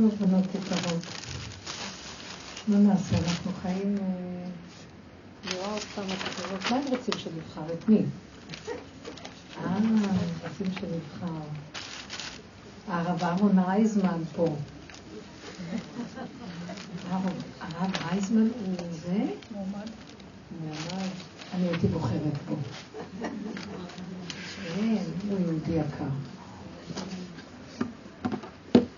טוב, 0.00 0.14
בנות 0.20 0.44
יקרות. 0.54 1.02
מה 2.68 2.76
נעשה? 2.76 3.16
אנחנו 3.16 3.52
חיים... 3.62 3.96
אני 5.44 5.54
רואה 5.58 5.72
עוד 5.72 5.82
פעם 5.94 6.04
את 6.04 6.70
מה 6.70 6.76
הם 6.76 6.82
רוצים 6.88 7.14
שנבחר? 7.18 7.72
את 7.72 7.88
מי? 7.88 8.02
אה, 9.64 9.78
רוצים 10.42 10.66
שנבחר. 10.72 11.40
הרב 12.88 13.22
אהרון 13.22 13.58
רייזמן 13.58 14.22
פה. 14.36 14.56
הרב 17.60 17.92
רייזמן 18.10 18.48
הוא 18.66 18.74
זה? 18.90 19.24
מועמד. 19.50 19.88
מועמד. 20.60 21.08
אני 21.54 21.68
הייתי 21.68 21.86
בוחרת 21.86 22.36
בו. 22.48 22.56
כן, 24.76 24.96
הוא 25.28 25.38
יהודי 25.40 25.72
יקר. 25.72 26.04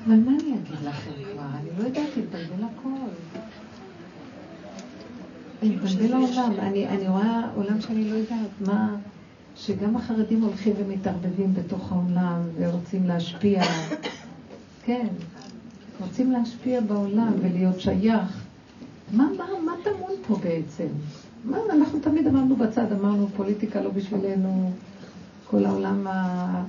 אבל 0.07 0.15
מה 0.17 0.31
אני 0.31 0.55
אגיד 0.55 0.89
לכם 0.89 1.11
כבר? 1.33 1.47
אני 1.55 1.69
לא 1.79 1.85
יודעת, 1.85 2.09
התבלבל 2.17 2.65
הכל. 2.65 2.89
התבלבל 6.39 6.59
העולם. 6.59 6.89
אני 6.89 7.09
רואה 7.09 7.49
עולם 7.57 7.81
שאני 7.81 8.11
לא 8.11 8.15
יודעת 8.15 8.51
מה... 8.61 8.97
שגם 9.57 9.97
החרדים 9.97 10.43
הולכים 10.43 10.73
ומתערבבים 10.79 11.55
בתוך 11.55 11.93
העולם 11.93 12.41
ורוצים 12.59 13.07
להשפיע. 13.07 13.63
כן, 14.85 15.07
רוצים 16.01 16.33
להשפיע 16.33 16.81
בעולם 16.81 17.33
ולהיות 17.43 17.81
שייך. 17.81 18.45
מה, 19.13 19.29
מה, 19.39 19.45
מה 19.65 19.73
טמון 19.85 20.11
פה 20.27 20.37
בעצם? 20.37 20.87
מה, 21.45 21.59
אנחנו 21.73 22.01
תמיד 22.01 22.27
אמרנו 22.27 22.57
בצד, 22.57 22.93
אמרנו 22.93 23.29
פוליטיקה 23.37 23.81
לא 23.81 23.91
בשבילנו, 23.91 24.71
כל 25.51 25.65
העולם 25.65 26.07
ה... 26.07 26.65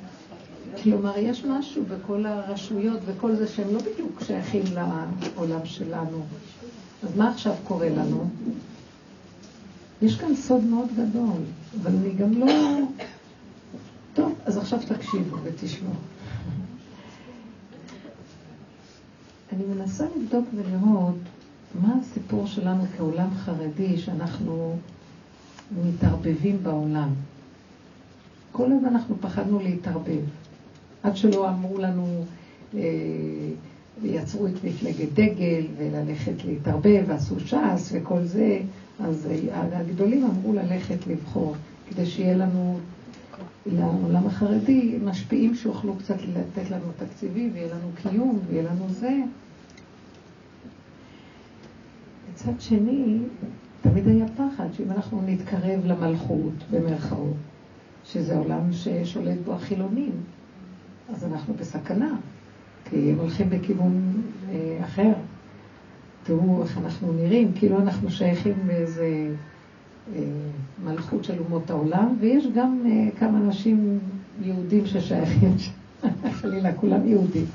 כלומר, 0.83 1.17
יש 1.17 1.45
משהו 1.45 1.83
בכל 1.85 2.25
הרשויות 2.25 2.99
וכל 3.05 3.35
זה 3.35 3.47
שהם 3.47 3.73
לא 3.73 3.79
בדיוק 3.79 4.23
שייכים 4.23 4.63
לעולם 4.73 5.65
שלנו. 5.65 6.21
אז 7.03 7.17
מה 7.17 7.29
עכשיו 7.29 7.53
קורה 7.63 7.89
לנו? 7.89 8.29
יש 10.03 10.15
כאן 10.15 10.35
סוד 10.35 10.63
מאוד 10.63 10.87
גדול, 10.93 11.41
אבל 11.81 11.91
אני 11.91 12.13
גם 12.13 12.33
לא... 12.33 12.47
טוב, 14.13 14.33
אז 14.45 14.57
עכשיו 14.57 14.79
תקשיבו 14.87 15.37
ותשמעו. 15.43 15.93
אני 19.53 19.63
מנסה 19.65 20.05
לבדוק 20.17 20.45
ולראות 20.55 21.15
מה 21.81 21.95
הסיפור 22.01 22.47
שלנו 22.47 22.83
כעולם 22.97 23.29
חרדי 23.33 23.97
שאנחנו 23.97 24.75
מתערבבים 25.85 26.63
בעולם. 26.63 27.09
כל 28.51 28.71
הזמן 28.71 28.87
אנחנו 28.87 29.15
פחדנו 29.21 29.59
להתערבב. 29.59 30.21
עד 31.03 31.17
שלא 31.17 31.49
אמרו 31.49 31.77
לנו, 31.77 32.25
אה, 32.73 32.79
יצרו 34.03 34.47
את 34.47 34.63
מפלגת 34.63 35.13
דגל 35.13 35.65
וללכת 35.77 36.45
להתערבב, 36.45 37.03
ועשו 37.07 37.39
ש"ס 37.39 37.91
וכל 37.91 38.23
זה, 38.23 38.59
אז 39.03 39.29
הגדולים 39.53 40.25
אמרו 40.25 40.53
ללכת 40.53 41.07
לבחור, 41.07 41.55
כדי 41.89 42.05
שיהיה 42.05 42.37
לנו, 42.37 42.79
לעולם 43.65 44.27
החרדי, 44.27 44.97
משפיעים 45.03 45.55
שיוכלו 45.55 45.95
קצת 45.95 46.17
לתת 46.21 46.71
לנו 46.71 46.85
תקציבים, 46.97 47.49
ויהיה 47.53 47.75
לנו 47.75 47.89
קיום, 47.95 48.39
ויהיה 48.47 48.63
לנו 48.63 48.89
זה. 48.89 49.19
מצד 52.33 52.51
שני, 52.59 53.17
תמיד 53.81 54.07
היה 54.07 54.25
פחד 54.27 54.67
שאם 54.77 54.91
אנחנו 54.91 55.21
נתקרב 55.25 55.85
למלכות, 55.85 56.53
במרכאות, 56.71 57.35
שזה 58.05 58.37
עולם 58.37 58.73
ששולט 58.73 59.37
בו 59.45 59.53
החילונים, 59.53 60.11
אז 61.09 61.23
אנחנו 61.23 61.53
בסכנה, 61.53 62.15
כי 62.85 63.11
הם 63.11 63.19
הולכים 63.19 63.49
בכיוון 63.49 64.21
אה, 64.49 64.77
אחר. 64.83 65.13
תראו 66.23 66.63
איך 66.63 66.77
אנחנו 66.77 67.13
נראים, 67.13 67.51
כאילו 67.55 67.79
אנחנו 67.79 68.11
שייכים 68.11 68.53
באיזה 68.67 69.27
אה, 70.15 70.21
מלכות 70.85 71.23
של 71.23 71.39
אומות 71.39 71.69
העולם, 71.69 72.15
ויש 72.19 72.47
גם 72.55 72.83
אה, 72.85 73.19
כמה 73.19 73.37
אנשים 73.37 73.99
יהודים 74.41 74.85
ששייכים, 74.85 75.55
חלילה, 76.41 76.73
כולם 76.73 77.07
יהודים. 77.07 77.45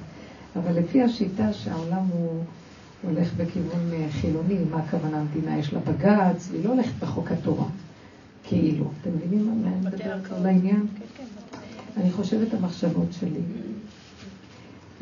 אבל 0.57 0.79
לפי 0.79 1.03
השיטה 1.03 1.53
שהעולם 1.53 2.03
הוא 2.13 2.43
הולך 3.03 3.35
בכיוון 3.37 3.93
אה, 3.93 4.07
חילוני, 4.11 4.59
מה 4.71 4.79
הכוונה 4.79 5.21
המדינה? 5.21 5.59
יש 5.59 5.73
לה 5.73 5.81
בג"ץ, 5.81 6.49
והיא 6.51 6.65
לא 6.65 6.73
הולכת 6.73 6.93
בחוק 7.03 7.33
התורה, 7.33 7.67
כאילו. 8.45 8.91
אתם 9.01 9.11
מבינים 9.17 9.63
מה 9.63 9.69
אני 9.69 9.81
מדברת 9.87 10.33
על 10.33 10.47
העניין? 10.47 10.87
כן, 10.99 11.05
כן. 11.17 11.25
אני 12.01 12.13
חושבת 12.13 12.55
המחשבות 12.55 13.09
שלי. 13.21 13.41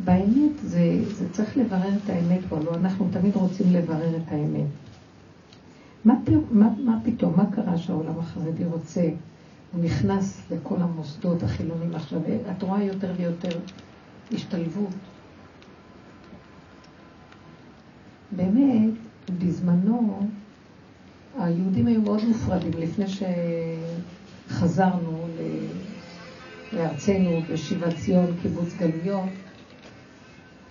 באמת 0.05 0.53
זה, 0.63 1.05
זה 1.05 1.33
צריך 1.33 1.57
לברר 1.57 1.97
את 2.05 2.11
האמת 2.11 2.41
פה, 2.49 2.59
לא 2.59 2.75
אנחנו 2.75 3.09
תמיד 3.13 3.37
רוצים 3.37 3.73
לברר 3.73 4.17
את 4.17 4.33
האמת. 4.33 4.67
מה, 6.05 6.15
מה, 6.51 6.69
מה 6.85 6.99
פתאום, 7.05 7.37
מה 7.37 7.45
קרה 7.53 7.79
שהעולם 7.79 8.19
החרדי 8.19 8.65
רוצה, 8.65 9.09
הוא 9.73 9.85
נכנס 9.85 10.43
לכל 10.51 10.77
המוסדות 10.79 11.43
החילונים 11.43 11.95
עכשיו, 11.95 12.21
את 12.51 12.63
רואה 12.63 12.83
יותר 12.83 13.13
ויותר 13.17 13.59
השתלבות. 14.33 14.95
באמת, 18.37 18.91
בזמנו, 19.39 20.27
היהודים 21.39 21.87
היו 21.87 22.01
מאוד 22.01 22.25
מופרדים 22.25 22.73
לפני 22.79 23.05
שחזרנו 24.49 25.27
לארצנו 26.73 27.41
בשיבת 27.51 27.97
ציון, 27.97 28.27
קיבוץ 28.43 28.75
גלויות. 28.79 29.29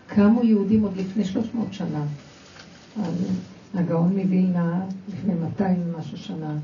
קמו 0.08 0.44
יהודים 0.44 0.84
עוד 0.84 0.98
לפני 0.98 1.26
300 1.26 1.74
שנה. 1.74 2.06
הגאון 3.74 4.20
מווילנה 4.20 4.86
לפני 5.14 5.34
200 5.34 5.78
ומשהו 5.86 6.18
שנה, 6.18 6.58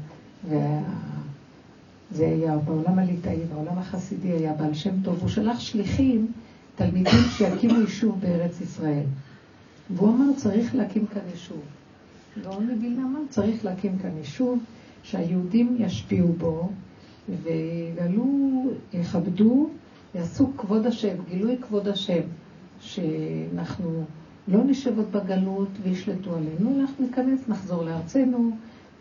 וזה 0.47 2.25
היה 2.28 2.57
בעולם 2.57 3.00
הליטאי, 3.00 3.38
בעולם 3.53 3.78
החסידי 3.78 4.31
היה 4.31 4.53
בעל 4.53 4.74
שם 4.74 5.02
טוב, 5.03 5.18
הוא 5.22 5.29
שלח 5.29 5.59
שליחים, 5.59 6.31
תלמידים 6.75 7.19
שיקימו 7.38 7.79
יישוב 7.79 8.19
בארץ 8.19 8.62
ישראל. 8.62 9.03
והוא 9.96 10.09
אמר, 10.09 10.34
צריך 10.38 10.75
להקים 10.75 11.06
כאן 11.08 11.22
יישוב. 11.31 11.62
גאון 12.44 12.72
מווילנה 12.72 13.03
אמר, 13.03 13.19
צריך 13.29 13.66
להקים 13.66 13.97
כאן 14.00 14.18
יישוב, 14.18 14.59
שהיהודים 15.03 15.75
ישפיעו 15.79 16.34
בו, 16.34 16.69
ויגלו, 17.44 18.63
יכבדו, 18.94 19.69
יעשו 20.16 20.52
כבוד 20.58 20.85
השם, 20.85 21.16
גילוי 21.29 21.58
כבוד 21.62 21.88
השם. 21.88 22.22
שאנחנו 22.81 24.03
לא 24.47 24.64
נשב 24.64 24.97
עוד 24.97 25.12
בגלות 25.12 25.68
וישלטו 25.84 26.36
עלינו, 26.36 26.81
אנחנו 26.81 27.06
ניכנס, 27.06 27.40
נחזור 27.50 27.84
לארצנו 27.84 28.52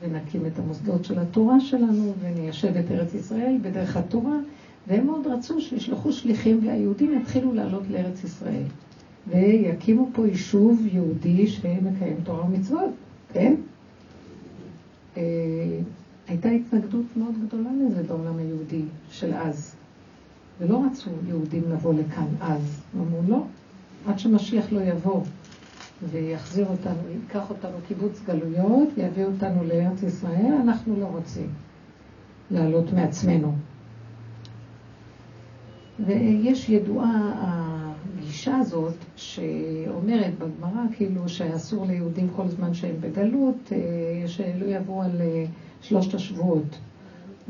ונקים 0.02 0.46
את 0.46 0.58
המוסדות 0.58 1.04
של 1.04 1.18
התורה 1.18 1.60
שלנו 1.60 2.14
וניישב 2.20 2.76
את 2.76 2.90
ארץ 2.90 3.14
ישראל 3.14 3.56
בדרך 3.62 3.96
התורה, 3.96 4.36
והם 4.88 5.06
מאוד 5.06 5.26
רצו 5.26 5.60
שישלחו 5.60 6.12
שליחים 6.12 6.66
והיהודים 6.66 7.20
יתחילו 7.20 7.54
לעלות 7.54 7.82
לארץ 7.90 8.24
ישראל. 8.24 8.62
ויקימו 9.28 10.08
פה 10.12 10.26
יישוב 10.26 10.86
יהודי 10.92 11.46
שמקיים 11.46 12.16
תורה 12.24 12.44
ומצוות, 12.44 12.90
כן? 13.32 13.54
אה, 15.16 15.22
הייתה 16.28 16.48
התנגדות 16.48 17.04
מאוד 17.16 17.34
גדולה 17.46 17.70
לזה 17.86 18.02
בעולם 18.02 18.38
היהודי 18.38 18.82
של 19.10 19.34
אז. 19.34 19.74
ולא 20.60 20.82
רצו 20.90 21.10
יהודים 21.28 21.62
לבוא 21.72 21.94
לכאן 21.94 22.26
אז. 22.40 22.80
אמרו 22.96 23.20
לא, 23.28 23.42
עד 24.06 24.18
שמשיח 24.18 24.72
לא 24.72 24.80
יבוא 24.80 25.22
ויחזיר 26.10 26.66
אותנו, 26.66 27.08
ייקח 27.10 27.50
אותנו 27.50 27.76
קיבוץ 27.88 28.20
גלויות, 28.26 28.88
יביא 28.96 29.24
אותנו 29.24 29.64
לארץ 29.64 30.02
ישראל, 30.02 30.54
אנחנו 30.62 31.00
לא 31.00 31.06
רוצים 31.06 31.48
לעלות 32.50 32.92
מעצמנו. 32.92 33.52
ויש 36.06 36.68
ידועה 36.68 37.32
הגישה 37.36 38.56
הזאת 38.56 38.94
שאומרת 39.16 40.32
בגמרא 40.38 40.82
כאילו 40.92 41.28
שאסור 41.28 41.86
ליהודים 41.86 42.28
כל 42.36 42.48
זמן 42.48 42.74
שהם 42.74 42.96
בגלות, 43.00 43.72
אה, 43.72 44.28
שלא 44.28 44.66
יבואו 44.66 45.02
על 45.02 45.20
אה, 45.20 45.44
שלושת 45.82 46.14
השבועות. 46.14 46.78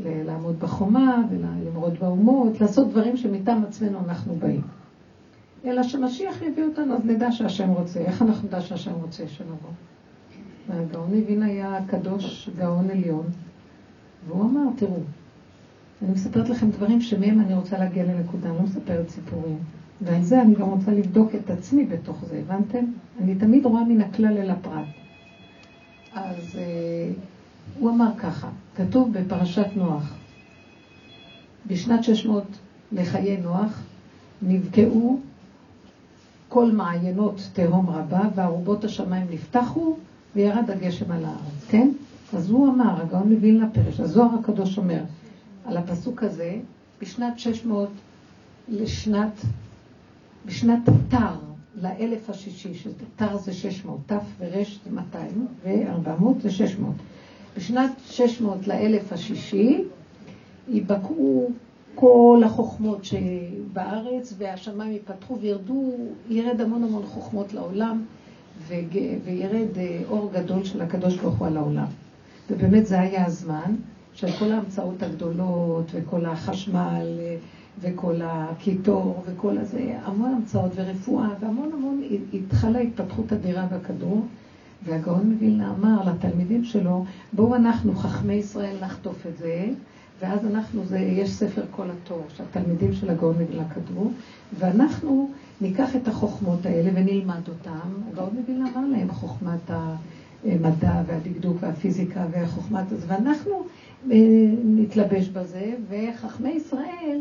לעמוד 0.05 0.61
בחומה 0.61 1.23
ולמרוד 1.31 1.99
באומות, 2.01 2.61
לעשות 2.61 2.91
דברים 2.91 3.17
שמטעם 3.17 3.65
עצמנו 3.65 3.99
אנחנו 4.09 4.35
באים. 4.35 4.63
אלא 5.65 5.83
שמשיח 5.83 6.43
יביא 6.43 6.65
אותנו, 6.65 6.95
אז 6.97 7.05
נדע 7.05 7.33
שהשם 7.33 7.69
רוצה. 7.69 8.01
איך 8.01 8.23
אנחנו 8.23 8.49
נדע 8.49 8.61
שהשם 8.61 8.93
רוצה 9.03 9.29
שנבוא? 9.29 9.71
והגאון 10.69 11.11
מבין 11.13 11.43
היה 11.43 11.79
קדוש 11.87 12.51
גאון 12.59 12.91
עליון, 12.91 13.27
והוא 14.29 14.43
אמר, 14.43 14.63
תראו, 14.77 14.97
אני 16.03 16.13
מספרת 16.13 16.49
לכם 16.49 16.71
דברים 16.71 17.01
שמהם 17.01 17.41
אני 17.41 17.55
רוצה 17.55 17.79
להגיע 17.79 18.05
לנקודה, 18.05 18.49
אני 18.49 18.57
לא 18.57 18.63
מספרת 18.63 19.09
סיפורים. 19.09 19.59
ועל 20.01 20.23
זה 20.23 20.43
אני 20.43 20.55
גם 20.55 20.69
רוצה 20.69 20.91
לבדוק 20.91 21.35
את 21.35 21.51
עצמי 21.51 21.87
בתוך 21.87 22.25
זה, 22.25 22.39
הבנתם? 22.39 22.85
אני 23.23 23.35
תמיד 23.35 23.67
רואה 23.67 23.85
מן 23.85 24.01
הכלל 24.01 24.39
אל 24.39 24.51
הפרט. 24.51 24.87
אז 26.15 26.57
אה, 26.59 27.13
הוא 27.79 27.91
אמר 27.91 28.11
ככה, 28.19 28.49
כתוב 28.77 29.13
בפרשת 29.13 29.67
נוח, 29.77 30.15
בשנת 31.67 32.05
600 32.05 32.45
לחיי 32.93 33.37
נוח 33.37 33.83
נבקעו 34.43 35.21
כל 36.51 36.73
מעיינות 36.73 37.49
תהום 37.53 37.91
רבה, 37.91 38.21
וארובות 38.35 38.85
השמיים 38.85 39.27
נפתחו, 39.31 39.97
וירד 40.37 40.71
הגשם 40.71 41.13
על 41.13 41.25
הארץ, 41.25 41.65
כן? 41.69 41.91
אז 42.33 42.51
הוא 42.51 42.69
אמר, 42.69 43.03
הגאון 43.03 43.33
מווילנה 43.33 43.71
פרש, 43.71 44.01
הזוהר 44.01 44.29
הקדוש 44.41 44.79
אומר, 44.79 45.03
על 45.65 45.77
הפסוק 45.77 46.23
הזה, 46.23 46.57
בשנת 47.03 47.39
600 47.39 47.89
לשנת, 48.69 49.41
בשנת 50.47 50.89
תר, 51.09 51.35
לאלף 51.75 52.31
השישי, 52.31 52.75
שתר 52.75 53.37
זה 53.37 53.53
600, 53.53 53.99
ת' 54.07 54.13
ורש 54.39 54.81
זה 54.85 54.91
200, 54.91 55.47
ו-400 55.65 56.43
זה 56.43 56.51
600. 56.51 56.95
בשנת 57.57 57.91
600 58.07 58.67
לאלף 58.67 59.13
השישי, 59.13 59.85
ייבקעו 60.69 61.51
כל 62.01 62.43
החוכמות 62.45 63.05
שבארץ, 63.05 64.35
והשמיים 64.39 64.93
ייפתחו 64.93 65.39
וירדו, 65.41 65.93
ירד 66.29 66.61
המון 66.61 66.85
המון 66.85 67.03
חוכמות 67.07 67.55
לעולם, 67.55 68.05
וירד 68.67 69.79
אה, 69.79 70.01
אור 70.09 70.31
גדול 70.35 70.65
של 70.65 70.83
הקדוש 70.83 71.17
ברוך 71.17 71.39
הוא 71.39 71.47
על 71.47 71.57
העולם. 71.57 71.87
ובאמת 72.51 72.87
זה 72.87 73.01
היה 73.01 73.27
הזמן 73.27 73.75
של 74.15 74.27
כל 74.39 74.53
ההמצאות 74.53 75.03
הגדולות, 75.03 75.85
וכל 75.93 76.27
החשמל, 76.27 77.19
אה, 77.21 77.37
וכל 77.81 78.15
הקיטור, 78.25 79.23
וכל 79.27 79.59
הזה, 79.59 79.99
המון 80.05 80.35
המצאות 80.35 80.73
ורפואה, 80.75 81.29
והמון 81.41 81.71
המון, 81.73 82.03
התחלה 82.35 82.79
התפתחות 82.79 83.33
אדירה 83.33 83.67
בכדור. 83.67 84.27
והגאון 84.85 85.33
מווילנה 85.33 85.75
אמר 85.79 86.11
לתלמידים 86.11 86.65
שלו, 86.65 87.05
בואו 87.33 87.55
אנחנו, 87.55 87.95
חכמי 87.95 88.35
ישראל, 88.35 88.77
נחטוף 88.83 89.27
את 89.27 89.39
זה, 89.39 89.67
ואז 90.21 90.47
אנחנו, 90.47 90.85
זה, 90.85 90.99
יש 90.99 91.31
ספר 91.31 91.63
כל 91.71 91.87
התור 91.91 92.23
שהתלמידים 92.37 92.93
של 92.93 93.11
הגאון 93.11 93.35
מווילנה 93.41 93.69
כתבו, 93.69 94.11
ואנחנו 94.59 95.31
ניקח 95.61 95.97
את 95.97 96.09
החוכמות 96.09 96.67
האלה 96.67 96.91
ונלמד 96.95 97.49
אותן. 97.49 97.89
הגאון 98.13 98.31
מווילנה 98.35 98.71
אמר 98.77 98.87
להם, 98.87 99.13
חוכמת 99.13 99.71
המדע 99.71 101.03
והדקדוק 101.07 101.57
והפיזיקה 101.61 102.27
והחוכמת 102.31 102.93
הזה, 102.93 103.07
ואנחנו 103.09 103.53
אה, 104.11 104.17
נתלבש 104.65 105.29
בזה, 105.29 105.75
וחכמי 105.89 106.51
ישראל 106.51 107.21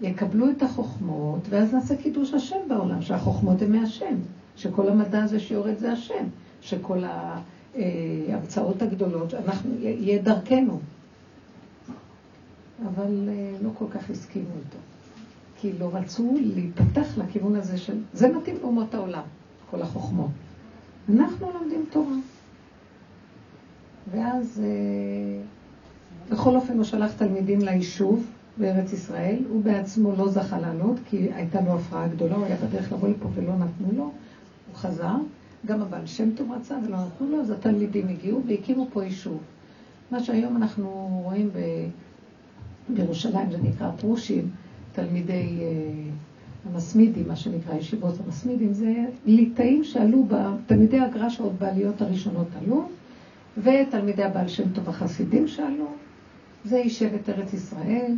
יקבלו 0.00 0.50
את 0.50 0.62
החוכמות, 0.62 1.40
ואז 1.48 1.74
נעשה 1.74 1.96
קידוש 1.96 2.34
השם 2.34 2.56
בעולם, 2.68 3.02
שהחוכמות 3.02 3.62
הן 3.62 3.72
מהשם. 3.72 4.14
שכל 4.56 4.88
המדע 4.88 5.22
הזה 5.22 5.40
שיורד 5.40 5.78
זה 5.78 5.92
השם, 5.92 6.24
שכל 6.60 6.98
ההרצאות 7.78 8.82
הגדולות, 8.82 9.34
אנחנו, 9.34 9.70
יהיה 9.80 10.22
דרכנו. 10.22 10.78
אבל 12.86 13.28
אה, 13.28 13.56
לא 13.62 13.70
כל 13.78 13.84
כך 13.90 14.10
הסכימו 14.10 14.48
איתו. 14.48 14.78
כי 15.56 15.72
לא 15.78 15.90
רצו 15.92 16.36
להיפתח 16.40 17.18
לכיוון 17.18 17.56
הזה 17.56 17.78
של... 17.78 17.98
זה 18.12 18.28
מתאים 18.28 18.56
לאומות 18.62 18.94
העולם, 18.94 19.22
כל 19.70 19.82
החוכמות. 19.82 20.30
אנחנו 21.14 21.50
לומדים 21.54 21.84
תורה. 21.90 22.16
ואז, 24.10 24.62
אה, 24.64 25.42
בכל 26.30 26.56
אופן, 26.56 26.76
הוא 26.76 26.84
שלח 26.84 27.12
תלמידים 27.12 27.60
ליישוב 27.60 28.26
בארץ 28.56 28.92
ישראל. 28.92 29.36
הוא 29.48 29.62
בעצמו 29.62 30.12
לא 30.16 30.28
זכה 30.28 30.60
לעלות, 30.60 30.96
כי 31.10 31.32
הייתה 31.32 31.60
לו 31.60 31.74
הפרעה 31.74 32.08
גדולה, 32.08 32.36
הוא 32.36 32.44
היה 32.44 32.56
בדרך 32.56 32.92
לבוא 32.92 33.08
לפה 33.08 33.28
ולא 33.34 33.52
נתנו 33.56 33.88
לו. 33.96 34.04
הוא 34.04 34.74
חזר, 34.74 35.16
גם 35.66 35.82
הבעל 35.82 36.06
שם 36.06 36.30
טוב 36.30 36.52
רצה 36.52 36.74
ולא 36.86 36.96
נתנו 36.96 37.30
לו, 37.30 37.40
אז 37.40 37.50
התלמידים 37.50 38.08
הגיעו 38.08 38.40
והקימו 38.46 38.88
פה 38.92 39.04
יישוב. 39.04 39.38
מה 40.10 40.20
שהיום 40.20 40.56
אנחנו 40.56 41.20
רואים 41.24 41.50
ב... 41.52 41.58
בירושלים, 42.88 43.50
זה 43.50 43.58
נקרא 43.62 43.90
פרושים, 43.90 44.50
תלמידי 44.92 45.58
אה, 45.60 46.10
המסמידים, 46.72 47.28
מה 47.28 47.36
שנקרא 47.36 47.74
ישיבות 47.74 48.14
המסמידים, 48.24 48.72
זה 48.72 48.94
ליטאים 49.26 49.84
שעלו, 49.84 50.26
תלמידי 50.66 51.00
הגר"א 51.00 51.28
שעוד 51.28 51.58
בעליות 51.58 52.02
הראשונות 52.02 52.48
עלו, 52.62 52.88
ותלמידי 53.58 54.24
הבעל 54.24 54.48
שם 54.48 54.72
טוב 54.72 54.88
החסידים 54.88 55.48
שעלו, 55.48 55.86
זה 56.64 56.78
יישב 56.78 57.10
ארץ 57.28 57.52
ישראל, 57.52 58.12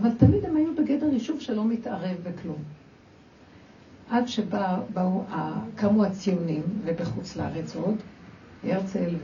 אבל 0.00 0.10
תמיד 0.18 0.44
הם 0.44 0.56
היו 0.56 0.74
בגדר 0.74 1.12
יישוב 1.12 1.40
שלא 1.40 1.64
מתערב 1.64 2.16
בכלום. 2.22 2.58
עד 4.10 4.24
שקמו 4.26 6.04
הציונים, 6.04 6.62
ובחוץ 6.84 7.36
לארץ 7.36 7.76
עוד, 7.76 7.94
הרצל 8.64 9.14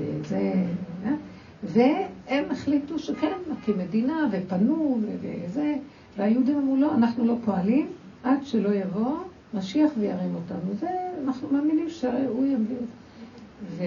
וזה, 1.63 2.07
והם 2.27 2.45
החליטו 2.51 2.99
שכן, 2.99 3.33
נקים 3.53 3.79
מדינה, 3.79 4.29
ופנו 4.33 4.99
וזה, 5.21 5.75
והיהודים 6.17 6.59
אמרו 6.59 6.77
לא, 6.77 6.95
אנחנו 6.95 7.27
לא 7.27 7.35
פועלים 7.45 7.87
עד 8.25 8.39
שלא 8.45 8.69
יבוא 8.69 9.17
משיח 9.55 9.91
וירים 9.99 10.35
אותנו. 10.35 10.75
זה, 10.81 10.89
אנחנו 11.25 11.49
מאמינים 11.53 11.91
שהוא 11.91 12.47
יביא 12.47 12.77
אותנו. 12.77 13.87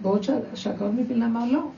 ובעוד 0.00 0.26
שהגאון 0.54 0.96
מווילנה 0.96 1.26
אמר 1.26 1.52
לא, 1.52 1.68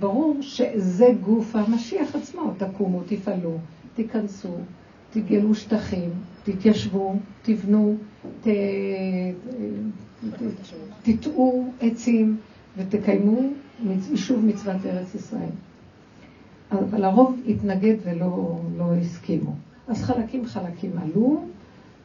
ברור 0.00 0.36
שזה 0.40 1.06
גוף 1.22 1.56
המשיח 1.56 2.16
עצמו, 2.16 2.52
תקומו, 2.58 3.00
תפעלו, 3.06 3.58
תיכנסו, 3.94 4.54
תגלו 5.10 5.54
שטחים, 5.54 6.10
תתיישבו, 6.44 7.16
תבנו, 7.42 7.96
ת... 8.42 8.46
תטעו 11.02 11.72
עצים 11.80 12.36
ותקיימו 12.76 13.40
יישוב 14.10 14.44
מצוות 14.44 14.86
ארץ 14.86 15.14
ישראל. 15.14 15.50
אבל 16.72 17.04
הרוב 17.04 17.40
התנגד 17.48 17.94
ולא 18.04 18.60
לא 18.78 18.94
הסכימו. 18.94 19.54
אז 19.88 20.02
חלקים 20.02 20.46
חלקים 20.46 20.90
עלו, 20.98 21.44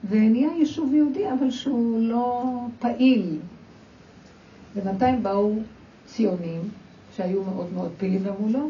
ונהיה 0.09 0.49
יישוב 0.59 0.93
יהודי, 0.93 1.31
אבל 1.31 1.51
שהוא 1.51 2.01
לא 2.01 2.43
פעיל. 2.79 3.37
בינתיים 4.75 5.23
באו 5.23 5.53
ציונים, 6.05 6.61
שהיו 7.15 7.43
מאוד 7.43 7.73
מאוד 7.73 7.91
פעילים, 7.97 8.21
ואמרו 8.23 8.47
לא, 8.49 8.67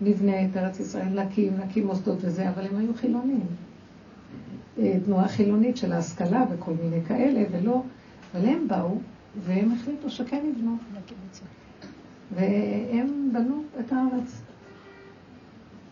נבנה 0.00 0.44
את 0.44 0.56
ארץ 0.56 0.80
ישראל, 0.80 1.24
נקים, 1.24 1.52
נקים 1.56 1.86
מוסדות 1.86 2.18
וזה, 2.20 2.48
אבל 2.48 2.66
הם 2.66 2.76
היו 2.76 2.94
חילונים. 2.94 3.46
אה, 4.78 4.94
תנועה 5.04 5.28
חילונית 5.28 5.76
של 5.76 5.92
ההשכלה 5.92 6.44
וכל 6.50 6.72
מיני 6.82 7.04
כאלה, 7.04 7.42
ולא, 7.50 7.82
אבל 8.34 8.46
הם 8.46 8.68
באו, 8.68 8.98
והם 9.44 9.72
החליטו 9.72 10.10
שכן 10.10 10.44
יבנו. 10.50 10.76
והם 12.34 13.30
בנו 13.32 13.62
את 13.80 13.92
הארץ. 13.92 14.42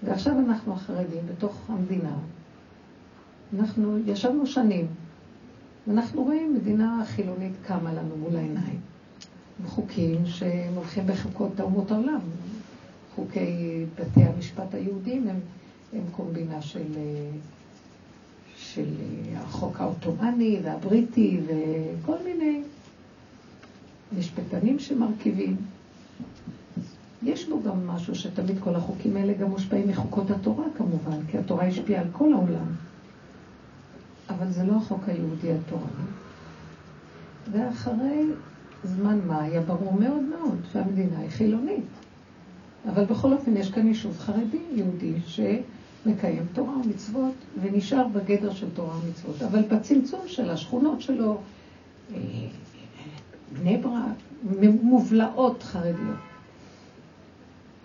ועכשיו 0.04 0.38
אנחנו 0.38 0.72
החרדים 0.72 1.22
בתוך 1.30 1.70
המדינה. 1.70 2.16
אנחנו 3.58 3.98
ישבנו 4.06 4.46
שנים, 4.46 4.86
ואנחנו 5.86 6.22
רואים 6.22 6.54
מדינה 6.54 7.02
חילונית 7.06 7.52
קמה 7.66 7.92
לנו 7.92 8.16
מול 8.16 8.36
העיניים. 8.36 8.80
וחוקים 9.64 10.26
שהם 10.26 10.74
הולכים 10.74 11.06
בחוקות 11.06 11.60
אומות 11.60 11.90
העולם. 11.90 12.20
חוקי 13.14 13.84
בתי 13.94 14.22
המשפט 14.22 14.74
היהודים 14.74 15.28
הם, 15.28 15.40
הם 15.92 16.02
קומבינה 16.12 16.62
של, 16.62 16.84
של 18.56 18.88
החוק 19.36 19.80
העות'מאני 19.80 20.60
והבריטי 20.62 21.40
וכל 21.46 22.16
מיני 22.24 22.62
משפטנים 24.18 24.78
שמרכיבים. 24.78 25.56
יש 27.22 27.48
בו 27.48 27.62
גם 27.62 27.86
משהו 27.86 28.14
שתמיד 28.14 28.58
כל 28.60 28.74
החוקים 28.74 29.16
האלה 29.16 29.32
גם 29.32 29.50
מושפעים 29.50 29.88
מחוקות 29.88 30.30
התורה 30.30 30.64
כמובן, 30.76 31.26
כי 31.30 31.38
התורה 31.38 31.66
השפיעה 31.66 32.02
על 32.02 32.08
כל 32.12 32.32
העולם. 32.32 32.66
אבל 34.28 34.50
זה 34.50 34.64
לא 34.64 34.72
החוק 34.76 35.02
היהודי 35.06 35.52
התורני. 35.52 36.06
ואחרי 37.52 38.24
זמן 38.84 39.18
מה 39.26 39.42
היה 39.42 39.60
ברור 39.60 39.94
מאוד 39.94 40.22
מאוד 40.22 40.58
שהמדינה 40.72 41.18
היא 41.18 41.30
חילונית. 41.30 41.84
אבל 42.88 43.04
בכל 43.04 43.32
אופן 43.32 43.56
יש 43.56 43.70
כאן 43.70 43.86
יישוב 43.86 44.18
חרדי, 44.18 44.60
יהודי, 44.72 45.12
שמקיים 45.26 46.46
תורה 46.52 46.72
ומצוות, 46.84 47.34
ונשאר 47.60 48.08
בגדר 48.08 48.52
של 48.52 48.70
תורה 48.74 48.96
ומצוות. 48.96 49.42
אבל 49.42 49.62
בצמצום 49.62 50.20
של 50.26 50.50
השכונות 50.50 51.00
שלו, 51.00 51.38
אה, 52.14 52.18
בני 53.52 53.76
ברק, 53.76 54.52
מובלעות 54.82 55.62
חרדיות. 55.62 56.25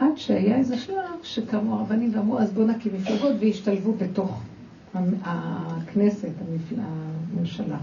עד 0.01 0.17
שהיה 0.17 0.58
איזה 0.58 0.77
שלב 0.77 1.24
שקמו 1.24 1.75
הרבנים 1.75 2.12
ואמרו, 2.15 2.39
אז 2.39 2.53
בואו 2.53 2.67
נקים 2.67 2.91
מפלגות 2.93 3.36
והשתלבו 3.39 3.93
בתוך 3.93 4.41
הכנסת, 4.93 6.29
הממשלה. 6.77 7.77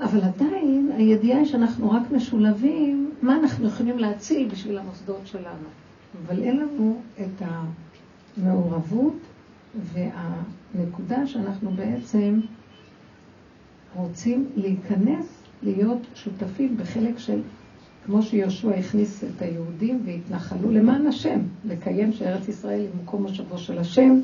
אבל 0.00 0.20
עדיין 0.20 0.90
הידיעה 0.96 1.38
היא 1.38 1.46
שאנחנו 1.46 1.90
רק 1.90 2.02
משולבים, 2.10 3.10
מה 3.22 3.36
אנחנו 3.36 3.66
יכולים 3.66 3.98
להציל 3.98 4.48
בשביל 4.48 4.78
המוסדות 4.78 5.20
שלנו. 5.24 5.68
אבל 6.26 6.42
אין 6.42 6.56
לנו 6.56 7.00
את 7.20 7.42
המעורבות 8.36 9.16
והנקודה 9.92 11.26
שאנחנו 11.26 11.70
בעצם 11.70 12.40
רוצים 13.94 14.46
להיכנס, 14.56 15.26
להיות 15.62 15.98
שותפים 16.14 16.76
בחלק 16.76 17.18
של, 17.18 17.40
כמו 18.06 18.22
שיהושע 18.22 18.70
הכניס 18.70 19.24
את 19.24 19.42
היהודים 19.42 20.02
והתנחלו 20.06 20.70
למען 20.70 21.06
השם, 21.06 21.40
לקיים 21.64 22.12
שארץ 22.12 22.48
ישראל 22.48 22.80
היא 22.80 22.88
מקום 23.02 23.22
מושבו 23.22 23.58
של 23.58 23.78
השם, 23.78 24.20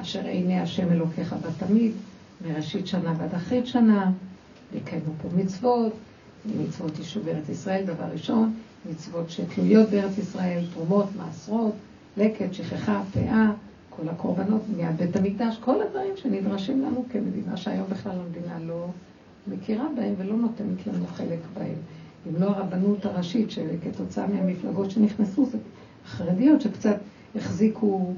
אשר 0.00 0.26
עיני 0.26 0.60
השם 0.60 0.92
אלוקיך 0.92 1.34
בתמיד. 1.46 1.92
מראשית 2.44 2.86
שנה 2.86 3.14
ועד 3.18 3.34
אחרית 3.34 3.66
שנה, 3.66 4.12
וקיימו 4.74 5.12
פה 5.22 5.28
מצוות, 5.36 5.92
מצוות 6.60 6.98
יישוב 6.98 7.24
בארץ 7.24 7.48
ישראל, 7.48 7.84
דבר 7.84 8.04
ראשון, 8.04 8.52
מצוות 8.90 9.30
שתלויות 9.30 9.88
בארץ 9.88 10.18
ישראל, 10.18 10.64
תרומות, 10.74 11.06
מעשרות, 11.16 11.72
לקט, 12.16 12.54
שכחה, 12.54 13.02
פאה, 13.14 13.50
כל 13.90 14.08
הקורבנות, 14.08 14.62
מיד 14.76 14.96
בית 14.96 15.16
המקדש, 15.16 15.58
כל 15.60 15.82
הדברים 15.82 16.16
שנדרשים 16.16 16.82
לנו 16.82 17.04
כמדינה, 17.12 17.56
שהיום 17.56 17.86
בכלל 17.90 18.12
המדינה 18.12 18.58
לא 18.66 18.86
מכירה 19.46 19.86
בהם 19.96 20.14
ולא 20.18 20.36
נותנת 20.36 20.86
לנו 20.86 21.06
חלק 21.06 21.38
בהם. 21.54 21.78
אם 22.28 22.40
לא 22.40 22.46
הרבנות 22.46 23.06
הראשית, 23.06 23.50
שכתוצאה 23.50 24.26
מהמפלגות 24.26 24.90
שנכנסו, 24.90 25.46
זה 25.46 25.58
חרדיות 26.06 26.60
שקצת 26.60 26.96
החזיקו 27.36 28.12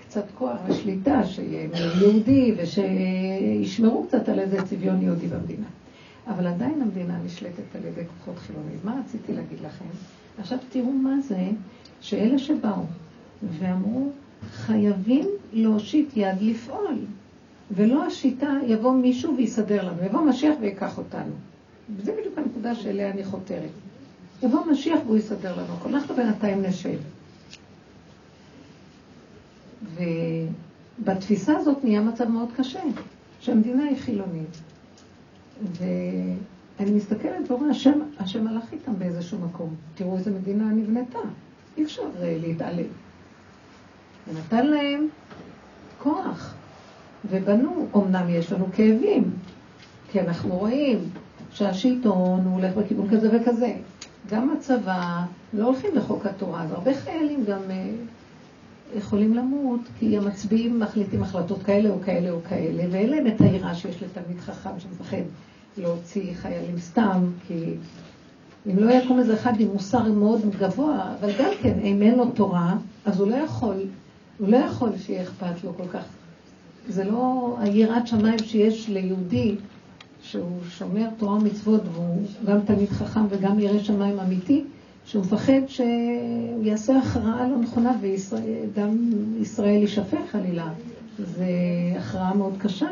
קצת 0.00 0.24
כוח 0.38 0.58
ושליטה, 0.66 1.24
שיהיה 1.24 1.68
יהודי 2.00 2.54
ושישמרו 2.56 4.04
קצת 4.08 4.28
על 4.28 4.38
איזה 4.38 4.62
צביון 4.62 5.02
יהודי 5.02 5.26
במדינה. 5.26 5.66
אבל 6.26 6.46
עדיין 6.46 6.82
המדינה 6.82 7.18
נשלטת 7.24 7.74
על 7.74 7.84
ידי 7.84 8.02
כוחות 8.06 8.38
חילונים. 8.38 8.78
מה 8.84 9.00
רציתי 9.04 9.32
להגיד 9.32 9.58
לכם? 9.60 9.84
עכשיו 10.38 10.58
תראו 10.68 10.92
מה 10.92 11.20
זה 11.20 11.48
שאלה 12.00 12.38
שבאו 12.38 12.82
ואמרו, 13.58 14.10
חייבים 14.50 15.28
להושיט 15.52 16.08
יד 16.16 16.42
לפעול, 16.42 16.94
ולא 17.70 18.06
השיטה, 18.06 18.52
יבוא 18.66 18.92
מישהו 18.92 19.36
ויסדר 19.36 19.88
לנו, 19.88 20.04
יבוא 20.04 20.20
משיח 20.20 20.54
ויקח 20.60 20.98
אותנו. 20.98 21.32
וזה 21.96 22.12
בדיוק 22.20 22.38
הנקודה 22.38 22.74
שאליה 22.74 23.10
אני 23.10 23.24
חותרת. 23.24 23.70
יבוא 24.42 24.66
משיח 24.66 25.00
והוא 25.06 25.16
יסדר 25.16 25.56
לנו, 25.56 25.74
אנחנו 25.86 26.14
בינתיים 26.14 26.62
נשב. 26.62 26.98
ובתפיסה 30.98 31.56
הזאת 31.56 31.84
נהיה 31.84 32.00
מצב 32.00 32.28
מאוד 32.28 32.48
קשה, 32.56 32.80
שהמדינה 33.40 33.84
היא 33.84 33.96
חילונית. 33.96 34.60
ואני 35.62 36.90
מסתכלת 36.90 37.50
ואומרת, 37.50 37.70
השם, 37.70 38.00
השם 38.18 38.46
הלך 38.46 38.72
איתם 38.72 38.98
באיזשהו 38.98 39.38
מקום. 39.38 39.74
תראו 39.94 40.16
איזה 40.16 40.30
מדינה 40.30 40.64
נבנתה. 40.64 41.18
אי 41.76 41.84
אפשר 41.84 42.02
אה, 42.20 42.36
להתעלם. 42.40 42.86
ונתן 44.28 44.66
להם 44.66 45.08
כוח, 45.98 46.54
ובנו. 47.30 47.88
אמנם 47.96 48.28
יש 48.28 48.52
לנו 48.52 48.66
כאבים, 48.72 49.30
כי 50.10 50.20
אנחנו 50.20 50.56
רואים 50.56 51.10
שהשלטון 51.52 52.40
הוא 52.44 52.54
הולך 52.54 52.74
בכיוון 52.74 53.08
כזה 53.10 53.28
וכזה. 53.32 53.74
גם 54.30 54.50
הצבא, 54.50 55.22
לא 55.52 55.66
הולכים 55.66 55.90
לחוק 55.94 56.26
התורה, 56.26 56.62
אז 56.62 56.72
הרבה 56.72 56.94
חיילים 56.94 57.44
גם 57.44 57.70
אה, 57.70 57.90
יכולים 58.96 59.34
למות, 59.34 59.80
כי 59.98 60.18
המצביעים 60.18 60.80
מחליטים 60.80 61.22
החלטות 61.22 61.62
כאלה 61.62 61.90
או 61.90 62.00
כאלה 62.04 62.30
או 62.30 62.38
כאלה, 62.48 62.82
ואין 62.90 63.10
להם 63.10 63.26
את 63.26 63.40
היראה 63.40 63.74
שיש 63.74 64.02
לתלמיד 64.02 64.40
חכם 64.40 64.70
שמפחד 64.78 65.22
להוציא 65.78 66.34
חיילים 66.34 66.78
סתם, 66.78 67.24
כי 67.46 67.74
אם 68.66 68.78
לא 68.78 68.92
יקום 68.92 69.18
איזה 69.18 69.34
אחד 69.34 69.60
עם 69.60 69.68
מוסר 69.68 70.12
מאוד 70.12 70.40
גבוה, 70.58 71.14
אבל 71.20 71.30
גם 71.38 71.50
כן, 71.62 71.78
אם 71.82 72.02
אין 72.02 72.14
לו 72.14 72.30
תורה, 72.30 72.76
אז 73.04 73.20
הוא 73.20 73.30
לא 73.30 73.34
יכול, 73.34 73.76
הוא 74.38 74.48
לא 74.48 74.56
יכול 74.56 74.90
שיהיה 74.98 75.22
אכפת 75.22 75.64
לו 75.64 75.72
כל 75.76 75.88
כך. 75.92 76.04
זה 76.88 77.04
לא 77.04 77.56
היראת 77.60 78.06
שמיים 78.06 78.38
שיש 78.38 78.88
ליהודי, 78.88 79.56
שהוא 80.22 80.60
שומר 80.68 81.08
תורה 81.18 81.34
ומצוות, 81.34 81.80
והוא 81.92 82.22
גם 82.46 82.60
תלמיד 82.60 82.88
חכם 82.88 83.20
וגם 83.28 83.58
ירא 83.58 83.78
שמיים 83.78 84.20
אמיתי, 84.20 84.64
שהוא 85.04 85.22
מפחד 85.22 85.60
שהוא 85.66 86.64
יעשה 86.64 86.98
הכרעה 86.98 87.48
לא 87.48 87.58
נכונה 87.58 87.92
וגם 88.00 88.96
ישראל 89.40 89.80
יישפך 89.80 90.18
חלילה. 90.30 90.72
זו 91.18 91.44
הכרעה 91.96 92.34
מאוד 92.34 92.54
קשה. 92.58 92.90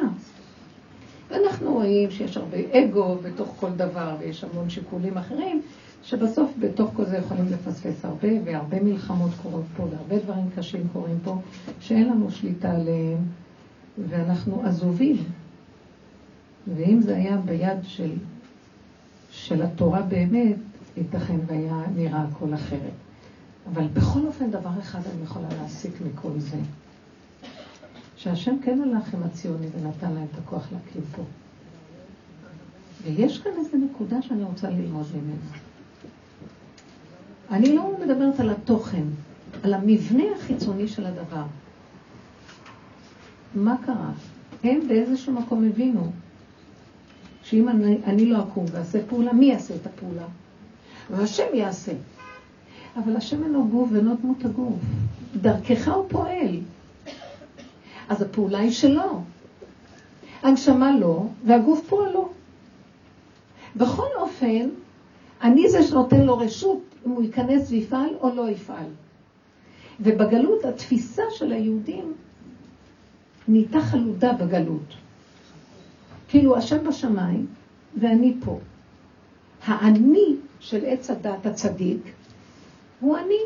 ואנחנו 1.31 1.73
רואים 1.73 2.11
שיש 2.11 2.37
הרבה 2.37 2.57
אגו 2.73 3.17
בתוך 3.23 3.55
כל 3.61 3.71
דבר, 3.77 4.17
ויש 4.19 4.45
המון 4.45 4.71
שיקולים 4.71 5.17
אחרים, 5.17 5.63
שבסוף 6.03 6.51
בתוך 6.59 6.91
כל 6.97 7.05
זה 7.05 7.17
יכולים 7.17 7.47
לפספס 7.47 8.05
הרבה, 8.05 8.29
והרבה 8.45 8.81
מלחמות 8.81 9.31
קורות 9.43 9.65
פה, 9.77 9.83
והרבה 9.83 10.25
דברים 10.25 10.45
קשים 10.57 10.87
קורים 10.93 11.19
פה, 11.25 11.37
שאין 11.81 12.09
לנו 12.09 12.31
שליטה 12.31 12.71
עליהם, 12.71 13.19
ואנחנו 14.09 14.63
עזובים. 14.65 15.17
ואם 16.77 17.01
זה 17.01 17.17
היה 17.17 17.37
ביד 17.37 17.79
של, 17.83 18.11
של 19.31 19.63
התורה 19.63 20.03
באמת, 20.03 20.57
ייתכן 20.97 21.39
והיה 21.47 21.83
נראה 21.97 22.23
הכל 22.23 22.55
אחרת. 22.55 22.93
אבל 23.73 23.87
בכל 23.87 24.27
אופן, 24.27 24.51
דבר 24.51 24.79
אחד 24.79 25.01
אני 25.15 25.23
יכולה 25.23 25.49
להסיק 25.63 25.93
מכל 26.01 26.39
זה. 26.39 26.59
שהשם 28.17 28.57
כן 28.63 28.81
הלך 28.81 29.15
עם 29.15 29.23
הציוני 29.23 29.67
ונתן 29.67 30.13
להם 30.13 30.27
את 30.33 30.39
הכוח 30.39 30.69
להקים 30.73 31.03
פה. 31.17 31.23
ויש 33.03 33.39
כאן 33.39 33.53
איזו 33.59 33.77
נקודה 33.77 34.23
שאני 34.23 34.43
רוצה 34.43 34.71
ללמוד 34.71 35.07
ממנה. 35.15 35.59
אני 37.51 37.77
לא 37.77 37.93
מדברת 38.05 38.41
על 38.41 38.51
התוכן, 38.51 39.03
על 39.63 39.75
המבנה 39.75 40.25
החיצוני 40.37 40.89
של 40.89 41.07
הדבר. 41.07 41.45
מה 43.55 43.77
קרה? 43.87 44.11
הם 44.65 44.89
באיזשהו 44.89 45.33
מקום 45.33 45.65
הבינו 45.65 46.13
שאם 47.51 47.69
אני, 47.69 47.99
אני 48.05 48.27
לא 48.27 48.39
אקום 48.43 48.65
ואעשה 48.73 48.99
פעולה, 49.09 49.33
מי 49.33 49.47
יעשה 49.47 49.75
את 49.75 49.87
הפעולה? 49.87 50.27
והשם 51.11 51.55
יעשה. 51.55 51.93
אבל 52.97 53.17
השם 53.17 53.45
אינו 53.45 53.69
גוף 53.69 53.89
ואינו 53.93 54.17
דמות 54.17 54.45
הגוף. 54.45 54.81
דרכך 55.41 55.89
הוא 55.89 56.05
פועל. 56.09 56.61
אז 58.09 58.23
הפעולה 58.23 58.59
היא 58.59 58.71
שלו. 58.71 59.23
הנשמה 60.43 60.97
לא, 60.99 61.27
והגוף 61.47 61.81
פועלו. 61.89 62.29
בכל 63.77 64.09
אופן, 64.17 64.69
אני 65.43 65.69
זה 65.69 65.83
שנותן 65.83 66.21
לו 66.21 66.39
רשות 66.39 66.83
אם 67.07 67.11
הוא 67.11 67.23
ייכנס 67.23 67.71
ויפעל 67.71 68.11
או 68.21 68.35
לא 68.35 68.51
יפעל. 68.51 68.89
ובגלות, 70.01 70.65
התפיסה 70.65 71.23
של 71.31 71.53
היהודים 71.53 72.13
נהייתה 73.49 73.81
חלודה 73.81 74.33
בגלות. 74.33 74.95
כאילו, 76.29 76.57
השם 76.57 76.89
בשמיים 76.89 77.47
ואני 78.01 78.35
פה. 78.45 78.59
האני 79.65 80.37
של 80.61 80.85
עץ 80.87 81.11
הדת 81.11 81.47
הצדיק 81.47 82.03
הוא 83.01 83.17
אני. 83.17 83.39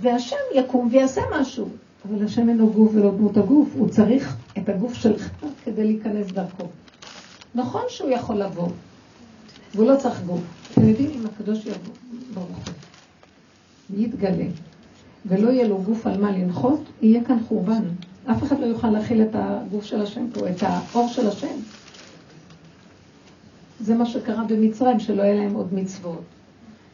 והשם 0.00 0.36
יקום 0.54 0.88
ויעשה 0.92 1.20
משהו. 1.40 1.68
אבל 2.08 2.24
השם 2.24 2.48
אינו 2.48 2.70
גוף 2.70 2.92
ולא 2.94 3.10
דמות 3.10 3.36
הגוף, 3.36 3.68
הוא 3.74 3.88
צריך 3.88 4.36
את 4.58 4.68
הגוף 4.68 4.94
שלך 4.94 5.30
כדי 5.64 5.84
להיכנס 5.84 6.26
דרכו. 6.26 6.68
נכון 7.54 7.82
שהוא 7.88 8.10
יכול 8.10 8.36
לבוא, 8.36 8.68
והוא 9.74 9.90
לא 9.90 9.96
צריך 9.96 10.22
גוף. 10.22 10.40
אתם 10.72 10.88
יודעים, 10.88 11.10
אם 11.10 11.26
הקדוש 11.26 11.66
יבוא, 11.66 11.94
ברוך 12.34 12.48
הוא, 12.48 13.98
יתגלה, 13.98 14.46
ולא 15.26 15.50
יהיה 15.50 15.68
לו 15.68 15.82
גוף 15.82 16.06
על 16.06 16.20
מה 16.20 16.30
לנחות, 16.30 16.80
יהיה 17.02 17.24
כאן 17.24 17.38
חורבן. 17.48 17.82
אף 18.30 18.42
אחד 18.42 18.60
לא 18.60 18.66
יוכל 18.66 18.90
להכיל 18.90 19.22
את 19.22 19.30
הגוף 19.32 19.84
של 19.84 20.02
השם 20.02 20.30
פה, 20.30 20.48
את 20.48 20.62
האור 20.62 21.08
של 21.08 21.28
השם. 21.28 21.56
זה 23.80 23.94
מה 23.94 24.06
שקרה 24.06 24.44
במצרים, 24.44 25.00
שלא 25.00 25.22
היה 25.22 25.34
להם 25.34 25.54
עוד 25.54 25.74
מצוות, 25.74 26.22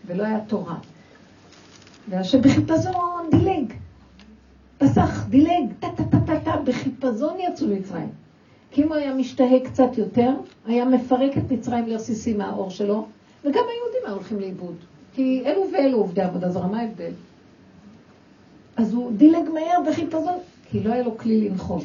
ולא 0.06 0.24
היה 0.24 0.40
תורה. 0.46 0.76
והשם 2.08 2.40
בחיפזון 2.40 3.30
דילג. 3.30 3.72
פסח, 4.78 5.26
דילג, 5.28 5.72
טה-טה-טה-טה, 5.80 6.56
בחיפזון 6.64 7.36
יצאו 7.40 7.66
מצרים. 7.66 8.08
כי 8.70 8.82
אם 8.82 8.88
הוא 8.88 8.96
היה 8.96 9.14
משתהה 9.14 9.60
קצת 9.64 9.98
יותר, 9.98 10.30
היה 10.66 10.84
מפרק 10.84 11.38
את 11.38 11.52
מצרים 11.52 11.86
לרסיסים 11.86 12.38
מהאור 12.38 12.70
שלו, 12.70 13.06
וגם 13.44 13.52
היהודים 13.52 14.00
היו 14.06 14.14
הולכים 14.14 14.40
לאיבוד. 14.40 14.74
כי 15.14 15.42
אלו 15.46 15.66
ואלו 15.72 15.98
עובדי 15.98 16.20
עבודה 16.20 16.50
זרה, 16.50 16.66
מה 16.66 16.80
ההבדל? 16.80 17.12
אז 18.76 18.94
הוא 18.94 19.12
דילג 19.16 19.48
מהר 19.54 19.90
בחיפזון, 19.90 20.38
כי 20.70 20.82
לא 20.82 20.92
היה 20.92 21.02
לו 21.02 21.18
כלי 21.18 21.48
לנחות. 21.48 21.84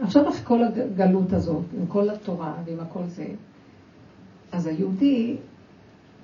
עכשיו 0.00 0.28
אחרי 0.28 0.44
כל 0.44 0.64
הגלות 0.64 1.32
הזאת, 1.32 1.64
עם 1.78 1.86
כל 1.86 2.10
התורה 2.10 2.54
ועם 2.64 2.80
הכל 2.80 3.06
זה, 3.06 3.26
אז 4.52 4.66
היהודי 4.66 5.36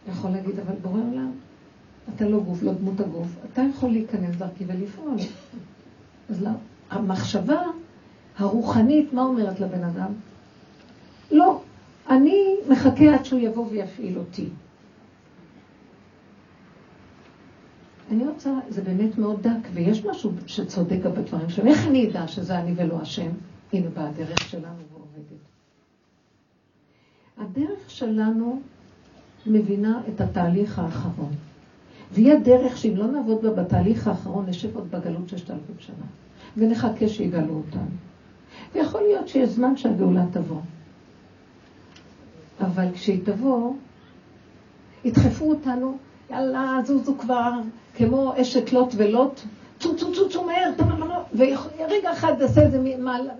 יכול 0.09 0.31
להגיד, 0.31 0.61
אבל 0.61 0.75
בורא 0.83 1.01
עולם, 1.11 1.31
אתה 2.15 2.29
לא 2.29 2.41
גוף, 2.41 2.63
לא 2.63 2.73
דמות 2.73 3.01
הגוף, 3.01 3.27
אתה 3.53 3.63
יכול 3.63 3.91
להיכנס 3.91 4.37
דרכי 4.37 4.65
ולפעול. 4.67 5.17
אז 6.31 6.43
לא, 6.43 6.51
המחשבה 6.91 7.63
הרוחנית, 8.39 9.13
מה 9.13 9.23
אומרת 9.23 9.61
לבן 9.61 9.85
אדם? 9.85 10.13
לא, 11.31 11.61
אני 12.11 12.55
מחכה 12.69 13.15
עד 13.15 13.25
שהוא 13.25 13.41
יבוא 13.41 13.67
ויפעיל 13.71 14.19
אותי. 14.19 14.49
אני 18.11 18.27
רוצה, 18.27 18.51
זה 18.69 18.83
באמת 18.83 19.19
מאוד 19.19 19.43
דק, 19.43 19.69
ויש 19.73 20.05
משהו 20.05 20.33
שצודק 20.47 20.99
בדברים 21.05 21.49
שלנו. 21.49 21.71
איך 21.71 21.87
אני 21.87 22.11
אדע 22.11 22.29
שזה 22.29 22.59
אני 22.59 22.73
ולא 22.77 23.01
השם? 23.01 23.31
הנה 23.73 23.89
באה 23.91 24.09
הדרך 24.09 24.41
שלנו 24.41 24.83
ועובדת. 24.93 25.43
הדרך 27.39 27.91
שלנו 27.91 28.61
מבינה 29.47 30.01
את 30.09 30.21
התהליך 30.21 30.79
האחרון. 30.79 31.33
והיא 32.13 32.33
הדרך 32.33 32.77
שאם 32.77 32.97
לא 32.97 33.07
נעבוד 33.07 33.43
בה 33.43 33.63
בתהליך 33.63 34.09
האחרון, 34.09 34.47
נשב 34.47 34.77
עוד 34.77 34.91
בגלות 34.91 35.29
ששת 35.29 35.51
אלפים 35.51 35.75
שנה, 35.79 36.07
ונחכה 36.57 37.09
שיגלו 37.09 37.55
אותנו. 37.55 37.91
ויכול 38.75 39.01
להיות 39.03 39.29
שיש 39.29 39.49
זמן 39.49 39.77
שהגאולה 39.77 40.25
תבוא. 40.33 40.61
אבל 42.61 42.93
כשהיא 42.93 43.21
תבוא, 43.25 43.75
ידחפו 45.05 45.51
אותנו, 45.51 45.99
יאללה, 46.30 46.78
זוזו 46.85 47.14
כבר, 47.18 47.52
כמו 47.95 48.33
אשת 48.40 48.73
לוט 48.73 48.95
ולוט, 48.97 49.40
צו 49.80 49.97
צו 49.97 50.14
צו 50.14 50.28
צו 50.28 50.45
מהר, 50.45 50.71
ורגע 51.35 52.12
אחד 52.12 52.35
תעשה 52.38 52.61
איזה 52.61 52.95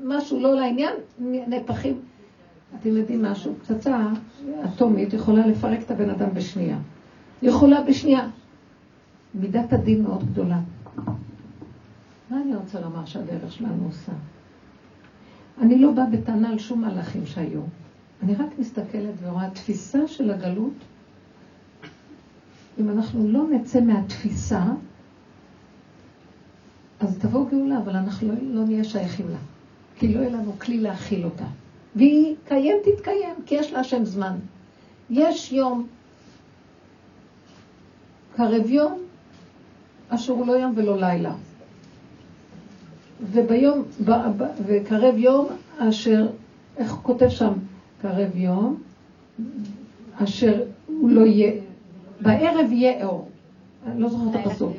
משהו 0.05 0.41
לא 0.41 0.55
לעניין, 0.55 0.95
נפחים. 1.19 2.01
אתם 2.81 2.97
יודעים 2.97 3.23
משהו, 3.23 3.55
פצצה 3.63 4.07
אטומית 4.65 5.13
יכולה 5.13 5.47
לפרק 5.47 5.83
את 5.83 5.91
הבן 5.91 6.11
אדם 6.11 6.35
בשנייה. 6.35 6.79
יכולה 7.43 7.83
בשנייה. 7.83 8.29
מידת 9.35 9.73
הדין 9.73 10.03
מאוד 10.03 10.25
גדולה. 10.25 10.59
מה 12.31 12.43
אני 12.43 12.57
רוצה 12.57 12.81
לומר 12.81 13.05
שהדרך 13.05 13.53
שלנו 13.53 13.85
עושה? 13.87 14.13
אני 15.61 15.79
לא 15.79 15.91
באה 15.91 16.07
בטענה 16.07 16.51
על 16.51 16.59
שום 16.59 16.85
מלאכים 16.85 17.27
שהיו. 17.27 17.61
אני 18.23 18.35
רק 18.35 18.59
מסתכלת 18.59 19.15
ורואה 19.23 19.51
תפיסה 19.51 20.07
של 20.07 20.31
הגלות. 20.31 20.73
אם 22.79 22.91
אנחנו 22.91 23.29
לא 23.29 23.45
נצא 23.51 23.81
מהתפיסה, 23.81 24.63
אז 27.01 27.19
תבוא 27.19 27.51
גאולה, 27.51 27.79
אבל 27.79 27.97
אנחנו 27.97 28.29
לא, 28.29 28.35
לא 28.43 28.65
נהיה 28.65 28.85
שייכים 28.85 29.29
לה. 29.29 29.39
כי 29.99 30.15
לא 30.15 30.21
יהיה 30.21 30.31
לנו 30.31 30.53
כלי 30.59 30.81
להכיל 30.81 31.25
אותה. 31.25 31.45
והיא 31.97 32.35
קיים 32.49 32.77
תתקיים, 32.85 33.35
כי 33.47 33.55
יש 33.55 33.73
לה 33.73 33.81
השם 33.81 34.05
זמן. 34.05 34.37
יש 35.11 35.53
יום, 35.53 35.87
קרב 38.37 38.71
יום, 38.71 38.99
אשר 40.09 40.33
הוא 40.33 40.47
לא 40.47 40.53
יום 40.53 40.73
ולא 40.77 40.97
לילה. 40.97 41.35
וביום, 43.33 43.83
ב, 44.05 44.11
ב, 44.11 44.45
וקרב 44.67 45.15
יום 45.17 45.47
אשר, 45.79 46.27
איך 46.77 46.91
כותב 47.03 47.29
שם? 47.29 47.53
קרב 48.03 48.37
יום, 48.37 48.83
אשר 50.15 50.63
הוא 50.87 51.11
לא 51.11 51.21
יהיה, 51.21 51.53
בערב 52.21 52.73
יהיה 52.73 53.07
אור. 53.07 53.29
אני 53.87 54.01
לא 54.01 54.09
זוכרת 54.09 54.41
את 54.41 54.47
הפסוק. 54.47 54.73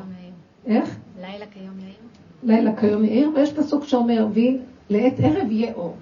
איך? 0.65 0.97
לילה 1.21 1.45
כיום 1.45 1.79
יאיר. 1.79 1.95
לילה 2.43 2.75
כיום 2.75 3.05
יאיר, 3.05 3.31
ויש 3.35 3.53
פסוק 3.53 3.83
שאומר, 3.83 4.27
לעת 4.89 5.13
ערב 5.17 5.51
יהיה 5.51 5.73
אור. 5.73 5.95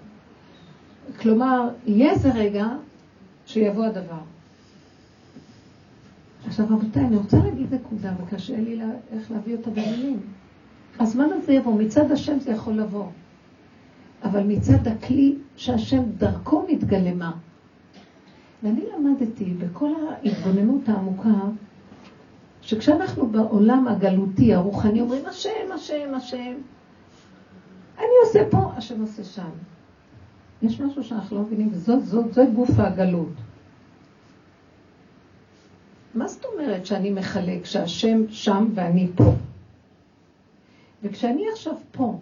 כלומר, 1.19 1.69
יהיה 1.85 2.11
איזה 2.11 2.31
רגע 2.31 2.67
שיבוא 3.45 3.85
הדבר. 3.85 4.21
עכשיו 6.47 6.65
רבותיי, 6.69 7.05
אני 7.05 7.15
רוצה 7.15 7.37
להגיד 7.37 7.73
נקודה, 7.73 8.13
וקשה 8.23 8.57
לי 8.57 8.75
לה, 8.75 8.85
איך 9.11 9.31
להביא 9.31 9.55
אותה 9.55 9.69
במילים. 9.69 10.19
הזמן 10.99 11.27
הזה 11.31 11.53
יבוא, 11.53 11.73
מצד 11.73 12.11
השם 12.11 12.39
זה 12.39 12.51
יכול 12.51 12.73
לבוא, 12.73 13.05
אבל 14.23 14.43
מצד 14.43 14.87
הכלי 14.87 15.35
שהשם 15.55 16.03
דרכו 16.17 16.65
מתגלמה. 16.69 17.31
ואני 18.63 18.81
למדתי 18.97 19.45
בכל 19.45 19.91
ההתבוננות 20.09 20.89
העמוקה, 20.89 21.39
שכשאנחנו 22.61 23.27
בעולם 23.27 23.87
הגלותי, 23.87 24.53
הרוחני, 24.53 25.01
אומרים 25.01 25.25
השם, 25.25 25.71
השם, 25.73 26.15
השם, 26.15 26.53
אני 27.97 28.13
עושה 28.25 28.39
פה, 28.51 28.71
השם 28.77 29.01
עושה 29.01 29.23
שם. 29.23 29.49
יש 30.61 30.81
משהו 30.81 31.03
שאנחנו 31.03 31.37
לא 31.37 31.43
מבינים, 31.43 31.69
זאת 31.73 32.53
גוף 32.55 32.69
הגלות. 32.77 33.33
מה 36.15 36.27
זאת 36.27 36.45
אומרת 36.45 36.85
שאני 36.85 37.11
מחלק, 37.11 37.65
שהשם 37.65 38.21
שם 38.29 38.67
ואני 38.75 39.07
פה? 39.15 39.33
וכשאני 41.03 41.45
עכשיו 41.51 41.73
פה, 41.91 42.19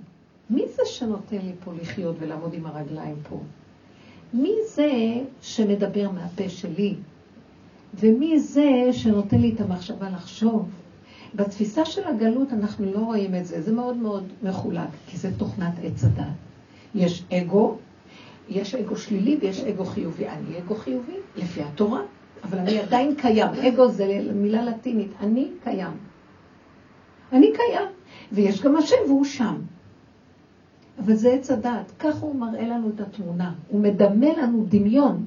מי 0.50 0.64
זה 0.68 0.82
שנותן 0.86 1.38
לי 1.38 1.54
פה 1.64 1.72
לחיות 1.82 2.16
ולעמוד 2.20 2.54
עם 2.54 2.66
הרגליים 2.66 3.16
פה? 3.30 3.40
מי 4.34 4.54
זה 4.76 4.92
שמדבר 5.42 6.10
מהפה 6.10 6.50
שלי? 6.50 6.96
ומי 8.00 8.40
זה 8.40 8.90
שנותן 8.92 9.38
לי 9.38 9.54
את 9.56 9.62
המחשבה 9.62 10.10
לחשוב? 10.10 10.70
בתפיסה 11.36 11.86
של 11.86 12.04
הגלות 12.04 12.54
אנחנו 12.54 12.92
לא 12.94 13.00
רואים 13.00 13.36
את 13.36 13.46
זה, 13.46 13.62
זה 13.62 13.74
מאוד 13.74 13.98
מאוד 13.98 14.24
מחולק, 14.44 14.90
כי 15.08 15.18
זה 15.18 15.30
תוכנת 15.38 15.74
עץ 15.84 16.04
הדת. 16.04 16.26
יש 16.96 17.24
אגו, 17.34 17.78
יש 18.50 18.76
אגו 18.76 18.96
שלילי 18.96 19.38
ויש 19.42 19.60
אגו 19.60 19.86
חיובי. 19.86 20.28
אני 20.28 20.58
אגו 20.58 20.76
חיובי, 20.76 21.18
לפי 21.36 21.62
התורה, 21.64 22.02
אבל 22.44 22.60
אני 22.60 22.80
עדיין 22.80 23.16
קיים. 23.16 23.48
אגו 23.48 23.88
זה 23.88 24.22
מילה 24.36 24.66
לטינית, 24.66 25.12
אני 25.20 25.48
קיים. 25.64 25.98
אני 27.32 27.52
קיים, 27.54 27.88
ויש 28.32 28.62
גם 28.62 28.76
השם 28.76 28.96
והוא 29.08 29.26
שם. 29.26 29.56
אבל 31.00 31.16
זה 31.16 31.34
עץ 31.34 31.52
הדעת, 31.52 31.92
ככה 32.00 32.20
הוא 32.20 32.36
מראה 32.36 32.68
לנו 32.68 32.90
את 32.90 33.02
התמונה. 33.02 33.54
הוא 33.68 33.82
מדמה 33.82 34.28
לנו 34.38 34.66
דמיון, 34.70 35.26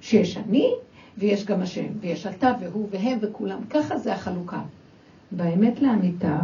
שיש 0.00 0.36
אני 0.36 0.72
ויש 1.18 1.44
גם 1.44 1.62
השם, 1.62 1.86
ויש 2.00 2.26
אתה 2.26 2.52
והוא 2.60 2.88
והם 2.90 3.18
וכולם. 3.22 3.64
ככה 3.70 3.98
זה 3.98 4.14
החלוקה. 4.14 4.62
באמת 5.32 5.82
לאמיתה, 5.82 6.40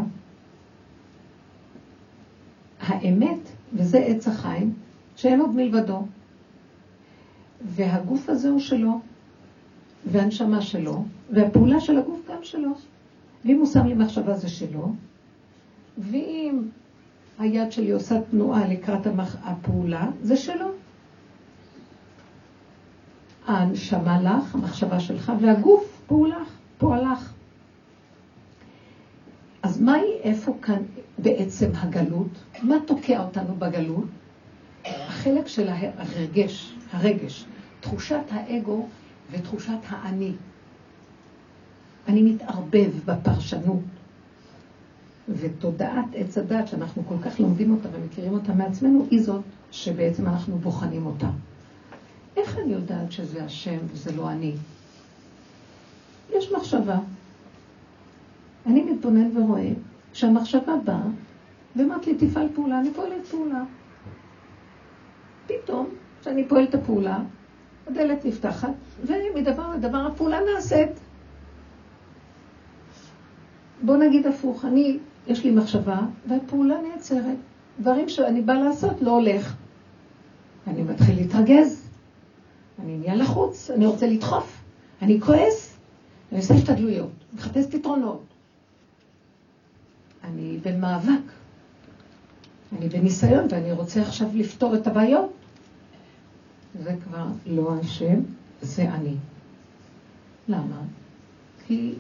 האמת, 2.81 3.39
וזה 3.75 3.99
עץ 3.99 4.29
החיים, 4.29 4.73
שאין 5.17 5.41
עוד 5.41 5.51
מלבדו. 5.51 6.03
והגוף 7.61 8.29
הזה 8.29 8.49
הוא 8.49 8.61
שלו, 8.61 9.01
והנשמה 10.07 10.61
שלו, 10.61 11.05
והפעולה 11.31 11.81
של 11.81 11.99
הגוף 11.99 12.21
גם 12.31 12.45
שלו. 12.45 12.71
ואם 13.45 13.59
הוא 13.59 13.67
שם 13.67 13.87
לי 13.87 13.95
מחשבה 13.95 14.35
זה 14.35 14.49
שלו, 14.49 14.93
ואם 15.99 16.63
היד 17.39 17.73
שלי 17.73 17.91
עושה 17.91 18.21
תנועה 18.31 18.69
לקראת 18.69 19.07
המח... 19.07 19.37
הפעולה, 19.43 20.11
זה 20.23 20.37
שלו. 20.37 20.67
הנשמה 23.47 24.21
לך, 24.23 24.55
המחשבה 24.55 25.01
שלך, 25.01 25.33
והגוף 25.41 26.03
פועלך, 26.07 26.49
פועלך. 26.79 27.33
אז 29.63 29.81
מהי, 29.81 30.13
איפה 30.23 30.57
כאן 30.63 30.83
בעצם 31.19 31.71
הגלות? 31.75 32.29
מה 32.63 32.77
תוקע 32.87 33.23
אותנו 33.23 33.57
בגלות? 33.57 34.05
החלק 34.85 35.49
של 35.49 35.69
הרגש, 35.69 36.75
הרגש, 36.93 37.45
תחושת 37.81 38.21
האגו 38.31 38.87
ותחושת 39.31 39.79
האני. 39.89 40.33
אני 42.09 42.23
מתערבב 42.23 42.91
בפרשנות, 43.05 43.81
ותודעת 45.29 46.05
עץ 46.15 46.39
הדת, 46.39 46.69
שאנחנו 46.69 47.03
כל 47.09 47.15
כך 47.25 47.41
לומדים 47.41 47.71
אותה 47.73 47.89
ומכירים 47.93 48.33
אותה 48.33 48.53
מעצמנו, 48.53 49.07
היא 49.11 49.23
זאת 49.23 49.43
שבעצם 49.71 50.27
אנחנו 50.27 50.59
בוחנים 50.59 51.07
אותה. 51.07 51.29
איך 52.37 52.59
אני 52.59 52.73
יודעת 52.73 53.13
שזה 53.13 53.45
השם 53.45 53.79
וזה 53.93 54.17
לא 54.17 54.31
אני? 54.31 54.55
יש 56.37 56.53
מחשבה. 56.53 56.99
אני 58.67 58.83
מתבונן 58.83 59.37
ורואה 59.37 59.71
שהמחשבה 60.13 60.77
באה 60.85 61.03
ואומרת 61.77 62.07
לי, 62.07 62.15
תפעל 62.15 62.49
פעולה, 62.55 62.81
אני 62.81 62.91
פועלת 62.95 63.27
פעולה. 63.31 63.63
פתאום, 65.47 65.87
כשאני 66.21 66.49
פועלת 66.49 66.75
הפעולה, 66.75 67.19
הדלת 67.87 68.25
נפתחת, 68.25 68.73
ומדבר 69.05 69.75
לדבר 69.75 69.99
הפעולה 69.99 70.39
נעשית. 70.55 70.91
בוא 73.83 73.97
נגיד 73.97 74.27
הפוך, 74.27 74.65
אני, 74.65 74.99
יש 75.29 75.45
לי 75.45 75.51
מחשבה, 75.51 76.01
והפעולה 76.29 76.77
נעצרת. 76.83 77.37
דברים 77.81 78.09
שאני 78.09 78.43
באה 78.43 78.61
לעשות 78.61 79.03
לא 79.03 79.11
הולך. 79.11 79.55
אני 80.67 80.83
מתחיל 80.83 81.17
להתרגז, 81.17 81.89
אני 82.83 82.97
נהיה 82.99 83.15
לחוץ, 83.15 83.71
אני 83.71 83.87
רוצה 83.87 84.07
לדחוף, 84.07 84.63
אני 85.03 85.21
כועס, 85.21 85.77
אני 86.33 86.41
עושה 86.41 86.55
השתדלויות, 86.55 87.11
מחפש 87.35 87.67
פתרונות. 87.67 88.23
אני 90.25 90.59
במאבק, 90.65 91.33
אני 92.79 92.89
בניסיון 92.89 93.47
ואני 93.51 93.73
רוצה 93.73 94.03
עכשיו 94.03 94.29
לפתור 94.35 94.75
את 94.75 94.87
הבעיות. 94.87 95.33
זה 96.83 96.97
כבר 97.05 97.27
לא 97.47 97.75
השם, 97.81 98.21
זה 98.63 98.83
אני. 98.83 99.15
למה? 100.49 100.81
כי 101.67 101.95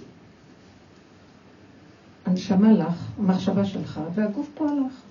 הנשמה 2.28 2.72
לך, 2.72 3.10
המחשבה 3.18 3.64
שלך, 3.64 4.00
והגוף 4.14 4.48
פועל 4.54 4.78
לך, 4.86 5.02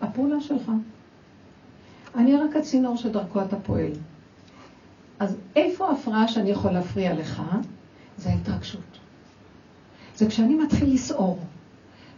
הפעולה 0.00 0.40
שלך. 0.40 0.70
אני 2.14 2.36
רק 2.36 2.56
הצינור 2.56 2.96
שדרכו 2.96 3.42
אתה 3.42 3.56
פועל. 3.56 3.92
אז 5.18 5.36
איפה 5.56 5.88
ההפרעה 5.88 6.28
שאני 6.28 6.50
יכול 6.50 6.70
להפריע 6.70 7.14
לך? 7.14 7.42
זה 8.18 8.30
ההתרגשות. 8.30 8.98
זה 10.16 10.26
כשאני 10.26 10.54
מתחיל 10.54 10.94
לסעור. 10.94 11.38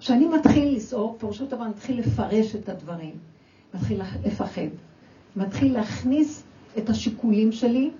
כשאני 0.00 0.26
מתחיל 0.26 0.76
לסעור, 0.76 1.16
פירושו 1.18 1.46
דבר, 1.46 1.64
מתחיל 1.68 2.00
לפרש 2.00 2.56
את 2.56 2.68
הדברים, 2.68 3.14
מתחיל 3.74 4.02
לפחד, 4.24 4.68
מתחיל 5.36 5.72
להכניס 5.72 6.42
את 6.78 6.90
השיקולים 6.90 7.52
שלי, 7.52 7.90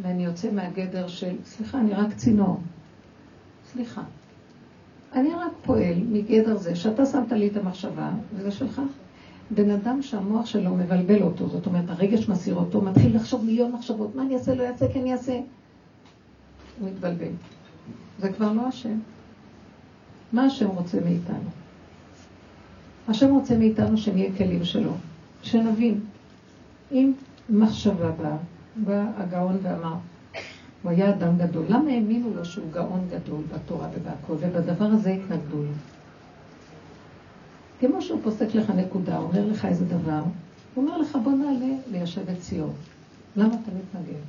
ואני 0.00 0.24
יוצא 0.24 0.50
מהגדר 0.52 1.08
של, 1.08 1.36
סליחה, 1.44 1.80
אני 1.80 1.94
רק 1.94 2.14
צינור. 2.14 2.60
סליחה. 3.72 4.02
אני 5.14 5.34
רק 5.34 5.52
פועל 5.62 5.94
מגדר 6.12 6.56
זה 6.56 6.76
שאתה 6.76 7.06
שמת 7.06 7.32
לי 7.32 7.48
את 7.48 7.56
המחשבה, 7.56 8.10
וזה 8.34 8.50
שלך. 8.50 8.82
בן 9.50 9.70
אדם 9.70 10.02
שהמוח 10.02 10.46
שלו 10.46 10.74
מבלבל 10.74 11.22
אותו, 11.22 11.48
זאת 11.48 11.66
אומרת, 11.66 11.84
הרגש 11.88 12.28
מסיר 12.28 12.54
אותו, 12.54 12.80
מתחיל 12.80 13.16
לחשוב 13.16 13.44
מיליון 13.44 13.72
מחשבות, 13.72 14.14
מה 14.16 14.22
אני 14.22 14.34
אעשה, 14.34 14.54
לא 14.54 14.62
אעשה, 14.62 14.92
כן 14.92 15.06
אעשה. 15.06 15.40
הוא 16.80 16.88
מתבלבל. 16.88 17.32
זה 18.18 18.32
כבר 18.32 18.52
לא 18.52 18.66
השם. 18.66 18.98
מה 20.32 20.44
השם 20.44 20.68
רוצה 20.68 21.00
מאיתנו? 21.00 21.48
השם 23.08 23.34
רוצה 23.34 23.58
מאיתנו 23.58 23.96
שנהיה 23.96 24.36
כלים 24.36 24.64
שלו, 24.64 24.92
שנבין. 25.42 26.00
אם 26.92 27.12
מחשבה 27.50 28.10
באה, 28.10 28.36
בא 28.76 29.04
הגאון 29.16 29.56
ואמר, 29.62 29.94
הוא 30.82 30.90
היה 30.90 31.10
אדם 31.10 31.38
גדול. 31.38 31.64
למה 31.68 31.90
האמינו 31.90 32.34
לו 32.34 32.44
שהוא 32.44 32.72
גאון 32.72 33.08
גדול 33.10 33.40
בתורה 33.54 33.88
ובהכל, 33.94 34.32
ובדבר 34.32 34.84
הזה 34.84 35.10
התנגדו 35.10 35.56
לו? 35.56 35.72
כמו 37.80 38.02
שהוא 38.02 38.20
פוסק 38.22 38.54
לך 38.54 38.70
נקודה, 38.70 39.18
אומר 39.18 39.46
לך 39.46 39.64
איזה 39.64 39.84
דבר, 39.84 40.22
הוא 40.74 40.84
אומר 40.84 40.98
לך 40.98 41.18
בוא 41.24 41.32
נעלה 41.32 41.74
ליישב 41.90 42.30
את 42.30 42.38
ציון. 42.40 42.72
למה 43.36 43.48
אתה 43.48 43.70
מתנגד? 43.70 44.20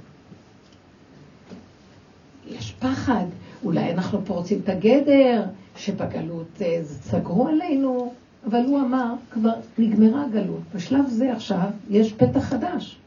יש 2.48 2.72
פחד, 2.80 3.26
אולי 3.64 3.92
אנחנו 3.92 4.26
פורצים 4.26 4.60
את 4.64 4.70
הגדר, 4.70 5.44
שבגלות 5.76 6.62
אה, 6.62 6.80
סגרו 6.84 7.48
עלינו, 7.48 8.14
אבל 8.48 8.66
הוא 8.66 8.80
אמר, 8.80 9.14
כבר 9.32 9.54
נגמרה 9.78 10.26
הגלות. 10.26 10.62
בשלב 10.76 11.08
זה 11.08 11.34
עכשיו 11.34 11.70
יש 11.90 12.14
פתח 12.14 12.40
חדש. 12.40 12.98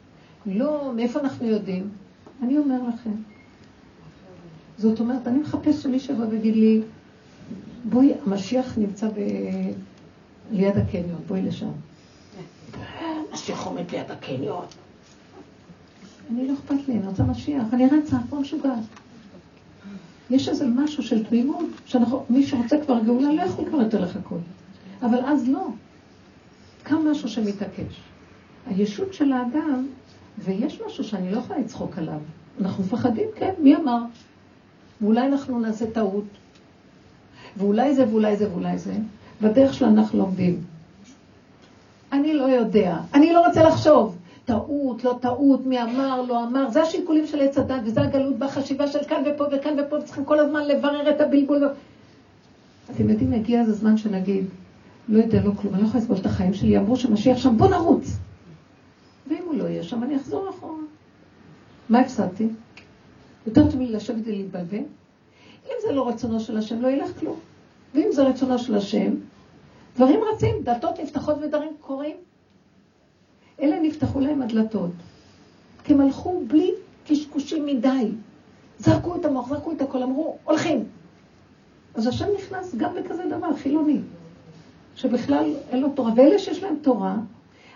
לא, 0.46 0.92
מאיפה 0.96 1.20
אנחנו 1.20 1.46
יודעים? 1.46 1.88
אני 2.42 2.58
אומר 2.58 2.78
לכם. 2.88 3.31
זאת 4.82 5.00
אומרת, 5.00 5.26
אני 5.26 5.38
מחפש 5.38 5.82
שמי 5.82 5.98
שיבוא 5.98 6.24
ויגיד 6.30 6.56
לי, 6.56 6.80
בואי, 7.84 8.12
המשיח 8.26 8.78
נמצא 8.78 9.08
ב... 9.08 9.14
ליד 10.52 10.76
הקניון, 10.76 11.20
בואי 11.26 11.42
לשם. 11.42 11.70
המשיח 13.30 13.66
עומד 13.66 13.90
ליד 13.90 14.10
הקניון. 14.10 14.64
אני 16.30 16.48
לא 16.48 16.54
אכפת 16.54 16.88
לי, 16.88 16.94
אני 16.94 17.06
רוצה 17.06 17.22
משיח, 17.22 17.62
אני 17.72 17.86
רצה, 17.86 18.16
כמו 18.28 18.40
משוגעת. 18.40 18.78
יש 20.30 20.48
איזה 20.48 20.66
משהו 20.66 21.02
של 21.02 21.24
תמימות, 21.24 21.66
שמי 21.86 22.46
שרוצה 22.46 22.76
כבר 22.84 23.00
גאולה 23.04 23.32
לא 23.32 23.42
יכול 23.42 23.68
כבר 23.68 23.82
יותר 23.82 24.00
לחכות. 24.00 24.40
אבל 25.02 25.18
אז 25.24 25.48
לא. 25.48 25.66
קם 26.82 27.10
משהו 27.10 27.28
שמתעקש. 27.28 28.00
הישות 28.66 29.14
של 29.14 29.32
האדם, 29.32 29.86
ויש 30.38 30.80
משהו 30.86 31.04
שאני 31.04 31.32
לא 31.32 31.38
יכולה 31.38 31.58
לצחוק 31.58 31.98
עליו. 31.98 32.20
אנחנו 32.60 32.84
מפחדים, 32.84 33.28
כן, 33.36 33.52
מי 33.58 33.76
אמר? 33.76 34.02
ואולי 35.02 35.26
אנחנו 35.26 35.60
נעשה 35.60 35.90
טעות, 35.90 36.24
ואולי 37.56 37.94
זה 37.94 38.08
ואולי 38.08 38.36
זה 38.36 38.50
ואולי 38.50 38.78
זה, 38.78 38.94
בדרך 39.42 39.74
שלנו 39.74 39.98
אנחנו 39.98 40.18
לומדים. 40.18 40.60
אני 42.12 42.34
לא 42.34 42.44
יודע, 42.44 42.96
אני 43.14 43.32
לא 43.32 43.46
רוצה 43.46 43.62
לחשוב. 43.62 44.16
טעות, 44.44 45.04
לא 45.04 45.18
טעות, 45.20 45.66
מי 45.66 45.82
אמר, 45.82 46.22
לא 46.22 46.44
אמר, 46.44 46.70
זה 46.70 46.82
השיקולים 46.82 47.26
של 47.26 47.40
עץ 47.40 47.58
הדת, 47.58 47.80
וזה 47.84 48.02
הגלות 48.02 48.38
בחשיבה 48.38 48.86
של 48.86 48.98
כאן 49.08 49.22
ופה 49.26 49.44
וכאן 49.52 49.76
ופה, 49.78 49.96
וצריכים 49.96 50.24
כל 50.24 50.38
הזמן 50.38 50.68
לברר 50.68 51.10
את 51.10 51.20
הבלבול. 51.20 51.68
אתם 52.90 53.10
יודעים, 53.10 53.32
הגיע 53.32 53.60
איזה 53.60 53.72
זמן 53.72 53.96
שנגיד, 53.96 54.44
לא 55.08 55.18
יודע, 55.18 55.40
לא 55.44 55.50
כלום, 55.56 55.74
אני 55.74 55.82
לא 55.82 55.86
יכולה 55.86 56.02
לסבול 56.02 56.16
את 56.16 56.26
החיים 56.26 56.54
שלי, 56.54 56.78
אמרו 56.78 56.96
שמשיח 56.96 57.38
שם, 57.38 57.56
בוא 57.56 57.68
נרוץ. 57.68 58.16
ואם 59.28 59.42
הוא 59.46 59.54
לא 59.54 59.64
יהיה 59.64 59.82
שם, 59.82 60.02
אני 60.02 60.16
אחזור 60.16 60.50
אחורה. 60.50 60.82
מה 61.88 62.00
הפסדתי? 62.00 62.48
יותר 63.46 63.70
טוב 63.70 63.80
לי 63.80 63.86
לשבת 63.86 64.26
ולהתבלבל. 64.26 64.82
אם 65.66 65.74
זה 65.82 65.92
לא 65.92 66.08
רצונו 66.08 66.40
של 66.40 66.56
השם, 66.56 66.82
לא 66.82 66.88
ילך 66.88 67.20
כלום. 67.20 67.38
ואם 67.94 68.08
זה 68.12 68.22
רצונו 68.22 68.58
של 68.58 68.74
השם, 68.74 69.14
דברים 69.96 70.20
רצים, 70.34 70.62
דלתות 70.62 71.00
נפתחות 71.00 71.36
ודברים 71.42 71.72
קורים. 71.80 72.16
אלה 73.60 73.80
נפתחו 73.80 74.20
להם 74.20 74.42
הדלתות. 74.42 74.90
כי 75.84 75.92
הם 75.92 76.00
הלכו 76.00 76.42
בלי 76.46 76.70
קשקושים 77.06 77.66
מדי. 77.66 78.10
זרקו 78.78 79.16
את 79.16 79.24
המוח, 79.24 79.48
זרקו 79.48 79.72
את 79.72 79.82
הכל, 79.82 80.02
אמרו, 80.02 80.36
הולכים. 80.44 80.84
אז 81.94 82.06
השם 82.06 82.26
נכנס 82.38 82.74
גם 82.74 82.94
בכזה 82.94 83.22
דבר, 83.30 83.56
חילוני, 83.56 83.98
שבכלל 84.96 85.54
אין 85.70 85.80
לו 85.80 85.88
תורה. 85.88 86.12
ואלה 86.16 86.38
שיש 86.38 86.62
להם 86.62 86.76
תורה, 86.82 87.16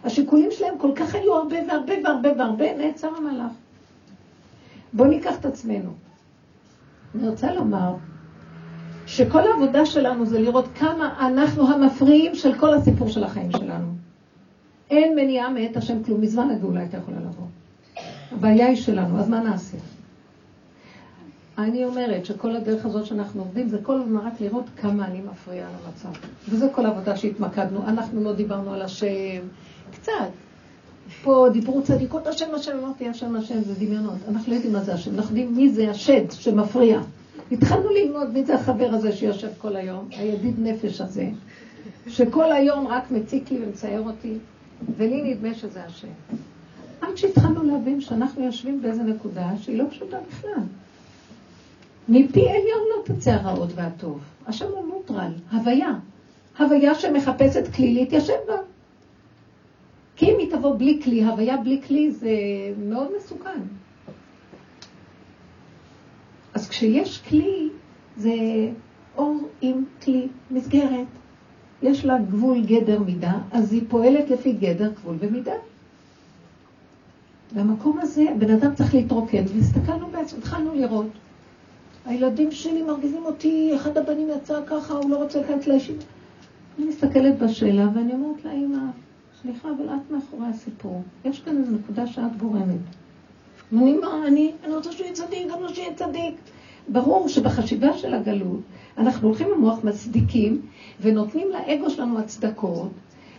השיקולים 0.05 0.51
שלהם 0.51 0.79
כל 0.79 0.91
כך 0.97 1.15
היו 1.15 1.35
הרבה 1.35 1.57
והרבה 1.69 1.95
והרבה 2.05 2.29
והרבה, 2.39 2.75
נעצר 2.75 3.09
המלאך. 3.17 3.53
בואו 4.97 5.09
ניקח 5.09 5.35
את 5.41 5.45
עצמנו. 5.45 5.91
אני 7.15 7.29
רוצה 7.29 7.55
לומר 7.55 7.95
שכל 9.07 9.41
העבודה 9.49 9.87
שלנו 9.87 10.27
זה 10.27 10.41
לראות 10.41 10.69
כמה 10.75 11.29
אנחנו 11.29 11.69
המפריעים 11.69 12.35
של 12.35 12.59
כל 12.59 12.75
הסיפור 12.75 13.09
של 13.09 13.25
החיים 13.25 13.53
שלנו. 13.53 13.95
אין 14.91 15.15
מניעה 15.17 15.51
מאת 15.51 15.77
השם 15.77 16.03
כלום, 16.03 16.21
מזמן 16.21 16.51
הגאולה 16.51 16.81
הייתה 16.81 16.97
יכולה 16.97 17.17
לבוא. 17.21 17.47
הבעיה 18.33 18.67
היא 18.67 18.77
שלנו, 18.77 19.19
אז 19.19 19.29
מה 19.29 19.41
נעשה? 19.41 19.77
אני 21.59 21.85
אומרת 21.85 22.27
שכל 22.27 22.57
הדרך 22.57 22.87
הזאת 22.87 23.07
שאנחנו 23.07 23.43
עובדים 23.43 23.69
זה 23.69 23.79
כל 23.83 24.01
הזמן 24.01 24.27
רק 24.27 24.41
לראות 24.41 24.65
כמה 24.77 25.07
אני 25.07 25.21
מפריעה 25.21 25.69
למצב. 25.69 26.21
וזה 26.49 26.69
כל 26.73 26.87
העבודה 26.87 27.17
שהתמקדנו. 27.17 27.83
אנחנו 27.89 28.25
לא 28.25 28.33
דיברנו 28.33 28.75
על 28.75 28.83
השם, 28.83 29.43
קצת. 29.93 30.31
פה 31.23 31.47
דיברו 31.53 31.83
צדיקות 31.83 32.27
השם 32.27 32.55
השם, 32.55 32.79
אמרתי 32.79 33.09
השם 33.09 33.37
השם 33.37 33.63
זה 33.63 33.75
דמיונות. 33.75 34.19
אנחנו 34.29 34.53
לא 34.53 34.57
יודעים 34.57 34.73
מה 34.73 34.81
זה 34.81 34.95
השם, 34.95 35.15
אנחנו 35.15 35.37
יודעים 35.37 35.57
מי 35.57 35.71
זה 35.71 35.91
השד 35.91 36.31
שמפריע. 36.31 37.01
התחלנו 37.53 37.91
ללמוד 37.91 38.31
מי 38.33 38.45
זה 38.45 38.55
החבר 38.55 38.89
הזה 38.93 39.13
שיושב 39.13 39.49
כל 39.59 39.77
היום, 39.77 40.09
הידיד 40.11 40.55
נפש 40.59 41.01
הזה, 41.01 41.29
שכל 42.09 42.53
היום 42.53 42.87
רק 42.87 43.11
מציק 43.11 43.51
לי 43.51 43.59
ומצייר 43.65 44.01
אותי, 44.01 44.35
ולי 44.97 45.23
נדמה 45.23 45.55
שזה 45.55 45.85
השם. 45.85 46.09
עד 47.01 47.17
שהתחלנו 47.17 47.63
להבין 47.63 48.01
שאנחנו 48.01 48.45
יושבים 48.45 48.83
באיזה 48.83 49.03
נקודה 49.03 49.51
שהיא 49.61 49.79
לא 49.79 49.85
פשוטה 49.91 50.17
בכלל. 50.29 50.63
מפי 52.09 52.49
עליון 52.49 52.83
לא 52.97 53.15
תצא 53.15 53.31
הרעות 53.31 53.71
והטוב. 53.75 54.21
השם 54.47 54.67
הוא 54.67 54.87
נוטרל, 54.87 55.33
הוויה. 55.53 55.93
הוויה 56.59 56.95
שמחפשת 56.95 57.75
כלי 57.75 57.95
להתיישב 57.95 58.33
בה. 58.49 58.57
כי 60.17 60.27
אם 60.27 60.37
היא 60.39 60.51
תבוא 60.51 60.79
בלי 60.79 61.01
כלי, 61.05 61.25
הוויה 61.25 61.57
בלי 61.57 61.83
כלי 61.87 62.11
זה 62.11 62.31
מאוד 62.79 63.09
מסוכן. 63.19 63.61
אז 66.55 66.69
כשיש 66.69 67.23
כלי, 67.29 67.69
זה 68.17 68.35
אור 69.17 69.49
עם 69.61 69.85
כלי, 70.03 70.29
מסגרת. 70.51 71.07
יש 71.83 72.05
לה 72.05 72.19
גבול 72.19 72.65
גדר 72.65 73.03
מידה, 73.03 73.33
אז 73.53 73.73
היא 73.73 73.83
פועלת 73.89 74.31
לפי 74.31 74.53
גדר 74.53 74.93
גבול 74.93 75.17
ומידה. 75.19 75.55
במקום 77.55 77.99
הזה, 77.99 78.25
בן 78.39 78.51
אדם 78.51 78.75
צריך 78.75 78.95
להתרוקן, 78.95 79.45
והסתכלנו 79.55 80.07
בעצם, 80.07 80.39
התחלנו 80.39 80.75
לראות. 80.75 81.07
הילדים 82.05 82.53
שלי 82.53 82.83
מרגיזים 82.83 83.25
אותי, 83.25 83.73
אחד 83.77 83.99
הבנים 83.99 84.29
יצא 84.37 84.61
ככה, 84.67 84.95
הוא 84.95 85.11
לא 85.11 85.17
רוצה 85.17 85.41
להיכנס 85.41 85.67
לישיבה. 85.67 86.05
אני 86.79 86.87
מסתכלת 86.87 87.39
בשאלה 87.39 87.89
ואני 87.95 88.13
אומרת 88.13 88.45
לה, 88.45 88.53
אמא, 88.53 88.79
סליחה, 89.43 89.69
אבל 89.69 89.89
את 89.89 90.11
מאחורי 90.11 90.47
הסיפור. 90.47 91.03
יש 91.25 91.41
כאן 91.41 91.59
איזו 91.59 91.73
נקודה 91.73 92.07
שאת 92.07 92.37
גורמת. 92.37 92.81
אני, 93.73 93.97
אני, 94.27 94.53
אני 94.65 94.75
רוצה 94.75 94.93
שהוא 94.93 95.05
יהיה 95.05 95.15
צדיק, 95.15 95.53
גם 95.53 95.63
לא 95.63 95.75
שיהיה 95.75 95.95
צדיק. 95.95 96.35
ברור 96.89 97.29
שבחשיבה 97.29 97.99
של 97.99 98.15
הגלות, 98.15 98.61
אנחנו 98.99 99.29
הולכים 99.29 99.49
למוח 99.51 99.85
מצדיקים, 99.85 100.61
ונותנים 101.01 101.49
לאגו 101.51 101.91
שלנו 101.91 102.19
הצדקות, 102.19 102.91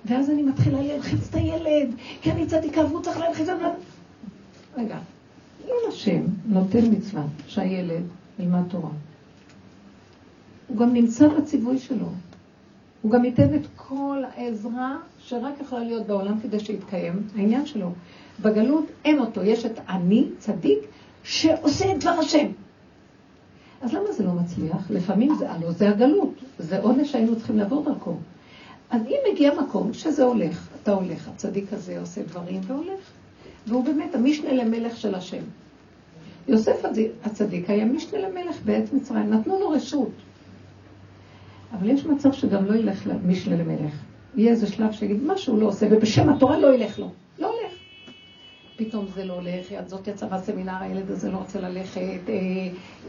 ואז 0.05 0.29
אני 0.29 0.43
מתחילה 0.43 0.81
להלחיץ 0.81 1.29
את 1.29 1.35
הילד, 1.35 1.93
כי 2.21 2.31
אני 2.31 2.45
צדיקה 2.45 2.85
והוא 2.85 3.01
צריך 3.01 3.19
להלחיץ 3.19 3.49
את 3.49 3.57
רגע, 4.77 4.97
אם 5.65 5.73
השם 5.89 6.21
נותן 6.45 6.91
מצווה 6.91 7.23
שהילד 7.47 8.03
ילמד 8.39 8.63
תורה, 8.69 8.89
הוא 10.67 10.77
גם 10.77 10.93
נמצא 10.93 11.27
בציווי 11.27 11.79
שלו. 11.79 12.07
הוא 13.01 13.11
גם 13.11 13.25
ייתן 13.25 13.55
את 13.55 13.67
כל 13.75 14.23
העזרה 14.35 14.97
שרק 15.19 15.53
יכולה 15.61 15.83
להיות 15.83 16.07
בעולם 16.07 16.39
כדי 16.39 16.59
שיתקיים 16.59 17.27
העניין 17.35 17.65
שלו. 17.65 17.91
בגלות 18.41 18.85
אין 19.05 19.19
אותו, 19.19 19.43
יש 19.43 19.65
את 19.65 19.79
אני, 19.89 20.27
צדיק, 20.37 20.79
שעושה 21.23 21.91
את 21.91 21.99
דבר 21.99 22.09
השם. 22.19 22.47
אז 23.81 23.93
למה 23.93 24.11
זה 24.11 24.23
לא 24.23 24.31
מצליח? 24.31 24.91
לפעמים 24.91 25.35
זה, 25.35 25.51
הלוא 25.51 25.71
זה 25.71 25.89
הגלות, 25.89 26.33
זה 26.59 26.79
עונש 26.79 27.11
שהיינו 27.11 27.35
צריכים 27.35 27.57
לעבור 27.57 27.83
דרכו. 27.83 28.15
אז 28.89 29.01
אם 29.07 29.17
מגיע 29.31 29.53
מקום 29.61 29.93
שזה 29.93 30.23
הולך, 30.23 30.67
אתה 30.83 30.93
הולך, 30.93 31.27
הצדיק 31.27 31.73
הזה 31.73 31.99
עושה 31.99 32.23
דברים 32.23 32.61
והולך, 32.67 32.99
והוא 33.67 33.83
באמת 33.83 34.15
המשנה 34.15 34.53
למלך 34.53 34.97
של 34.97 35.15
השם. 35.15 35.43
יוסף 36.47 36.85
הצדיק 37.23 37.69
היה 37.69 37.85
משנה 37.85 38.19
למלך 38.19 38.61
בעת 38.65 38.93
מצרים, 38.93 39.29
נתנו 39.33 39.59
לו 39.59 39.69
רשות. 39.69 40.11
אבל 41.73 41.89
יש 41.89 42.05
מצב 42.05 42.33
שגם 42.33 42.65
לא 42.65 42.75
ילך 42.75 43.09
משנה 43.25 43.55
למלך. 43.55 43.93
יהיה 44.35 44.51
איזה 44.51 44.67
שלב 44.67 44.91
שיגיד, 44.91 45.23
מה 45.23 45.37
שהוא 45.37 45.59
לא 45.59 45.65
עושה, 45.65 45.87
ובשם 45.91 46.29
התורה 46.29 46.57
לא 46.57 46.75
ילך 46.75 46.99
לו. 46.99 47.09
לא 47.39 47.47
הולך. 47.47 47.73
פתאום 48.75 49.05
זה 49.15 49.25
לא 49.25 49.33
הולך, 49.33 49.65
זאת 49.85 50.07
יצאה 50.07 50.29
בסמינר, 50.29 50.75
הילד 50.79 51.11
הזה 51.11 51.31
לא 51.31 51.37
רוצה 51.37 51.61
ללכת, 51.61 52.29
אה, 52.29 52.33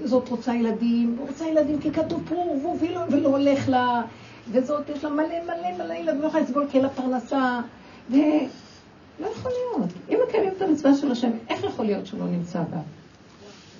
זאת 0.05 0.29
רוצה 0.29 0.55
ילדים, 0.55 1.17
רוצה 1.29 1.47
ילדים 1.47 1.81
כי 1.81 1.91
כתוב 1.91 2.23
פה, 2.29 2.35
ולא, 2.81 3.01
ולא 3.11 3.29
הולך 3.29 3.69
לה, 3.69 4.03
וזאת 4.51 4.89
יש 4.89 5.05
לה 5.05 5.11
מלא 5.11 5.45
מלא 5.45 5.85
מלא 5.85 5.95
ילדים, 5.95 6.21
לא 6.21 6.27
יכולה 6.27 6.43
לסבול 6.43 6.67
כי 6.71 6.77
אין 6.77 6.85
לה 6.85 6.91
פרנסה, 6.91 7.61
ו... 8.11 8.17
לא 9.21 9.27
יכול 9.27 9.53
להיות. 9.53 9.91
אם 10.09 10.19
מקיימים 10.29 10.53
את 10.57 10.63
המצווה 10.63 10.95
של 10.95 11.13
השם, 11.13 11.31
איך 11.49 11.65
יכול 11.65 11.87
להיות 11.87 12.07
שהוא 12.07 12.21
לא 12.21 12.27
נמצא 12.27 12.63
בה? 12.63 12.81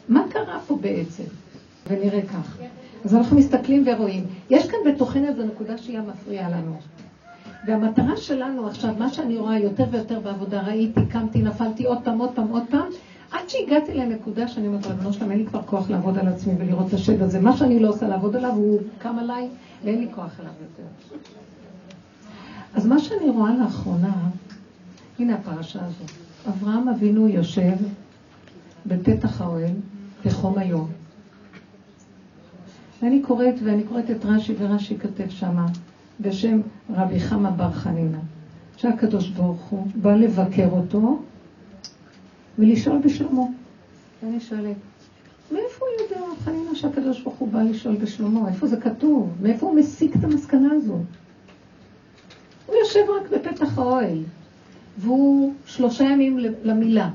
מה 0.09 0.25
קרה 0.31 0.61
פה 0.67 0.77
בעצם? 0.81 1.25
ונראה 1.87 2.23
כך. 2.23 2.59
אז 3.05 3.15
אנחנו 3.15 3.37
מסתכלים 3.37 3.85
ורואים. 3.87 4.25
יש 4.51 4.71
כאן 4.71 4.79
בתוכנו 4.87 5.27
איזו 5.29 5.45
נקודה 5.45 5.79
שהיא 5.79 5.99
המפריעה 5.99 6.49
לנו. 6.51 6.77
והמטרה 7.67 8.17
שלנו 8.17 8.67
עכשיו, 8.67 8.95
מה 8.99 9.09
שאני 9.09 9.39
רואה 9.39 9.59
יותר 9.59 9.85
ויותר 9.91 10.21
בעבודה, 10.21 10.63
ראיתי, 10.63 11.07
קמתי, 11.07 11.43
נפלתי 11.43 11.85
עוד 11.85 11.99
פעם, 12.05 12.19
עוד 12.19 12.31
פעם, 12.35 12.49
עוד 12.49 12.63
פעם, 12.71 12.87
עד 13.31 13.49
שהגעתי 13.49 13.95
לנקודה 13.95 14.49
שאני 14.49 14.67
אומרת, 14.67 14.87
לבנו 14.87 15.13
שלם, 15.13 15.31
אין 15.31 15.39
לי 15.39 15.47
כבר 15.47 15.63
כוח 15.63 15.91
לעבוד 15.91 16.19
על 16.19 16.29
עצמי 16.29 16.55
ולראות 16.59 16.89
את 16.89 16.93
השד 16.93 17.23
הזה. 17.23 17.41
מה 17.41 17.57
שאני 17.57 17.81
לא 17.81 17.89
עושה 17.89 18.09
לעבוד 18.09 18.37
עליו, 18.37 18.51
הוא 18.51 18.81
קם 18.99 19.19
עליי, 19.19 19.49
ואין 19.85 19.99
לי 19.99 20.09
כוח 20.15 20.41
עליו 20.41 20.53
יותר. 20.63 20.89
אז 22.75 22.87
מה 22.87 22.99
שאני 22.99 23.31
רואה 23.31 23.55
לאחרונה, 23.55 24.15
הנה 25.19 25.35
הפרשה 25.35 25.79
הזאת. 25.85 26.11
אברהם 26.49 26.89
אבינו 26.89 27.29
יושב 27.29 27.77
בפתח 28.87 29.41
האוהל 29.41 29.73
בחום 30.25 30.59
היום. 30.59 30.89
ואני 33.03 33.23
קוראת, 33.23 33.55
ואני 33.65 33.83
קוראת 33.83 34.11
את 34.11 34.25
רש"י, 34.25 34.55
ורש"י 34.59 34.99
כותב 34.99 35.29
שמה, 35.29 35.67
בשם 36.21 36.61
רבי 36.91 37.21
חמא 37.21 37.51
בר 37.51 37.73
חנינא, 37.73 38.19
שהקדוש 38.77 39.29
ברוך 39.29 39.61
הוא 39.61 39.87
בא 39.95 40.15
לבקר 40.15 40.69
אותו 40.71 41.23
ולשאול 42.59 42.99
בשלומו. 42.99 43.53
ואני 44.23 44.41
שואלת, 44.41 44.77
מאיפה 45.53 45.87
הוא 45.87 46.05
יודע 46.05 46.27
רב 46.27 46.39
חנינא 46.45 46.75
שהקדוש 46.75 47.21
ברוך 47.23 47.37
הוא 47.39 47.49
בא 47.49 47.63
לשאול 47.63 47.97
בשלומו? 47.97 48.49
איפה 48.49 48.67
זה 48.67 48.77
כתוב? 48.81 49.35
מאיפה 49.43 49.67
הוא 49.67 49.77
מסיק 49.77 50.17
את 50.17 50.25
המסקנה 50.25 50.69
הזו? 50.73 50.99
הוא 52.67 52.77
יושב 52.77 53.05
רק 53.21 53.31
בפתח 53.31 53.79
האוהל, 53.79 54.19
והוא 54.99 55.55
שלושה 55.67 56.05
ימים 56.05 56.39
למילה. 56.65 57.11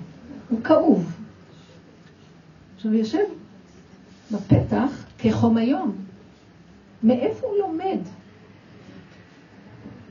הוא 0.49 0.61
כאוב. 0.63 1.13
עכשיו, 2.75 2.91
הוא 2.91 2.99
יושב 2.99 3.23
בפתח 4.31 5.02
כחום 5.23 5.57
היום. 5.57 5.91
מאיפה 7.03 7.47
הוא 7.47 7.57
לומד? 7.57 7.99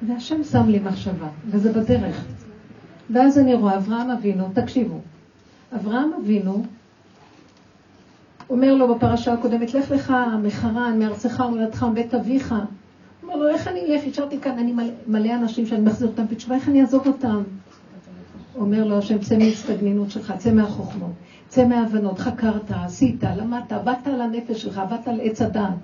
והשם 0.07 0.45
שם 0.45 0.69
לי 0.69 0.79
מחשבה, 0.79 1.29
וזה 1.47 1.73
בדרך. 1.73 2.25
ואז 3.11 3.39
אני 3.39 3.55
רואה 3.55 3.77
אברהם 3.77 4.11
אבינו, 4.11 4.49
תקשיבו, 4.55 5.01
אברהם 5.75 6.11
אבינו 6.23 6.65
אומר 8.51 8.75
לו 8.75 8.95
בפרשה 8.95 9.33
הקודמת, 9.33 9.75
לך 9.75 9.91
לך 9.91 10.15
מחרן, 10.43 10.99
מארצך 10.99 11.43
ומולדתך 11.49 11.87
מבית 11.91 12.15
אביך. 12.15 12.53
הוא 12.53 12.59
אומר 13.23 13.37
לו, 13.37 13.49
איך 13.49 13.69
אני 13.69 13.81
אלך? 13.81 14.03
השארתי 14.11 14.41
כאן, 14.41 14.59
אני 14.59 14.73
מלא, 14.73 14.93
מלא 15.07 15.35
אנשים 15.35 15.67
שאני 15.67 15.81
מחזיר 15.81 16.09
אותם 16.09 16.27
בתשובה, 16.31 16.55
איך 16.55 16.69
אני 16.69 16.81
אעזוב 16.81 17.07
אותם? 17.07 17.43
אומר 18.57 18.85
לו 18.85 18.99
השם, 18.99 19.19
צא 19.19 19.39
מהצטגנינות 19.39 20.11
שלך, 20.11 20.35
צא 20.39 20.53
מהחוכמות, 20.53 21.13
צא 21.49 21.67
מההבנות, 21.67 22.19
חקרת, 22.19 22.71
עשית, 22.71 23.25
למדת, 23.25 23.73
עבדת 23.73 24.07
על 24.07 24.21
הנפש 24.21 24.63
שלך, 24.63 24.79
עבדת 24.79 25.09
על 25.09 25.21
עץ 25.23 25.43
הדעת. 25.43 25.75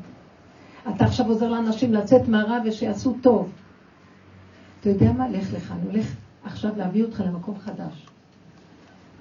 אתה 0.97 1.05
עכשיו 1.05 1.27
עוזר 1.27 1.49
לאנשים 1.49 1.95
לצאת 1.95 2.29
מהרע 2.29 2.59
ושיעשו 2.65 3.17
טוב. 3.21 3.51
אתה 4.81 4.89
יודע 4.89 5.13
מה? 5.13 5.29
לך 5.29 5.53
לך, 5.53 5.73
אני 5.73 5.91
הולך 5.91 6.15
עכשיו 6.45 6.71
להביא 6.77 7.05
אותך 7.05 7.23
למקום 7.27 7.59
חדש. 7.59 8.07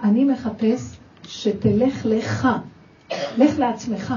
אני 0.04 0.24
מחפש 0.24 0.98
שתלך 1.24 2.06
לך, 2.06 2.48
לך 3.38 3.60
לעצמך, 3.60 4.14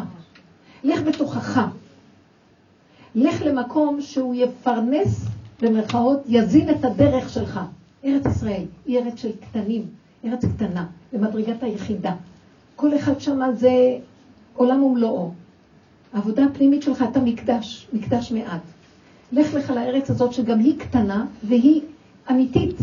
לך 0.84 1.02
בתוכך. 1.02 1.60
לך 3.14 3.42
למקום 3.42 4.00
שהוא 4.00 4.34
יפרנס, 4.34 5.26
במרכאות, 5.62 6.20
יזין 6.26 6.70
את 6.70 6.84
הדרך 6.84 7.28
שלך. 7.28 7.60
ארץ 8.04 8.26
ישראל 8.26 8.64
היא 8.86 8.98
ארץ 8.98 9.20
של 9.20 9.32
קטנים, 9.36 9.86
ארץ 10.24 10.44
קטנה, 10.44 10.86
במדרגת 11.12 11.62
היחידה. 11.62 12.14
כל 12.76 12.96
אחד 12.96 13.20
שם 13.20 13.40
זה 13.54 13.98
עולם 14.54 14.82
ומלואו. 14.82 15.32
העבודה 16.12 16.44
הפנימית 16.44 16.82
שלך, 16.82 17.04
אתה 17.10 17.20
מקדש, 17.20 17.88
מקדש 17.92 18.32
מעט. 18.32 18.60
לך 19.32 19.54
לך 19.54 19.70
לארץ 19.70 20.10
הזאת 20.10 20.32
שגם 20.32 20.58
היא 20.58 20.78
קטנה 20.78 21.26
והיא 21.42 21.82
אמיתית, 22.30 22.76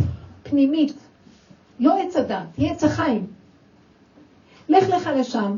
פנימית, 0.43 0.93
לא 1.79 1.97
עץ 2.01 2.15
הדת, 2.15 2.45
היא 2.57 2.71
עץ 2.71 2.83
החיים. 2.83 3.27
לך 4.69 4.89
לך 4.89 5.09
לשם, 5.17 5.55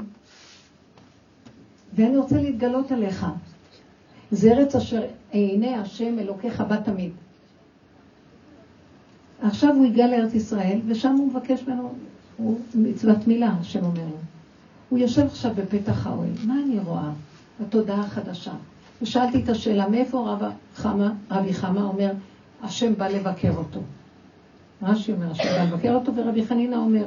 ואני 1.93 2.17
רוצה 2.17 2.35
להתגלות 2.35 2.91
עליך. 2.91 3.25
זה 4.31 4.51
ארץ 4.51 4.75
אשר 4.75 5.01
עיני 5.31 5.75
השם 5.75 6.19
אלוקיך 6.19 6.61
בה 6.61 6.77
תמיד. 6.77 7.11
עכשיו 9.41 9.75
הוא 9.75 9.86
הגיע 9.86 10.08
לארץ 10.08 10.34
ישראל, 10.34 10.80
ושם 10.88 11.15
הוא 11.15 11.30
מבקש 11.30 11.67
ממנו, 11.67 11.93
הוא 12.38 12.60
מצוות 12.75 13.28
מילה, 13.28 13.54
השם 13.60 13.86
אומר 13.86 14.06
לו. 14.06 14.17
הוא 14.89 14.99
יושב 14.99 15.25
עכשיו 15.25 15.52
בפתח 15.56 16.08
האוהל, 16.08 16.30
מה 16.45 16.54
אני 16.65 16.80
רואה? 16.80 17.12
התודעה 17.62 17.99
החדשה. 17.99 18.54
ושאלתי 19.02 19.43
את 19.43 19.49
השאלה, 19.49 19.89
מאיפה 19.89 20.30
רב 20.30 20.52
חמה, 20.75 21.13
רבי 21.32 21.54
חמה 21.54 21.84
אומר, 21.84 22.12
השם 22.63 22.95
בא 22.95 23.08
לבקר 23.08 23.52
אותו. 23.58 23.80
רש"י 24.84 25.12
אומר, 25.12 25.32
השם 25.32 25.43
בא 25.43 25.63
לבקר 25.63 25.95
אותו, 25.95 26.15
ורבי 26.15 26.45
חנינא 26.45 26.75
אומר, 26.75 27.06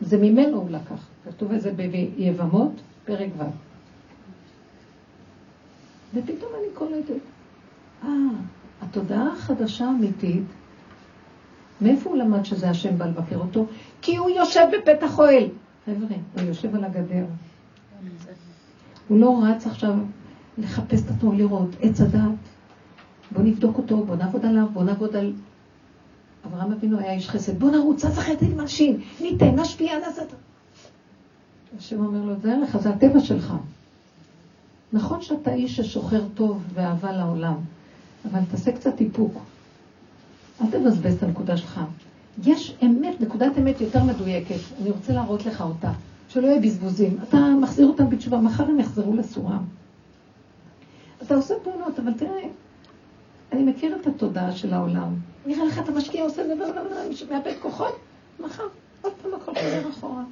זה 0.00 0.18
ממנו 0.18 0.56
הוא 0.56 0.70
לקח. 0.70 1.06
כתוב 1.24 1.52
את 1.52 1.60
זה 1.60 1.72
ביבמות, 1.72 2.72
פרק 3.04 3.28
ו'. 3.38 3.42
ופתאום 6.14 6.50
אני 6.58 6.74
קולטת, 6.74 7.22
אה, 8.04 8.08
התודעה 8.82 9.32
החדשה 9.32 9.84
האמיתית 9.84 10.44
מאיפה 11.82 12.10
הוא 12.10 12.18
למד 12.18 12.44
שזה 12.44 12.70
השם 12.70 12.98
בא 12.98 13.06
לבקר 13.06 13.36
אותו? 13.36 13.66
כי 14.02 14.16
הוא 14.16 14.30
יושב 14.30 14.66
בפתח 14.72 15.18
אוהל. 15.18 15.44
חבר'ה, 15.86 16.16
הוא 16.34 16.42
יושב 16.42 16.74
על 16.74 16.84
הגדר. 16.84 17.24
הוא 19.08 19.18
לא 19.18 19.40
רץ 19.44 19.66
עכשיו 19.66 19.94
לחפש 20.58 21.00
את 21.02 21.10
עצמו, 21.10 21.32
לראות 21.32 21.68
עץ 21.80 22.00
הדת. 22.00 22.22
בוא 23.30 23.42
נבדוק 23.42 23.78
אותו, 23.78 24.04
בוא 24.04 24.16
נעבוד 24.16 24.44
עליו, 24.44 24.66
בוא 24.72 24.84
נעבוד 24.84 25.16
על... 25.16 25.32
אברהם 26.46 26.72
אבינו 26.72 26.98
היה 26.98 27.12
איש 27.12 27.30
חסד, 27.30 27.58
בוא 27.58 27.70
נרוץ, 27.70 28.04
אז 28.04 28.18
אחרי 28.18 28.34
עם 28.40 28.60
אנשים, 28.60 29.00
ניתן, 29.20 29.60
נשפיע, 29.60 29.98
נעשה... 29.98 30.22
השם 31.78 32.04
אומר 32.04 32.24
לו, 32.24 32.34
זה 32.42 32.54
לך, 32.62 32.76
זה 32.76 32.90
הטבע 32.90 33.20
שלך. 33.20 33.54
נכון 34.92 35.22
שאתה 35.22 35.54
איש 35.54 35.76
ששוחר 35.76 36.22
טוב 36.34 36.62
ואהבה 36.74 37.12
לעולם, 37.12 37.54
אבל 38.30 38.40
תעשה 38.50 38.72
קצת 38.72 39.00
איפוק. 39.00 39.42
אל 40.62 40.70
תבזבז 40.70 41.14
את 41.14 41.22
הנקודה 41.22 41.56
שלך. 41.56 41.80
יש 42.44 42.76
אמת, 42.82 43.20
נקודת 43.20 43.58
אמת 43.58 43.80
יותר 43.80 44.04
מדויקת, 44.04 44.54
אני 44.80 44.90
רוצה 44.90 45.12
להראות 45.12 45.46
לך 45.46 45.60
אותה, 45.60 45.92
שלא 46.28 46.46
יהיה 46.46 46.60
בזבוזים. 46.60 47.18
אתה 47.28 47.36
מחזיר 47.60 47.86
אותם 47.86 48.10
בתשובה, 48.10 48.38
מחר 48.38 48.64
הם 48.64 48.80
יחזרו 48.80 49.16
לסורם. 49.16 49.64
אתה 51.22 51.34
עושה 51.34 51.54
פעולות, 51.62 51.98
אבל 51.98 52.12
תראה, 52.12 52.42
אני 53.52 53.62
מכיר 53.62 53.96
את 53.96 54.06
התודעה 54.06 54.52
של 54.52 54.74
העולם. 54.74 55.14
נראה 55.46 55.64
לך, 55.64 55.78
אתה 55.78 55.92
משקיע, 55.92 56.24
עושה 56.24 56.54
דבר, 56.54 56.66
מאבד 57.30 57.52
כוחות, 57.62 57.96
מחר, 58.40 58.62
עוד 59.02 59.12
פעם 59.22 59.34
הכל 59.34 59.52
חוזר 59.54 59.88
אחורה. 59.90 60.22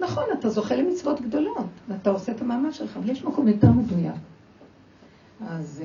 נכון, 0.00 0.24
אתה 0.38 0.48
זוכה 0.48 0.76
למצוות 0.76 1.20
גדולות, 1.20 1.66
ואתה 1.88 2.10
עושה 2.10 2.32
את 2.32 2.40
המאמץ 2.40 2.74
שלך, 2.74 2.96
אבל 2.96 3.10
יש 3.10 3.24
מקום 3.24 3.48
יותר 3.48 3.70
מדויק. 3.70 4.14
אז 5.48 5.82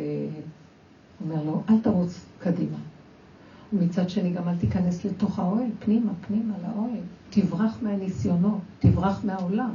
הוא 1.20 1.30
אומר 1.30 1.44
לו, 1.44 1.62
אל 1.70 1.76
תרוץ 1.84 2.26
קדימה. 2.40 2.78
ומצד 3.74 4.10
שני 4.10 4.30
גם 4.30 4.50
אל 4.50 4.56
תיכנס 4.56 5.06
לתוך 5.06 5.40
האוהל, 5.40 5.70
פנימה, 5.80 6.12
פנימה 6.28 6.54
לאוהל. 6.64 7.02
תברח 7.30 7.78
מהניסיונות, 7.82 8.60
תברח 8.80 9.22
מהעולם. 9.24 9.74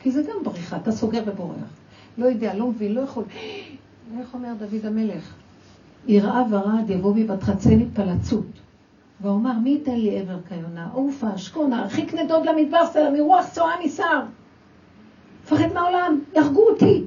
כי 0.00 0.10
זה 0.10 0.22
גם 0.22 0.44
בריחה, 0.44 0.76
אתה 0.76 0.92
סוגר 0.92 1.22
ובורח. 1.26 1.78
לא 2.18 2.26
יודע, 2.26 2.54
לא 2.54 2.66
מבין, 2.66 2.94
לא 2.94 3.00
יכול. 3.00 3.24
איך 4.18 4.34
אומר 4.34 4.52
דוד 4.58 4.86
המלך? 4.86 5.34
יראה 6.06 6.42
ורעד 6.50 6.90
יבוא 6.90 7.14
בי 7.14 7.30
ותחצני 7.30 7.86
פלצות. 7.94 8.46
ואומר, 9.20 9.52
מי 9.52 9.70
ייתן 9.70 9.96
לי 9.96 10.18
עבר 10.18 10.38
כיונה? 10.48 10.88
עופה, 10.92 11.34
אשכונה, 11.34 11.80
הרחיק 11.80 12.14
נדוד 12.14 12.46
למדבר 12.46 12.86
סלע, 12.86 13.10
מרוח 13.10 13.46
צואה 13.52 13.78
ניסר. 13.82 14.22
מפחד 15.44 15.72
מהעולם, 15.74 16.20
יהרגו 16.34 16.68
אותי. 16.68 17.04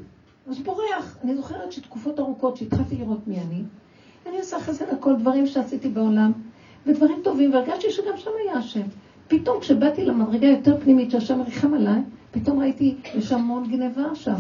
אז 0.50 0.60
בורח. 0.60 1.18
אני 1.24 1.36
זוכרת 1.36 1.72
שתקופות 1.72 2.20
ארוכות 2.20 2.58
שהתחלתי 2.58 2.98
לראות 2.98 3.28
מי 3.28 3.40
אני, 3.40 3.64
אני 4.30 4.40
עושה 4.40 4.60
חסד 4.60 4.86
על 4.90 4.98
כל 5.00 5.16
דברים 5.16 5.48
שעשיתי 5.48 5.90
בעולם, 5.90 6.32
ודברים 6.86 7.20
טובים, 7.24 7.54
והרגשתי 7.54 7.92
שגם 7.92 8.18
שם 8.18 8.32
היה 8.44 8.54
השם. 8.54 8.82
פתאום 9.28 9.60
כשבאתי 9.60 10.06
למדרגה 10.06 10.48
יותר 10.48 10.78
פנימית 10.84 11.12
שהשם 11.12 11.42
ריחם 11.42 11.74
עליי, 11.74 12.02
פתאום 12.32 12.60
ראיתי, 12.60 12.96
יש 13.16 13.32
המון 13.32 13.68
גניבה 13.68 14.16
שם. 14.16 14.36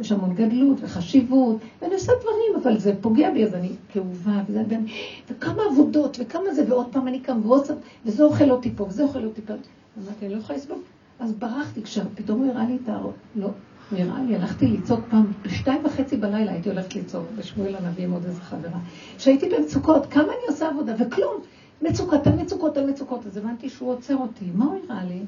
יש 0.00 0.12
המון 0.12 0.34
גדלות 0.34 0.78
וחשיבות, 0.80 1.56
ואני 1.82 1.94
עושה 1.94 2.12
דברים, 2.20 2.62
אבל 2.62 2.78
זה 2.78 2.92
פוגע 3.00 3.30
בי, 3.30 3.44
אז 3.44 3.54
אני 3.54 3.68
כאובה, 3.92 4.42
וזה, 4.48 4.62
ואני, 4.68 4.92
וכמה 5.30 5.62
עבודות, 5.70 6.16
וכמה 6.20 6.54
זה, 6.54 6.64
ועוד 6.68 6.86
פעם 6.92 7.08
אני 7.08 7.20
קם, 7.20 7.40
ועוד 7.42 7.66
פעם, 7.66 7.76
וזה 8.06 8.24
אוכל 8.24 8.50
אותי 8.50 8.70
פה, 8.76 8.84
וזה 8.84 9.02
אוכל 9.02 9.24
אותי 9.24 9.42
פה. 9.42 9.52
אמרתי, 9.52 10.26
אני 10.26 10.34
לא 10.34 10.38
יכולה 10.38 10.58
לסבול. 10.58 10.78
אז 11.20 11.32
ברחתי, 11.32 11.82
כשפתאום 11.82 12.42
הוא 12.42 12.52
הראה 12.52 12.64
לי 12.64 12.78
את 12.84 12.88
האור, 12.88 13.12
לא, 13.36 13.48
נראה 13.92 14.22
לי, 14.22 14.36
הלכתי 14.36 14.66
לצעוק 14.66 15.00
פעם, 15.10 15.32
בשתיים 15.42 15.80
וחצי 15.84 16.16
בלילה 16.16 16.52
הייתי 16.52 16.68
הולכת 16.68 16.94
לצעוק 16.94 17.26
בשמואל 17.38 17.76
הנביא 17.76 18.04
עם 18.04 18.12
עוד 18.12 18.24
איזה 18.24 18.40
חברה. 18.40 18.78
שהייתי 19.18 19.48
במצוקות, 19.48 20.06
כמה 20.06 20.22
אני 20.22 20.46
עושה 20.48 20.68
עבודה, 20.68 20.94
וכלום. 20.98 21.40
מצוקות 21.82 22.26
על 22.26 22.32
מצוקות 22.36 22.76
על 22.76 22.90
מצוקות. 22.90 23.26
אז 23.26 23.36
הבנתי 23.36 23.68
שהוא 23.68 23.92
עוצר 23.92 24.16
אותי. 24.16 24.44
מה 24.54 24.64
הוא 24.64 24.78
הראה 24.88 25.04
לי? 25.04 25.22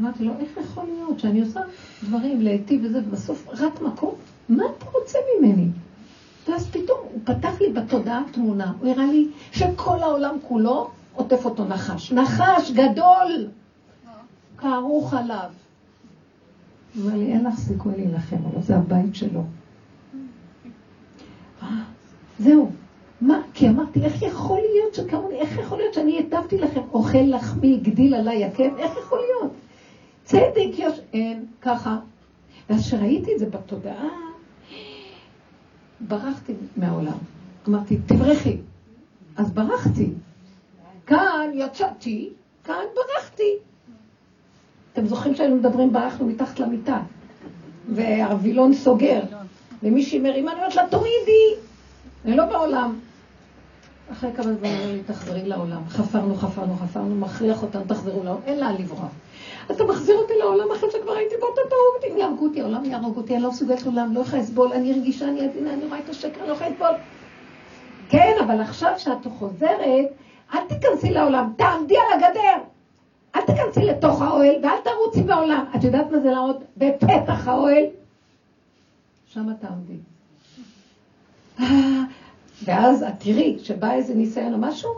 אמרתי 0.00 0.24
לו, 0.24 0.32
איך 0.40 0.48
יכול 0.64 0.84
להיות 0.84 1.20
שאני 1.20 1.40
עושה 1.40 1.60
דברים 2.02 2.40
להיטיב 2.40 2.80
וזה, 2.84 2.98
ובסוף 2.98 3.48
רק 3.48 3.82
מקום? 3.82 4.14
מה 4.48 4.64
אתה 4.76 4.86
רוצה 4.98 5.18
ממני? 5.38 5.68
ואז 6.48 6.66
פתאום 6.66 6.98
הוא 7.12 7.20
פתח 7.24 7.60
לי 7.60 7.72
בתודעה 7.72 8.22
תמונה. 8.32 8.72
הוא 8.80 8.90
הראה 8.90 9.06
לי 9.06 9.28
שכל 9.52 10.02
העולם 10.02 10.36
כולו 10.48 10.90
עוטף 11.14 11.44
אותו 11.44 11.64
נחש. 11.64 12.12
נחש 12.12 12.70
גדול! 12.70 13.48
כערוך 14.58 15.14
עליו. 15.14 15.50
הוא 16.94 17.04
אומר 17.04 17.16
לי, 17.16 17.32
אין 17.32 17.44
לך 17.44 17.58
סיכוי 17.58 17.92
להילחם 17.96 18.36
עליו, 18.36 18.62
זה 18.62 18.76
הבית 18.76 19.14
שלו. 19.14 19.44
זהו. 22.38 22.70
מה? 23.20 23.42
כי 23.54 23.68
אמרתי, 23.68 24.04
איך 24.04 24.22
יכול 24.22 24.58
להיות 24.60 24.94
שכמוני, 24.94 25.34
איך 25.34 25.58
יכול 25.58 25.78
להיות 25.78 25.94
שאני 25.94 26.12
היטבתי 26.12 26.58
לכם, 26.58 26.80
אוכל 26.92 27.18
לחמי, 27.18 27.76
גדיל 27.76 28.14
עליי 28.14 28.44
עקב, 28.44 28.76
איך 28.78 28.92
יכול 28.98 29.18
להיות? 29.18 29.52
צדק 30.24 30.78
יש, 30.78 31.00
אין, 31.12 31.44
ככה. 31.62 31.98
ואז 32.70 32.80
כשראיתי 32.80 33.34
את 33.34 33.38
זה 33.38 33.46
בתודעה, 33.50 34.08
ברחתי 36.00 36.52
מהעולם. 36.76 37.18
אמרתי, 37.68 37.96
תברחי. 38.06 38.58
אז 39.36 39.52
ברחתי. 39.52 40.10
כאן 41.06 41.50
יצאתי, 41.54 42.30
כאן 42.64 42.84
ברחתי. 42.94 43.52
אתם 44.94 45.06
זוכרים 45.06 45.34
שהיינו 45.34 45.56
מדברים, 45.56 45.92
ברחנו 45.92 46.26
מתחת 46.26 46.60
למיטה, 46.60 46.98
והווילון 47.94 48.74
סוגר, 48.74 49.20
ומישהי 49.82 50.18
מרימה, 50.18 50.52
אני 50.52 50.60
אומרת 50.60 50.74
לה, 50.74 50.82
תורידי, 50.90 51.54
אני 52.24 52.36
לא 52.36 52.44
בעולם. 52.44 52.98
אחרי 54.12 54.30
כמה 54.36 54.52
זמן 54.52 54.68
אמרו 54.68 54.92
לי, 54.92 55.02
תחזרי 55.02 55.44
לעולם. 55.44 55.82
חפרנו, 55.88 56.36
חפרנו, 56.36 56.76
חפרנו, 56.76 57.14
מכריח 57.14 57.62
אותם, 57.62 57.80
תחזרו 57.86 58.24
לעולם, 58.24 58.40
אין 58.46 58.60
לאן 58.60 58.74
לברוח. 58.78 59.10
אתה 59.70 59.84
מחזיר 59.84 60.16
אותי 60.16 60.32
לעולם 60.38 60.72
אחרי 60.76 60.90
שכבר 60.90 61.12
הייתי 61.12 61.34
בו, 61.40 61.46
אתה 61.46 61.60
תהרוג 61.68 61.94
אותי, 61.96 62.20
יהרגו 62.20 62.44
אותי, 62.44 62.60
העולם 62.60 62.84
יהרוג 62.84 63.16
אותי, 63.16 63.34
אני 63.34 63.42
לא 63.42 63.50
מסוגלת 63.50 63.82
לעולם, 63.82 64.14
לא 64.14 64.20
יכולה 64.20 64.42
לסבול, 64.42 64.72
אני 64.72 64.92
רגישה, 64.92 65.28
אני 65.28 65.48
עדינה, 65.48 65.72
אני 65.72 65.86
רואה 65.86 65.98
את 65.98 66.08
השקר, 66.08 66.40
אני 66.40 66.48
לא 66.48 66.52
יכולה 66.52 66.70
לסבול. 66.70 66.88
כן, 68.08 68.32
אבל 68.44 68.60
עכשיו 68.60 68.92
שאת 68.98 69.26
חוזרת, 69.38 70.06
אל 70.54 70.60
תיכנסי 70.68 71.10
לעולם, 71.10 71.52
תעמדי 71.56 71.96
על 71.96 72.22
הגדר. 72.22 72.73
אל 73.36 73.40
תיכנסי 73.40 73.80
לתוך 73.80 74.22
האוהל 74.22 74.54
ואל 74.62 74.76
תרוצי 74.84 75.22
בעולם. 75.22 75.64
את 75.76 75.84
יודעת 75.84 76.10
מה 76.10 76.20
זה 76.20 76.30
לעמוד 76.30 76.56
בפתח 76.76 77.48
האוהל? 77.48 77.84
שם 79.26 79.48
תעמדי. 79.54 79.96
ואז 82.64 83.02
את 83.02 83.12
תראי 83.18 83.56
שבא 83.58 83.92
איזה 83.92 84.14
ניסיון 84.14 84.52
או 84.52 84.58
משהו, 84.58 84.90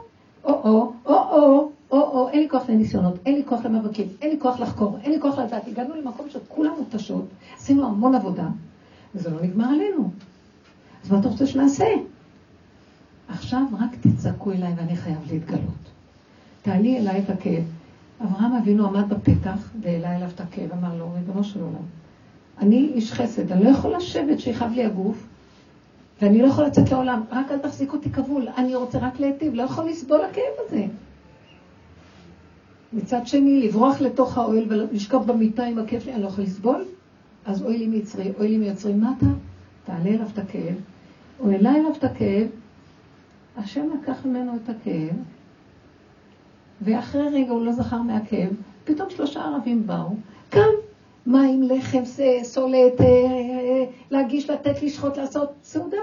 או-או, 0.44 0.92
או-או, 1.06 1.70
או-או, 1.90 2.28
אין 2.28 2.40
לי 2.40 2.48
כוח 2.48 2.68
לניסיונות, 2.68 3.14
אין 3.26 3.34
לי 3.34 3.42
כוח 3.44 3.64
למאבקים, 3.64 4.08
אין 4.22 4.30
לי 4.30 4.40
כוח 4.40 4.60
לחקור, 4.60 4.98
אין 5.02 5.12
לי 5.12 5.20
כוח 5.20 5.38
לדעת. 5.38 5.68
הגענו 5.68 5.94
למקום 5.94 6.30
שכולם 6.30 6.72
מותשות, 6.78 7.24
עשינו 7.56 7.86
המון 7.86 8.14
עבודה, 8.14 8.48
וזה 9.14 9.30
לא 9.30 9.42
נגמר 9.42 9.68
עלינו. 9.68 10.10
אז 11.04 11.10
מה 11.10 11.20
אתה 11.20 11.28
רוצה 11.28 11.46
שנעשה? 11.46 11.86
עכשיו 13.28 13.60
רק 13.80 13.90
תצעקו 14.00 14.52
אליי 14.52 14.72
ואני 14.76 14.96
חייב 14.96 15.18
להתגלות. 15.32 15.90
תעלי 16.62 16.98
אליי 16.98 17.18
את 17.18 17.30
הכאב. 17.30 17.64
אברהם 18.24 18.52
אבינו 18.52 18.86
עמד 18.86 19.08
בפתח 19.08 19.70
והעלה 19.82 20.16
אליו 20.16 20.28
את 20.34 20.40
הכאב, 20.40 20.72
אמר 20.72 20.98
לו, 20.98 21.12
ריבונו 21.14 21.44
של 21.44 21.60
עולם, 21.60 21.82
אני 22.58 22.90
איש 22.94 23.12
חסד, 23.12 23.52
אני 23.52 23.64
לא 23.64 23.70
יכול 23.70 23.96
לשבת 23.96 24.40
שיכאב 24.40 24.72
לי 24.72 24.84
הגוף, 24.84 25.26
ואני 26.22 26.42
לא 26.42 26.46
יכול 26.46 26.64
לצאת 26.64 26.92
לעולם, 26.92 27.22
רק 27.30 27.50
אל 27.50 27.58
תחזיק 27.58 27.92
אותי 27.92 28.10
כבול, 28.10 28.48
אני 28.56 28.74
רוצה 28.74 28.98
רק 28.98 29.20
להיטיב, 29.20 29.54
לא 29.54 29.62
יכול 29.62 29.84
לסבול 29.84 30.20
הכאב 30.20 30.54
הזה. 30.66 30.86
מצד 32.92 33.26
שני, 33.26 33.68
לברוח 33.68 34.00
לתוך 34.00 34.38
האוהל 34.38 34.64
ולשכב 34.68 35.22
במיטה 35.26 35.64
עם 35.64 35.78
הכאב 35.78 36.00
שלי, 36.00 36.14
אני 36.14 36.22
לא 36.22 36.26
יכול 36.26 36.44
לסבול, 36.44 36.84
אז 37.46 37.62
אוי 37.62 37.78
לי 37.78 37.86
מיצרי, 37.86 38.32
אוי 38.38 38.48
לי 38.48 38.56
מיצרי, 38.56 38.94
מה 38.94 39.12
אתה? 39.18 39.26
תעלה 39.84 40.08
אליו 40.08 40.26
את 40.32 40.38
הכאב, 40.38 40.74
הוא 41.38 41.52
העלה 41.52 41.70
אליו 41.70 41.92
את 41.98 42.04
הכאב, 42.04 42.46
השם 43.56 43.86
לקח 44.02 44.26
ממנו 44.26 44.52
את 44.64 44.68
הכאב, 44.68 45.16
ואחרי 46.82 47.28
רגע 47.28 47.50
הוא 47.50 47.66
לא 47.66 47.72
זכר 47.72 48.02
מהכאב, 48.02 48.50
פתאום 48.84 49.10
שלושה 49.10 49.40
ערבים 49.44 49.86
באו, 49.86 50.10
קם, 50.50 50.60
מים, 51.26 51.62
לחם, 51.62 52.02
סולת, 52.42 53.00
אה, 53.00 53.06
אה, 53.06 53.84
להגיש, 54.10 54.50
לתת, 54.50 54.82
לשחוט, 54.82 55.16
לעשות 55.18 55.48
סעודה. 55.62 55.96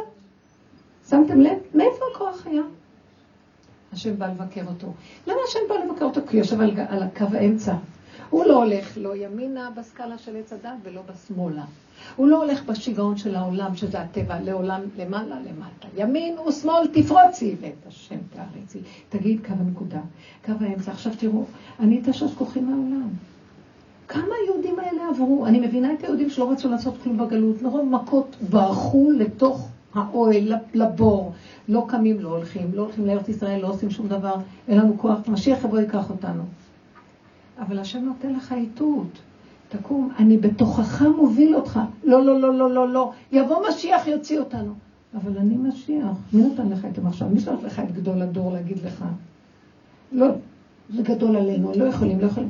שמתם 1.09 1.41
לב? 1.41 1.57
מאיפה 1.75 2.05
הכוח 2.15 2.47
היה? 2.47 2.61
השם 3.93 4.17
בא 4.17 4.27
לבקר 4.27 4.61
אותו. 4.67 4.87
למה 5.27 5.37
השם 5.47 5.59
בא 5.69 5.75
לבקר 5.75 6.05
אותו? 6.05 6.21
כי 6.27 6.37
הוא 6.37 6.43
יושב 6.43 6.61
על, 6.61 6.71
על 6.89 7.03
הקו 7.03 7.25
האמצע. 7.33 7.73
הוא 8.33 8.45
לא 8.45 8.63
הולך 8.63 8.97
לא 8.97 9.15
ימינה 9.15 9.69
בסקאלה 9.77 10.17
של 10.17 10.35
עץ 10.37 10.53
הדת 10.53 10.71
ולא 10.83 11.01
בשמאלה. 11.01 11.63
הוא 12.15 12.27
לא 12.27 12.43
הולך 12.43 12.65
בשיגעון 12.65 13.17
של 13.17 13.35
העולם, 13.35 13.75
שזה 13.75 13.99
הטבע, 13.99 14.39
לעולם 14.39 14.81
למעלה 14.97 15.35
למטה. 15.35 15.87
ימין 15.97 16.39
ושמאל 16.39 16.87
תפרוצי, 16.87 17.55
ואת 17.61 17.87
השם 17.87 18.15
תארצי. 18.35 18.79
תגיד 19.09 19.39
קו 19.47 19.53
הנקודה, 19.59 19.99
קו 20.45 20.51
האמצע. 20.59 20.91
עכשיו 20.91 21.13
תראו, 21.17 21.45
אני 21.79 21.99
את 22.01 22.07
השש 22.07 22.33
כוחי 22.37 22.59
מהעולם. 22.59 23.09
כמה 24.07 24.35
היהודים 24.43 24.79
האלה 24.79 25.09
עברו? 25.09 25.45
אני 25.45 25.59
מבינה 25.59 25.93
את 25.93 26.03
היהודים 26.03 26.29
שלא 26.29 26.51
רצו 26.51 26.69
לעשות 26.69 26.93
כלום 27.03 27.17
בגלות, 27.17 27.61
מרוב 27.61 27.89
מכות 27.89 28.35
ברחו 28.49 29.11
לתוך 29.11 29.69
האוהל, 29.93 30.53
לבור. 30.73 31.33
לא 31.67 31.85
קמים, 31.87 32.19
לא 32.19 32.29
הולכים, 32.29 32.71
לא 32.73 32.81
הולכים 32.81 33.05
לארץ 33.05 33.29
ישראל, 33.29 33.61
לא 33.61 33.67
עושים 33.67 33.89
שום 33.89 34.07
דבר, 34.07 34.35
אין 34.67 34.77
לנו 34.77 34.97
כוח, 34.97 35.19
משיח 35.27 35.63
יבוא 35.63 35.79
ייקח 35.79 36.09
אותנו. 36.09 36.43
אבל 37.59 37.79
השם 37.79 38.05
נותן 38.05 38.33
לך 38.33 38.53
איתות. 38.53 39.19
תקום, 39.69 40.11
אני 40.19 40.37
בתוכך 40.37 41.01
מוביל 41.01 41.55
אותך. 41.55 41.79
לא, 42.03 42.25
לא, 42.25 42.39
לא, 42.39 42.53
לא, 42.53 42.69
לא, 42.69 42.89
לא. 42.89 43.11
יבוא 43.31 43.67
משיח, 43.69 44.07
יוציא 44.07 44.39
אותנו. 44.39 44.73
אבל 45.15 45.37
אני 45.37 45.55
משיח. 45.57 46.17
מי 46.33 46.41
נותן 46.41 46.69
לך 46.69 46.85
את 46.85 46.97
המחשב? 46.97 47.27
מי 47.27 47.39
שלח 47.39 47.59
לך 47.63 47.79
את 47.79 47.91
גדול 47.91 48.21
הדור 48.21 48.51
להגיד 48.51 48.77
לך? 48.85 49.05
לא, 50.11 50.27
זה 50.89 51.03
גדול 51.03 51.35
עלינו, 51.35 51.71
לא 51.75 51.83
יכולים, 51.83 52.19
לא 52.19 52.25
יכולים. 52.25 52.49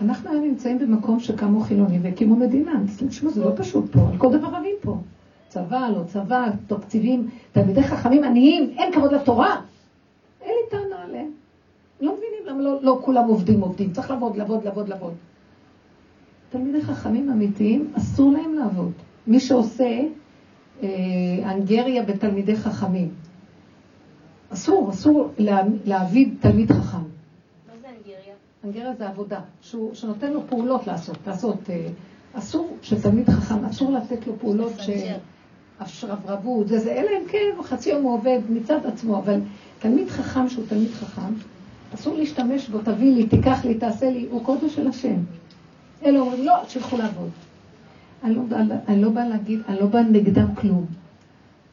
אנחנו 0.00 0.30
היום 0.30 0.44
נמצאים 0.44 0.78
במקום 0.78 1.20
שקמו 1.20 1.60
חילונים 1.60 2.00
והקימו 2.04 2.36
מדינה. 2.36 2.72
תשמעו, 3.08 3.32
זה 3.32 3.44
לא 3.44 3.50
פשוט 3.56 3.92
פה, 3.92 4.00
על 4.12 4.18
כל 4.18 4.38
דבר 4.38 4.48
רבים 4.48 4.76
פה. 4.80 4.96
צבא, 5.48 5.88
לא 5.96 6.02
צבא, 6.06 6.48
תקציבים, 6.66 7.28
תלמידי 7.52 7.82
חכמים 7.82 8.24
עניים, 8.24 8.70
אין 8.78 8.92
כבוד 8.92 9.14
לתורה. 9.14 9.60
אין 10.40 10.50
לי 10.50 10.70
טענה. 10.70 10.91
לא 12.02 12.16
מבינים 12.16 12.46
למה 12.46 12.62
לא, 12.62 12.78
לא 12.82 12.98
כולם 13.04 13.28
עובדים 13.28 13.60
עובדים, 13.60 13.92
צריך 13.92 14.10
לעבוד, 14.10 14.36
לעבוד, 14.36 14.64
לעבוד, 14.64 14.88
לעבוד. 14.88 15.14
תלמידי 16.50 16.82
חכמים 16.82 17.30
אמיתיים, 17.30 17.92
אסור 17.96 18.32
להם 18.32 18.54
לעבוד. 18.54 18.92
מי 19.26 19.40
שעושה 19.40 20.00
אה, 20.82 20.88
אנגריה 21.44 22.02
בתלמידי 22.02 22.56
חכמים. 22.56 23.10
אסור, 24.52 24.90
אסור 24.90 25.28
לה, 25.38 25.60
להביא 25.84 26.28
תלמיד 26.40 26.72
חכם. 26.72 26.98
מה 26.98 27.72
זה 27.80 27.88
אנגריה? 27.88 28.34
אנגריה 28.64 28.94
זה 28.94 29.08
עבודה, 29.08 29.40
שהוא, 29.60 29.94
שנותן 29.94 30.32
לו 30.32 30.40
פעולות 30.48 30.86
לעשות, 30.86 31.18
לעשות. 31.26 31.70
אה, 31.70 31.88
אסור 32.32 32.76
שתלמיד 32.82 33.28
חכם, 33.28 33.64
אסור 33.64 33.92
לתת 33.92 34.26
לו 34.26 34.38
פעולות 34.38 34.72
ש... 34.78 34.90
השרברבות, 35.80 36.68
זה 36.68 36.78
זה, 36.78 36.92
אלא 36.92 37.08
אם 37.10 37.28
כן 37.28 37.62
חצי 37.62 37.90
יום 37.90 38.02
הוא 38.02 38.14
עובד 38.14 38.38
מצד 38.48 38.86
עצמו, 38.86 39.18
אבל 39.18 39.40
תלמיד 39.78 40.08
חכם 40.08 40.48
שהוא 40.48 40.64
תלמיד 40.68 40.90
חכם, 40.90 41.34
אסור 41.94 42.16
להשתמש 42.16 42.68
בו, 42.68 42.78
תביא 42.78 43.14
לי, 43.14 43.26
תיקח 43.26 43.64
לי, 43.64 43.74
תעשה 43.74 44.10
לי, 44.10 44.26
הוא 44.30 44.44
קודש 44.44 44.74
של 44.74 44.88
השם. 44.88 45.16
אלה 46.04 46.20
אומרים, 46.20 46.44
לא, 46.44 46.54
שילכו 46.68 46.96
לעבוד. 46.96 47.30
אני 48.24 48.34
לא, 48.34 48.42
אני 48.88 49.02
לא 49.02 49.10
באה 49.10 49.28
להגיד, 49.28 49.60
אני 49.68 49.80
לא 49.80 49.86
באה 49.86 50.02
נגדם 50.02 50.54
כלום. 50.54 50.86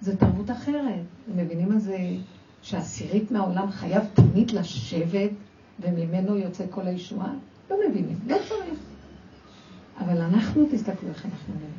זה 0.01 0.17
תרבות 0.17 0.51
אחרת. 0.51 1.03
הם 1.31 1.37
מבינים 1.37 1.69
מה 1.69 1.79
זה 1.79 1.97
שעשירית 2.61 3.31
מהעולם 3.31 3.71
חייב 3.71 4.03
תמיד 4.13 4.51
לשבת 4.51 5.29
וממנו 5.79 6.37
יוצא 6.37 6.63
כל 6.69 6.87
הישועה? 6.87 7.33
לא 7.71 7.77
מבינים, 7.89 8.15
לא 8.27 8.37
צריך. 8.49 8.79
אבל 9.99 10.21
אנחנו, 10.21 10.65
תסתכלו 10.71 11.09
איך 11.09 11.25
אנחנו 11.25 11.53
נראים. 11.55 11.73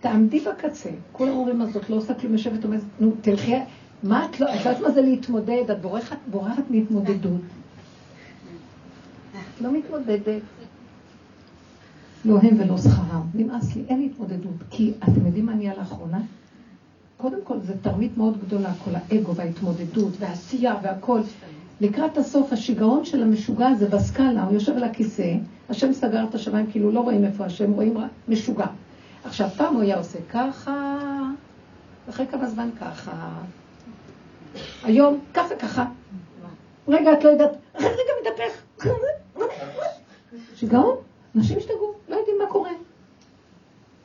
תעמדי 0.00 0.40
בקצה. 0.40 0.90
כולם 1.12 1.30
אומרים, 1.30 1.62
אז 1.62 1.72
זאת 1.72 1.90
לא 1.90 1.96
עושה 1.96 2.14
כלום, 2.14 2.32
יושבת 2.32 2.64
אומרת, 2.64 2.80
נו, 3.00 3.12
תלכי, 3.20 3.56
מה 4.02 4.24
את 4.24 4.40
לא, 4.40 4.54
את 4.54 4.58
יודעת 4.58 4.80
מה 4.80 4.90
זה 4.90 5.00
להתמודד? 5.00 5.70
את 5.70 5.80
בורחת, 5.80 6.16
בורחת 6.30 6.70
מהתמודדות. 6.70 7.40
לא 9.60 9.72
מתמודדת. 9.72 10.42
לא 12.24 12.38
הם 12.42 12.60
ולא 12.60 12.78
שכרם. 12.78 13.22
נמאס 13.34 13.76
לי, 13.76 13.82
אין 13.88 14.02
התמודדות. 14.02 14.56
כי 14.70 14.92
אתם 15.02 15.26
יודעים 15.26 15.46
מה 15.46 15.54
נהיה 15.54 15.72
לאחרונה? 15.78 16.20
קודם 17.16 17.38
כל, 17.44 17.60
זו 17.60 17.72
תרמית 17.82 18.16
מאוד 18.16 18.38
גדולה, 18.46 18.72
כל 18.84 18.90
האגו 18.94 19.34
וההתמודדות 19.34 20.12
והעשייה 20.18 20.74
והכל. 20.82 21.20
לקראת 21.80 22.18
הסוף, 22.18 22.52
השיגעון 22.52 23.04
של 23.04 23.22
המשוגע 23.22 23.68
הזה 23.68 23.88
בסקאלה, 23.88 24.44
הוא 24.44 24.54
יושב 24.54 24.76
על 24.76 24.84
הכיסא, 24.84 25.34
השם 25.68 25.92
סגר 25.92 26.24
את 26.28 26.34
השמיים, 26.34 26.66
כאילו 26.70 26.90
לא 26.92 27.00
רואים 27.00 27.24
איפה 27.24 27.44
השם, 27.44 27.72
רואים 27.72 27.96
משוגע. 28.28 28.66
עכשיו, 29.24 29.48
פעם 29.56 29.74
הוא 29.74 29.82
היה 29.82 29.98
עושה 29.98 30.18
ככה, 30.30 30.98
אחרי 32.08 32.26
כמה 32.26 32.48
זמן 32.48 32.68
ככה. 32.80 33.28
היום, 34.84 35.20
ככה 35.34 35.56
ככה. 35.56 35.84
רגע, 36.88 37.12
את 37.12 37.24
לא 37.24 37.30
יודעת, 37.30 37.50
רגע 37.74 38.12
מתהפך. 38.22 38.86
שיגעון, 40.56 40.96
אנשים 41.36 41.58
השתגעו, 41.58 41.92
לא 42.08 42.16
יודעים 42.16 42.36
מה 42.42 42.46
קורה. 42.48 42.70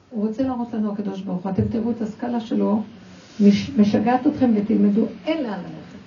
הוא 0.10 0.28
רוצה 0.28 0.44
להראות 0.44 0.74
לנו 0.74 0.92
הקדוש 0.92 1.22
ברוך 1.22 1.44
הוא, 1.44 1.52
אתם 1.52 1.68
תראו 1.68 1.92
את 1.92 2.02
הסקאלה 2.02 2.40
שלו, 2.40 2.84
משגעת 3.78 4.28
אתכם 4.28 4.52
ותלמדו, 4.56 5.06
אין 5.26 5.44
לאן 5.44 5.60
ללכת. 5.60 6.00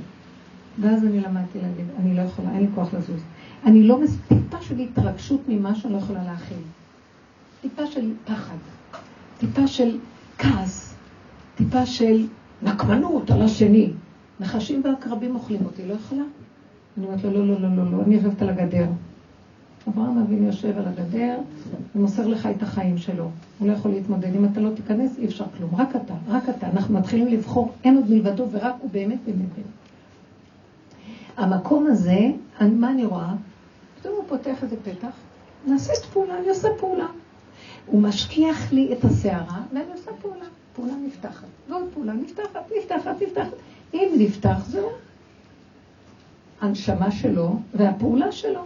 ואז 0.81 1.05
אני 1.05 1.21
למדתי 1.21 1.59
להגיד, 1.63 1.87
אני 2.01 2.17
לא 2.17 2.23
יכולה, 2.23 2.51
אין 2.53 2.61
לי 2.61 2.69
כוח 2.75 2.95
לזוז. 2.95 3.21
אני 3.67 3.83
לא, 3.83 3.99
טיפה 4.29 4.61
של 4.61 4.79
התרגשות 4.79 5.41
ממה 5.49 5.75
שאני 5.75 5.93
לא 5.93 5.99
יכולה 5.99 6.25
להכיל. 6.25 6.59
טיפה 7.63 7.87
של 7.87 8.13
פחד, 8.25 8.57
טיפה 9.39 9.67
של 9.67 9.99
כעס, 10.39 10.95
טיפה 11.57 11.87
של 11.87 12.27
נקמנות 12.63 13.31
על 13.31 13.43
השני. 13.43 13.91
נחשים 14.41 14.83
ועקרבים 14.85 15.35
אוכלים 15.35 15.65
אותי, 15.65 15.87
לא 15.87 15.95
יכולה. 15.95 16.23
אני 16.99 17.07
אומרת 17.07 17.25
לו, 17.25 17.31
לא, 17.31 17.47
לא, 17.47 17.61
לא, 17.61 17.77
לא, 17.77 17.93
לא, 17.93 18.03
אני 18.03 18.15
יושבת 18.15 18.43
על 18.43 18.49
הגדר. 18.49 18.87
אברהם 19.89 20.19
אבינו 20.19 20.47
יושב 20.47 20.79
על 20.79 20.85
הגדר 20.87 21.39
ומוסר 21.95 22.27
לך 22.27 22.49
את 22.57 22.63
החיים 22.63 22.99
שלו. 22.99 23.31
הוא 23.59 23.69
לא 23.69 23.73
יכול 23.73 23.91
להתמודד. 23.91 24.35
אם 24.35 24.45
אתה 24.45 24.61
לא 24.61 24.71
תיכנס, 24.75 25.19
אי 25.19 25.27
אפשר 25.27 25.45
כלום. 25.59 25.71
רק 25.77 25.97
אתה, 25.97 26.15
רק 26.29 26.49
אתה. 26.49 26.67
אנחנו 26.67 26.95
מתחילים 26.95 27.29
לבחור, 27.29 27.73
אין 27.85 27.97
עוד 27.97 28.11
מלבדו, 28.11 28.47
ורק 28.51 28.75
הוא 28.81 28.91
באמת 28.91 29.19
באמת. 29.27 29.67
המקום 31.37 31.87
הזה, 31.87 32.19
מה 32.61 32.91
אני 32.91 33.05
רואה? 33.05 33.33
פתאום 34.01 34.15
הוא 34.15 34.25
פותח 34.29 34.63
איזה 34.63 34.77
פתח, 34.85 35.13
נעשית 35.67 36.05
פעולה, 36.13 36.39
אני 36.39 36.49
עושה 36.49 36.69
פעולה. 36.79 37.07
הוא 37.87 38.03
משכיח 38.03 38.73
לי 38.73 38.93
את 38.93 39.05
הסערה, 39.05 39.63
ואני 39.73 39.93
עושה 39.93 40.11
פעולה. 40.23 40.45
פעולה 40.75 40.93
נפתחת, 41.07 41.47
ועוד 41.69 41.85
פעולה 41.95 42.13
נפתחת, 42.13 42.63
נפתחת, 42.79 43.23
נפתחת. 43.23 43.53
אם 43.95 44.09
נפתח, 44.19 44.65
זהו. 44.67 44.89
הנשמה 46.61 47.11
שלו 47.11 47.57
והפעולה 47.75 48.33
שלו. 48.33 48.61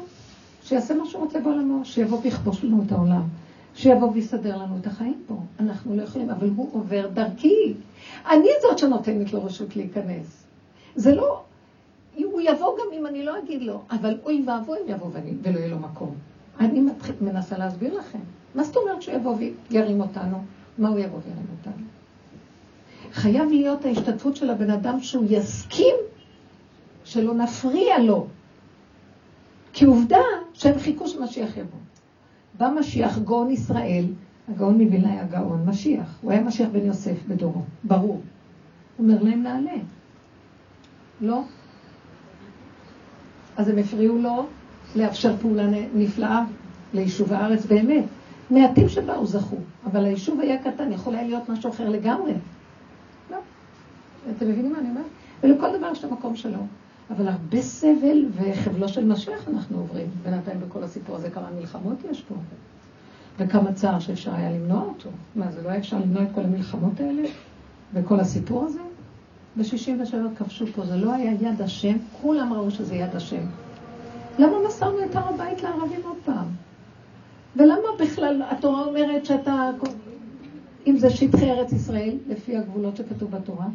שיעשה 0.63 0.95
מה 0.95 1.07
שהוא 1.07 1.25
רוצה 1.25 1.41
בעולמו, 1.41 1.85
שיבוא 1.85 2.19
ויכבוש 2.23 2.65
לנו 2.65 2.83
את 2.87 2.93
העולם, 2.93 3.23
שיבוא 3.75 4.11
ויסדר 4.13 4.57
לנו 4.57 4.79
את 4.81 4.87
החיים 4.87 5.23
פה. 5.27 5.35
אנחנו 5.61 5.97
לא 5.97 6.03
יכולים, 6.03 6.31
אבל 6.31 6.49
הוא 6.57 6.69
עובר 6.73 7.09
דרכי. 7.15 7.75
אני 8.31 8.49
זאת 8.63 8.79
שנותנת 8.79 9.33
לו 9.33 9.45
רשות 9.45 9.77
להיכנס. 9.77 10.45
זה 10.97 11.15
לא, 11.15 11.43
הוא 12.17 12.41
יבוא 12.41 12.77
גם 12.79 12.93
אם 12.93 13.07
אני 13.07 13.25
לא 13.25 13.39
אגיד 13.39 13.63
לו, 13.63 13.81
אבל 13.91 14.19
אוי 14.25 14.45
ואבוי 14.47 14.79
אם 14.79 14.95
יבוא 14.95 15.09
ואני, 15.13 15.33
ולא 15.43 15.59
יהיה 15.59 15.69
לו 15.69 15.79
מקום. 15.79 16.15
אני 16.61 16.81
מתחיל, 16.81 17.15
מנסה 17.21 17.59
להסביר 17.59 17.99
לכם. 17.99 18.19
מה 18.55 18.65
זאת 18.65 18.77
אומרת 18.77 19.03
שהוא 19.03 19.15
יבוא 19.15 19.37
וירים 19.71 20.01
אותנו? 20.01 20.39
מה 20.79 20.89
הוא 20.89 20.99
יבוא 20.99 21.19
וירים 21.25 21.47
אותנו? 21.59 21.98
חייב 23.13 23.49
להיות 23.51 23.85
ההשתתפות 23.85 24.37
של 24.37 24.51
הבן 24.51 24.71
אדם 24.71 25.01
שהוא 25.01 25.25
יסכים 25.29 25.95
שלא 27.05 27.35
נפריע 27.35 27.99
לו. 27.99 28.27
כי 29.73 29.85
עובדה 29.85 30.21
שהם 30.55 30.79
חיכו 30.79 31.09
שמשיח 31.09 31.57
יבוא. 31.57 31.79
בא 32.59 32.69
משיח, 32.81 33.19
גאון 33.19 33.51
ישראל, 33.51 34.05
הגאון 34.49 34.83
מווילנה 34.83 35.13
היה 35.13 35.25
גאון, 35.25 35.65
משיח. 35.67 36.19
הוא 36.23 36.33
היה 36.33 36.43
משיח 36.43 36.69
בן 36.73 36.87
יוסף 36.87 37.27
בדורו, 37.29 37.63
ברור. 37.85 38.21
הוא 38.97 39.07
אומר 39.07 39.23
להם 39.23 39.43
נעלה. 39.43 39.77
לא. 41.21 41.43
אז 43.57 43.69
הם 43.69 43.79
הפריעו 43.79 44.19
לו 44.19 44.47
לאפשר 44.97 45.37
פעולה 45.37 45.67
נפלאה 45.95 46.45
ליישוב 46.95 47.33
הארץ 47.33 47.67
באמת. 47.67 48.05
מעטים 48.51 48.89
שבאו 48.89 49.27
זכו, 49.27 49.57
אבל 49.85 50.05
היישוב 50.05 50.41
היה 50.41 50.63
קטן, 50.63 50.93
יכול 50.93 51.15
היה 51.15 51.23
להיות 51.23 51.49
משהו 51.49 51.71
אחר 51.71 51.89
לגמרי. 51.89 52.33
אתם 54.37 54.49
מבינים 54.49 54.73
מה 54.73 54.79
אני 54.79 54.89
אומרת? 54.89 55.05
ולכל 55.43 55.79
דבר 55.79 55.89
יש 55.93 56.05
את 56.05 56.05
המקום 56.05 56.37
שלו. 56.37 56.59
אבל 57.11 57.29
הרבה 57.29 57.63
סבל 57.63 58.25
וחבלו 58.33 58.89
של 58.89 59.05
משיח 59.05 59.49
אנחנו 59.49 59.79
עוברים. 59.79 60.07
בינתיים 60.23 60.61
בכל 60.61 60.83
הסיפור 60.83 61.17
הזה 61.17 61.31
כמה 61.31 61.49
מלחמות 61.59 61.97
יש 62.11 62.23
פה. 62.23 62.35
וכמה 63.39 63.73
צער 63.73 63.99
שאפשר 63.99 64.35
היה 64.35 64.51
למנוע 64.51 64.83
אותו. 64.83 65.11
מה, 65.37 65.51
זה 65.51 65.63
לא 65.63 65.69
היה 65.69 65.79
אפשר 65.79 65.99
למנוע 65.99 66.23
את 66.23 66.29
כל 66.35 66.41
המלחמות 66.41 67.01
האלה? 67.01 67.23
וכל 67.95 68.21
הסיפור 68.21 68.65
הזה? 68.65 68.81
ב-67 69.57 70.15
כבשו 70.37 70.67
פה, 70.67 70.87
זה 70.87 70.97
לא 70.97 71.15
היה 71.15 71.33
יד 71.33 71.63
השם, 71.63 71.97
כולם 72.23 72.53
ראו 72.53 72.71
שזה 72.71 72.95
יד 72.95 73.17
השם. 73.17 73.43
למה 74.39 74.57
מסרנו 74.69 75.05
את 75.05 75.17
הר 75.17 75.29
הבית 75.35 75.63
לערבים 75.63 76.01
עוד 76.05 76.17
פעם? 76.25 76.47
ולמה 77.57 77.89
בכלל 78.01 78.43
התורה 78.51 78.85
אומרת 78.85 79.27
שאתה, 79.27 79.71
אם 80.87 80.99
זה 80.99 81.11
שטחי 81.11 81.51
ארץ 81.51 81.73
ישראל, 81.73 82.17
לפי 82.29 82.57
הגבולות 82.57 82.97
שכתוב 82.97 83.31
בתורה, 83.31 83.67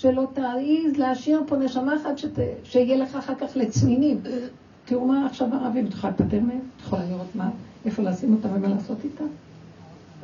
שלא 0.00 0.26
תעז 0.34 0.96
להשאיר 0.96 1.42
פה 1.46 1.56
נשמה 1.56 1.96
אחת 1.96 2.18
שת... 2.18 2.38
שיהיה 2.64 2.96
לך 2.96 3.16
אחר 3.16 3.34
כך 3.34 3.56
לצנינים. 3.56 4.20
תראו 4.84 5.06
מה 5.06 5.26
עכשיו 5.26 5.54
הערבים, 5.54 5.86
את 5.86 5.92
יכולה 5.92 6.12
לפטר 6.12 6.40
מהם? 6.40 6.60
את 6.76 6.80
יכולה 6.80 7.04
לראות 7.04 7.34
מה, 7.34 7.50
איפה 7.84 8.02
לשים 8.02 8.32
אותם 8.32 8.48
ומה 8.54 8.68
לעשות 8.68 8.98
איתם? 9.04 9.24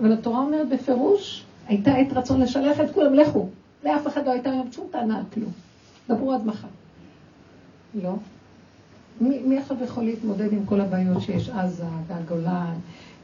אבל 0.00 0.12
התורה 0.12 0.38
אומרת 0.38 0.68
בפירוש, 0.68 1.44
הייתה 1.68 1.94
עת 1.94 2.12
רצון 2.12 2.40
לשלח 2.40 2.80
את 2.80 2.90
כולם, 2.94 3.14
לכו. 3.14 3.48
לאף 3.84 4.06
אחד 4.06 4.26
לא 4.26 4.30
הייתה 4.30 4.50
היום 4.50 4.72
שום 4.72 4.86
טענה 4.90 5.16
על 5.16 5.24
כלום. 5.34 5.52
דברו 6.08 6.32
עד 6.32 6.46
מחר. 6.46 6.68
לא. 8.02 8.14
מי, 9.20 9.38
מי 9.38 9.58
עכשיו 9.58 9.76
יכול 9.84 10.04
להתמודד 10.04 10.52
עם 10.52 10.66
כל 10.66 10.80
הבעיות 10.80 11.22
שיש 11.22 11.48
עזה 11.48 11.84
והגולן 12.06 12.74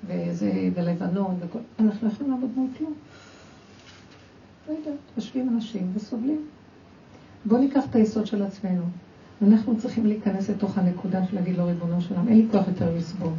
וזה, 0.07 0.53
ולבנון 0.75 1.37
וכל... 1.41 1.59
אנחנו 1.79 2.09
לא 2.09 2.13
יכולים 2.13 2.33
לעבוד 2.33 2.51
מול 2.57 2.69
כלום. 2.79 2.95
לא 4.69 4.73
יודעת, 4.73 4.95
יושבים 5.17 5.49
אנשים 5.49 5.93
וסובלים. 5.95 6.47
בואו 7.45 7.61
ניקח 7.61 7.85
את 7.91 7.95
היסוד 7.95 8.27
של 8.27 8.43
עצמנו. 8.43 8.83
אנחנו 9.43 9.79
צריכים 9.79 10.07
להיכנס 10.07 10.51
לתוך 10.51 10.79
הנקודה 10.79 11.27
של 11.27 11.37
להגיד 11.37 11.57
לו, 11.57 11.67
ריבונו 11.67 12.01
שלם, 12.01 12.29
אין 12.29 12.39
לי 12.39 12.47
כוח 12.51 12.69
יותר 12.69 12.97
לסבול. 12.97 13.33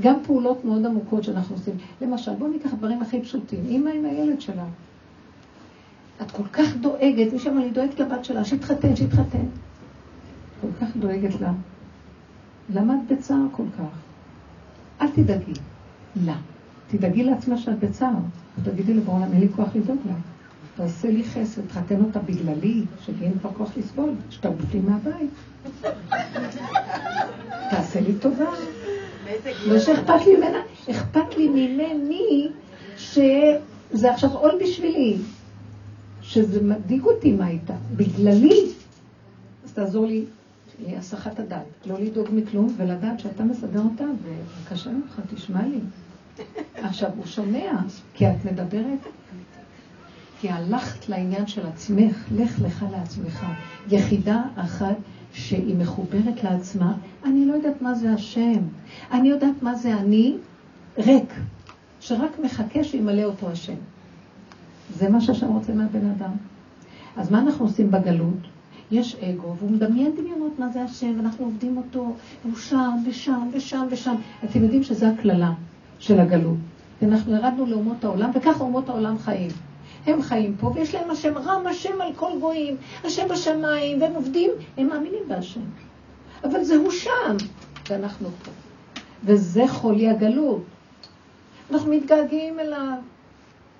גם 0.00 0.14
פעולות 0.26 0.64
מאוד 0.64 0.86
עמוקות 0.86 1.24
שאנחנו 1.24 1.56
עושים. 1.56 1.74
למשל, 2.00 2.34
בואו 2.34 2.50
ניקח 2.50 2.74
דברים 2.74 3.02
הכי 3.02 3.20
פשוטים. 3.22 3.64
אימא 3.68 3.90
עם 3.90 4.04
הילד 4.04 4.40
שלה. 4.40 4.64
את 6.22 6.30
כל 6.30 6.42
כך 6.52 6.76
דואגת, 6.76 7.32
מי 7.32 7.38
שאמר 7.38 7.60
לי, 7.60 7.70
דואגת 7.70 8.00
לבת 8.00 8.24
שלה, 8.24 8.44
שיתחתן, 8.44 8.96
שיתחתן. 8.96 9.46
כל 10.60 10.68
כך 10.80 10.96
דואגת 10.96 11.40
לה. 11.40 11.52
למה 12.74 12.94
את 12.94 13.12
בצער 13.12 13.46
כל 13.52 13.64
כך? 13.78 13.98
אל 15.00 15.08
תדאגי. 15.08 15.52
לה. 16.24 16.36
תדאגי 16.88 17.24
לעצמה 17.24 17.58
שאת 17.58 17.78
בצער. 17.78 18.12
ותגידי 18.58 18.94
לבורא, 18.94 19.24
אין 19.32 19.40
לי 19.40 19.48
כוח 19.56 19.68
לדאוג 19.76 19.98
לה. 20.06 20.14
תעשה 20.78 21.10
לי 21.10 21.24
חסד, 21.24 21.66
תחתן 21.66 22.04
אותה 22.04 22.18
בגללי, 22.18 22.82
שלי 23.04 23.26
אין 23.26 23.38
כבר 23.38 23.50
כוח 23.56 23.70
לסבול, 23.76 24.10
שתעופי 24.30 24.78
מהבית. 24.78 25.30
תעשה 27.70 28.00
לי 28.00 28.14
טובה. 28.20 28.50
לא 29.66 29.78
שאכפת 29.78 30.26
לי 30.26 30.36
ממנה, 30.36 30.58
אכפת 30.90 31.36
לי 31.36 31.48
ממני 31.48 32.48
שזה 32.96 34.12
עכשיו 34.12 34.30
עול 34.30 34.58
בשבילי, 34.62 35.16
שזה 36.22 36.62
מדאיג 36.62 37.04
אותי 37.04 37.32
מה 37.32 37.48
איתה, 37.48 37.74
בגללי. 37.96 38.66
אז 39.64 39.72
תעזור 39.72 40.06
לי 40.06 40.24
להסחת 40.86 41.38
הדעת, 41.38 41.66
לא 41.86 41.98
לדאוג 41.98 42.28
מכלום 42.32 42.74
ולדעת 42.76 43.20
שאתה 43.20 43.44
מסדר 43.44 43.80
אותה, 43.80 44.04
ובבקשה 44.04 44.90
ממך, 44.90 45.20
תשמע 45.34 45.66
לי. 45.66 45.78
עכשיו, 46.74 47.10
הוא 47.16 47.26
שומע, 47.26 47.72
כי 48.14 48.30
את 48.30 48.44
מדברת 48.44 49.06
כי 50.40 50.50
הלכת 50.50 51.08
לעניין 51.08 51.46
של 51.46 51.66
עצמך, 51.66 52.24
לך 52.36 52.60
לך 52.62 52.84
לעצמך. 52.92 53.46
יחידה 53.90 54.42
אחת 54.56 54.96
שהיא 55.32 55.76
מחוברת 55.76 56.44
לעצמה, 56.44 56.94
אני 57.24 57.46
לא 57.46 57.54
יודעת 57.54 57.82
מה 57.82 57.94
זה 57.94 58.12
השם. 58.12 58.58
אני 59.12 59.28
יודעת 59.28 59.62
מה 59.62 59.74
זה 59.74 59.94
אני 59.94 60.36
ריק, 60.98 61.32
שרק 62.00 62.38
מחכה 62.44 62.84
שימלא 62.84 63.24
אותו 63.24 63.50
השם. 63.50 63.74
זה 64.94 65.08
מה 65.08 65.20
שהשם 65.20 65.48
רוצה 65.48 65.74
מהבן 65.74 66.10
אדם. 66.10 66.30
אז 67.16 67.30
מה 67.30 67.40
אנחנו 67.40 67.64
עושים 67.64 67.90
בגלות? 67.90 68.38
יש 68.90 69.14
אגו, 69.14 69.56
והוא 69.56 69.70
מדמיין 69.70 70.12
דמיונות 70.16 70.58
מה 70.58 70.68
זה 70.68 70.82
השם, 70.82 71.12
ואנחנו 71.16 71.44
עובדים 71.44 71.76
אותו, 71.76 72.14
הוא 72.44 72.56
שם 72.56 72.90
ושם 73.06 73.48
ושם 73.52 73.86
ושם. 73.90 74.14
אתם 74.44 74.62
יודעים 74.62 74.82
שזו 74.82 75.06
הקללה 75.06 75.52
של 75.98 76.20
הגלות. 76.20 76.56
ואנחנו 77.02 77.36
ירדנו 77.36 77.66
לאומות 77.66 78.04
העולם, 78.04 78.30
וככה 78.34 78.64
אומות 78.64 78.88
העולם 78.88 79.18
חיים. 79.18 79.50
הם 80.06 80.22
חיים 80.22 80.56
פה, 80.60 80.72
ויש 80.74 80.94
להם 80.94 81.10
השם 81.10 81.38
רם, 81.38 81.66
השם 81.66 82.00
על 82.00 82.12
כל 82.16 82.30
גויים, 82.40 82.76
השם 83.04 83.28
בשמיים, 83.28 84.02
והם 84.02 84.14
עובדים, 84.14 84.50
הם 84.76 84.88
מאמינים 84.88 85.22
בהשם. 85.28 85.60
אבל 86.44 86.64
זהו 86.64 86.90
שם, 86.90 87.36
ואנחנו 87.88 88.28
פה. 88.44 88.50
וזה 89.24 89.68
חולי 89.68 90.08
הגלות. 90.08 90.62
אנחנו 91.70 91.90
מתגעגעים 91.90 92.60
אליו. 92.60 92.94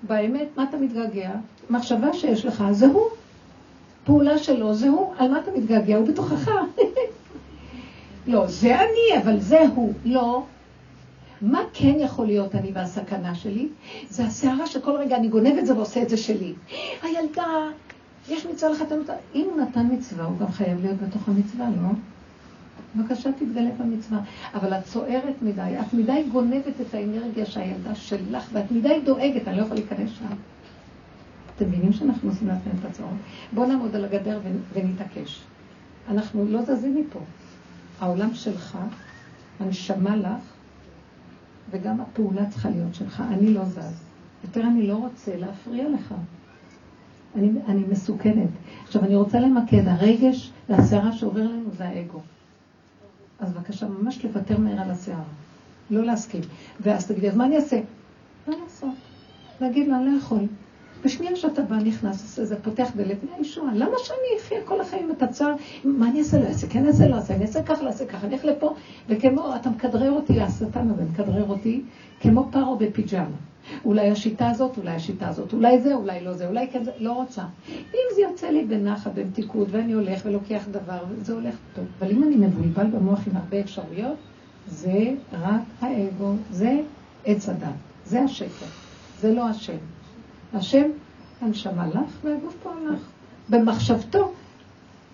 באמת, 0.02 0.48
מה 0.56 0.64
אתה 0.68 0.76
מתגעגע? 0.76 1.30
מחשבה 1.70 2.12
שיש 2.12 2.46
לך, 2.46 2.64
זה 2.70 2.86
הוא. 2.86 3.06
פעולה 4.04 4.38
שלו, 4.38 4.74
זה 4.74 4.88
הוא. 4.88 5.14
על 5.18 5.30
מה 5.30 5.38
אתה 5.38 5.50
מתגעגע? 5.50 5.96
הוא 5.96 6.08
בתוכך. 6.08 6.50
לא, 8.26 8.46
זה 8.46 8.80
אני, 8.80 9.22
אבל 9.22 9.40
זה 9.40 9.60
הוא. 9.74 9.92
לא. 10.04 10.42
מה 11.42 11.60
כן 11.72 11.94
יכול 11.98 12.26
להיות 12.26 12.54
אני 12.54 12.70
והסכנה 12.74 13.34
שלי? 13.34 13.68
זה 14.10 14.24
הסערה 14.24 14.66
שכל 14.66 14.90
רגע 14.90 15.16
אני 15.16 15.28
גונב 15.28 15.56
את 15.58 15.66
זה 15.66 15.76
ועושה 15.76 16.02
את 16.02 16.08
זה 16.08 16.16
שלי. 16.16 16.54
הילדה, 17.02 17.46
יש 18.28 18.46
מצווה 18.46 18.72
לחתן 18.72 18.98
אותה. 18.98 19.12
אם 19.34 19.46
הוא 19.50 19.60
נתן 19.60 19.86
מצווה, 19.92 20.24
הוא 20.24 20.38
גם 20.38 20.52
חייב 20.52 20.80
להיות 20.80 20.98
בתוך 21.02 21.28
המצווה, 21.28 21.68
לא? 21.70 21.88
בבקשה 22.96 23.32
תתגלה 23.32 23.70
במצווה. 23.78 24.18
אבל 24.54 24.74
את 24.74 24.84
צוערת 24.84 25.42
מדי, 25.42 25.74
את 25.80 25.94
מדי 25.94 26.24
גונבת 26.32 26.80
את 26.80 26.94
האנרגיה 26.94 27.46
שהילדה 27.46 27.94
שלך, 27.94 28.48
ואת 28.52 28.70
מדי 28.72 29.00
דואגת, 29.04 29.48
אני 29.48 29.56
לא 29.56 29.62
יכולה 29.62 29.80
להיכנס 29.80 30.10
שם. 30.18 30.34
אתם 31.56 31.68
מבינים 31.68 31.92
שאנחנו 31.92 32.30
עושים 32.30 32.48
לעצמנו 32.48 32.74
את 32.80 32.84
הצעות? 32.84 33.10
בואו 33.52 33.66
נעמוד 33.66 33.96
על 33.96 34.04
הגדר 34.04 34.40
ונתעקש. 34.72 35.40
אנחנו 36.08 36.44
לא 36.44 36.62
זזים 36.62 36.96
מפה. 36.96 37.20
העולם 38.00 38.34
שלך, 38.34 38.78
הנשמה 39.60 40.16
לך, 40.16 40.57
וגם 41.70 42.00
הפעולה 42.00 42.46
צריכה 42.50 42.70
להיות 42.70 42.94
שלך. 42.94 43.22
אני 43.30 43.54
לא 43.54 43.64
זז. 43.64 44.02
יותר 44.44 44.60
אני 44.60 44.86
לא 44.86 44.96
רוצה 44.96 45.36
להפריע 45.36 45.88
לך. 45.88 46.14
אני, 47.36 47.50
אני 47.68 47.82
מסוכנת. 47.88 48.48
עכשיו, 48.84 49.04
אני 49.04 49.14
רוצה 49.14 49.40
למקד, 49.40 49.88
הרגש 49.88 50.52
והסערה 50.68 51.12
שעובר 51.12 51.42
לנו 51.42 51.70
זה 51.76 51.88
האגו. 51.88 52.20
אז 53.40 53.52
בבקשה, 53.52 53.88
ממש 53.88 54.24
לוותר 54.24 54.58
מהר 54.58 54.80
על 54.80 54.90
הסערה. 54.90 55.22
לא 55.90 56.04
להסכים. 56.04 56.42
ואז 56.80 57.06
תגידי, 57.06 57.28
אז 57.28 57.36
מה 57.36 57.44
אני 57.44 57.56
אעשה? 57.56 57.80
מה 58.46 58.54
לעשות? 58.64 58.94
להגיד 59.60 59.88
אני 59.90 60.06
לא 60.06 60.18
יכול. 60.18 60.46
בשנייה 61.04 61.36
שאתה 61.36 61.62
בא, 61.62 61.76
נכנס, 61.76 62.40
זה 62.42 62.62
פותח 62.62 62.88
דלת 62.96 63.16
מהישועה. 63.30 63.74
למה 63.74 63.96
שאני 64.04 64.40
אחיה 64.40 64.58
כל 64.64 64.80
החיים 64.80 65.10
את 65.10 65.22
הצער? 65.22 65.54
מה 65.84 66.08
אני 66.10 66.18
אעשה? 66.18 66.38
לא 66.38 66.46
אעשה, 66.46 66.66
כן 66.66 66.86
אעשה, 66.86 67.08
לא 67.08 67.14
אעשה, 67.16 67.34
אני 67.34 67.42
אעשה 67.42 67.62
ככה, 67.62 67.82
לא 67.82 67.88
אעשה 67.88 68.06
ככה, 68.06 68.26
אני 68.26 68.34
אלך 68.34 68.44
לפה, 68.44 68.74
וכמו, 69.08 69.56
אתה 69.56 69.70
מכדרר 69.70 70.12
אותי, 70.12 70.40
השטן 70.40 70.90
הזה 70.90 71.04
מכדרר 71.12 71.48
אותי, 71.48 71.82
כמו 72.20 72.48
פרו 72.52 72.76
בפיג'מה. 72.76 73.36
אולי 73.84 74.10
השיטה 74.10 74.50
הזאת, 74.50 74.78
אולי 74.78 74.90
השיטה 74.90 75.28
הזאת, 75.28 75.52
אולי 75.52 75.80
זה, 75.80 75.94
אולי 75.94 76.24
לא 76.24 76.32
זה, 76.32 76.48
אולי 76.48 76.68
כן 76.68 76.84
זה, 76.84 76.90
לא 76.98 77.12
רוצה. 77.12 77.42
אם 77.68 78.14
זה 78.14 78.20
יוצא 78.20 78.48
לי 78.48 78.64
בנחת, 78.64 79.10
במתיקות, 79.14 79.68
ואני 79.70 79.92
הולך 79.92 80.22
ולוקח 80.24 80.64
דבר, 80.70 80.98
זה 81.22 81.32
הולך 81.32 81.54
טוב. 81.74 81.84
אבל 81.98 82.10
אם 82.10 82.22
אני 82.22 82.36
מבולבל 82.36 82.86
במוח 82.86 83.20
עם 83.26 83.36
הרבה 83.36 83.60
אפשרויות, 83.60 84.16
זה 84.68 85.14
רק 85.32 85.62
האגו, 85.80 86.34
זה 86.50 86.80
עץ 87.24 87.48
הדת, 87.48 87.68
זה 88.04 88.20
השקר, 88.20 88.66
זה 89.20 89.34
לא 89.34 89.48
השם. 89.48 89.76
השם, 90.54 90.90
הנשמה 91.40 91.86
לך 91.86 92.24
והגוף 92.24 92.54
פה 92.62 92.70
לך. 92.90 93.00
במחשבתו, 93.48 94.32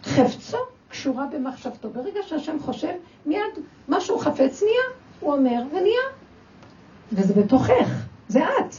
חפצו 0.04 0.58
קשורה 0.88 1.26
במחשבתו. 1.26 1.90
ברגע 1.90 2.20
שהשם 2.28 2.56
חושב, 2.60 2.92
מיד 3.26 3.40
משהו 3.88 4.18
חפץ 4.18 4.62
נהיה, 4.62 4.84
הוא 5.20 5.32
אומר, 5.32 5.62
ונהיה. 5.70 6.04
וזה 7.12 7.34
בתוכך, 7.34 8.06
זה 8.28 8.44
את. 8.44 8.74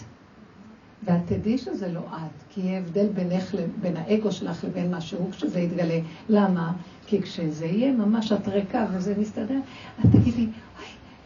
ואת 1.04 1.22
תדעי 1.26 1.58
שזה 1.58 1.88
לא 1.88 2.00
את, 2.00 2.44
כי 2.50 2.62
יהיה 2.62 2.80
הבדל 2.80 3.08
בינך, 3.08 3.56
בין 3.82 3.98
האגו 3.98 4.32
שלך 4.32 4.64
לבין 4.64 4.92
מה 4.92 5.02
שהוא 5.02 5.32
כשזה 5.32 5.60
יתגלה. 5.60 6.00
למה? 6.30 6.74
כי 7.08 7.22
כשזה 7.22 7.66
יהיה 7.66 7.92
ממש 7.92 8.32
את 8.32 8.48
ריקה 8.48 8.86
וזה 8.92 9.16
מסתדר, 9.18 9.60
את 10.00 10.06
תגידי, 10.12 10.48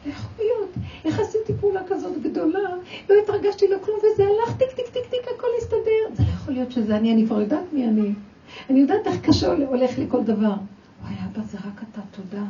איך 0.06 0.28
להיות? 0.40 0.70
איך 1.06 1.20
עשיתי 1.20 1.54
פעולה 1.60 1.82
כזאת 1.88 2.22
גדולה? 2.22 2.70
לא 3.10 3.16
התרגשתי 3.24 3.68
לו 3.68 3.82
כלום 3.82 3.98
וזה 3.98 4.24
הלך 4.24 4.58
טיק 4.58 4.72
טיק 4.72 4.88
טיק 4.88 5.06
טיק, 5.10 5.28
הכל 5.38 5.48
הסתדר. 5.58 6.14
זה 6.14 6.24
לא 6.24 6.30
יכול 6.30 6.54
להיות 6.54 6.72
שזה 6.72 6.98
אני, 6.98 7.14
אני 7.14 7.26
כבר 7.26 7.42
יודעת 7.42 7.74
מי 7.74 7.88
אני. 7.88 8.14
אני 8.70 8.80
יודעת 8.80 9.08
איך 9.08 9.22
קשה 9.22 9.54
הולך 9.54 9.98
לי 9.98 10.06
כל 10.10 10.24
דבר. 10.24 10.54
וואי, 11.02 11.14
אבא, 11.26 11.42
זה 11.44 11.58
רק 11.58 11.84
אתה, 11.92 12.02
תודה. 12.12 12.44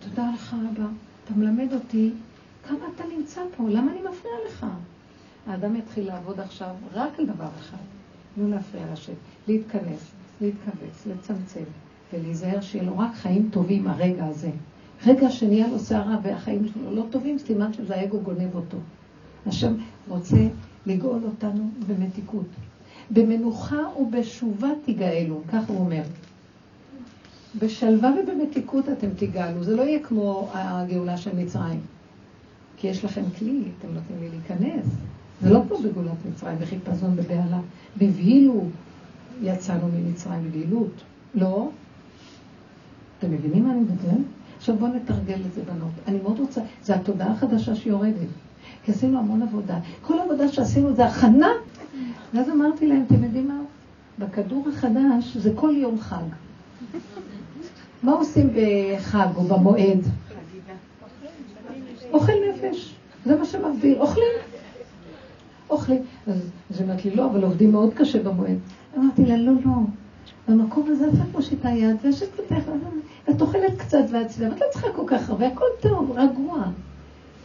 תודה 0.00 0.30
לך, 0.34 0.56
אבא. 0.72 0.86
אתה 1.24 1.34
מלמד 1.36 1.72
אותי 1.72 2.10
כמה 2.68 2.78
אתה 2.94 3.04
נמצא 3.16 3.40
פה, 3.56 3.64
למה 3.68 3.92
אני 3.92 4.00
מפריע 4.00 4.32
לך? 4.48 4.66
האדם 5.46 5.76
יתחיל 5.76 6.06
לעבוד 6.06 6.40
עכשיו 6.40 6.74
רק 6.94 7.18
על 7.18 7.26
דבר 7.26 7.48
אחד, 7.58 7.76
לא 8.36 8.48
להפריע 8.48 8.82
לשם, 8.92 9.12
להתכנס, 9.48 10.12
להתכווץ, 10.40 11.06
לצמצם, 11.06 11.64
ולהיזהר 12.12 12.60
שיהיה 12.60 12.84
לו 12.84 12.98
רק 12.98 13.14
חיים 13.14 13.48
טובים 13.52 13.86
הרגע 13.86 14.26
הזה. 14.26 14.50
רגע 15.06 15.30
שנהיה 15.30 15.68
לו 15.68 15.78
שערה 15.78 16.18
והחיים 16.22 16.68
שלו 16.74 16.94
לא 16.96 17.04
טובים, 17.10 17.38
סימן 17.38 17.72
שזה 17.72 17.96
האגו 17.96 18.20
גונב 18.20 18.54
אותו. 18.54 18.76
השם 19.46 19.74
רוצה 20.08 20.36
לגאול 20.86 21.20
אותנו 21.24 21.70
במתיקות. 21.88 22.46
במנוחה 23.10 23.82
ובשובה 24.00 24.68
תגאלו, 24.84 25.40
כך 25.52 25.68
הוא 25.68 25.78
אומר. 25.78 26.02
בשלווה 27.58 28.10
ובמתיקות 28.10 28.88
אתם 28.88 29.08
תגאלו, 29.16 29.64
זה 29.64 29.76
לא 29.76 29.82
יהיה 29.82 30.02
כמו 30.02 30.48
הגאולה 30.52 31.16
של 31.16 31.36
מצרים. 31.36 31.80
כי 32.76 32.88
יש 32.88 33.04
לכם 33.04 33.22
כלי, 33.38 33.62
אתם 33.78 33.88
נותנים 33.94 34.20
לי 34.20 34.28
להיכנס. 34.28 34.86
זה 35.42 35.50
לא 35.50 35.60
כמו 35.68 35.78
בגאולת 35.78 36.26
מצרים, 36.30 36.58
בחיפזון 36.58 37.16
בבהלה. 37.16 37.60
בבהילו 37.98 38.64
יצאנו 39.42 39.88
ממצרים 39.88 40.44
בבהילות. 40.44 40.92
לא. 41.34 41.68
אתם 43.18 43.32
מבינים 43.32 43.64
מה 43.64 43.72
אני 43.72 43.80
מדבר? 43.80 44.16
עכשיו 44.58 44.76
בואו 44.76 44.92
נתרגל 44.92 45.40
את 45.46 45.54
זה 45.54 45.62
בנות. 45.62 45.90
אני 46.06 46.18
מאוד 46.22 46.38
רוצה, 46.38 46.60
זה 46.82 46.94
התודעה 46.94 47.32
החדשה 47.32 47.74
שיורדת. 47.74 48.28
כי 48.84 48.92
עשינו 48.92 49.18
המון 49.18 49.42
עבודה. 49.42 49.78
כל 50.02 50.18
עבודה 50.18 50.48
שעשינו 50.48 50.94
זה 50.94 51.06
הכנה. 51.06 51.48
ואז 52.34 52.48
אמרתי 52.50 52.86
להם, 52.86 53.04
אתם 53.06 53.24
יודעים 53.24 53.48
מה? 53.48 53.58
בכדור 54.18 54.68
החדש 54.68 55.36
זה 55.36 55.52
כל 55.54 55.74
יום 55.76 56.00
חג. 56.00 56.24
מה 58.02 58.12
עושים 58.12 58.50
בחג 58.54 59.26
או 59.36 59.42
במועד? 59.42 59.98
אוכל 62.12 62.32
נפש. 62.52 62.94
זה 63.24 63.36
מה 63.36 63.44
שמבדיל. 63.44 63.98
אוכלים. 63.98 64.24
אוכלים. 65.70 66.02
אז 66.26 66.50
היא 66.70 66.82
אומרת 66.82 67.04
לי, 67.04 67.10
לא, 67.10 67.26
אבל 67.26 67.44
עובדים 67.44 67.72
מאוד 67.72 67.94
קשה 67.94 68.22
במועד. 68.22 68.58
אמרתי 68.98 69.26
לה, 69.26 69.36
לא, 69.36 69.52
לא. 69.64 69.72
במקום 70.48 70.88
הזה 70.90 71.08
את 71.08 71.12
רק 71.12 71.26
מושיטה 71.32 71.68
יד, 71.68 71.96
וישת 72.02 72.26
כתך, 72.36 72.68
ואת 73.28 73.40
אוכלת 73.40 73.78
קצת 73.78 74.04
ועצמם, 74.10 74.52
את 74.52 74.60
לא 74.60 74.66
צריכה 74.70 74.92
כל 74.96 75.04
כך 75.06 75.30
הרבה, 75.30 75.46
הכל 75.46 75.66
טוב, 75.80 76.12
רגוע. 76.16 76.62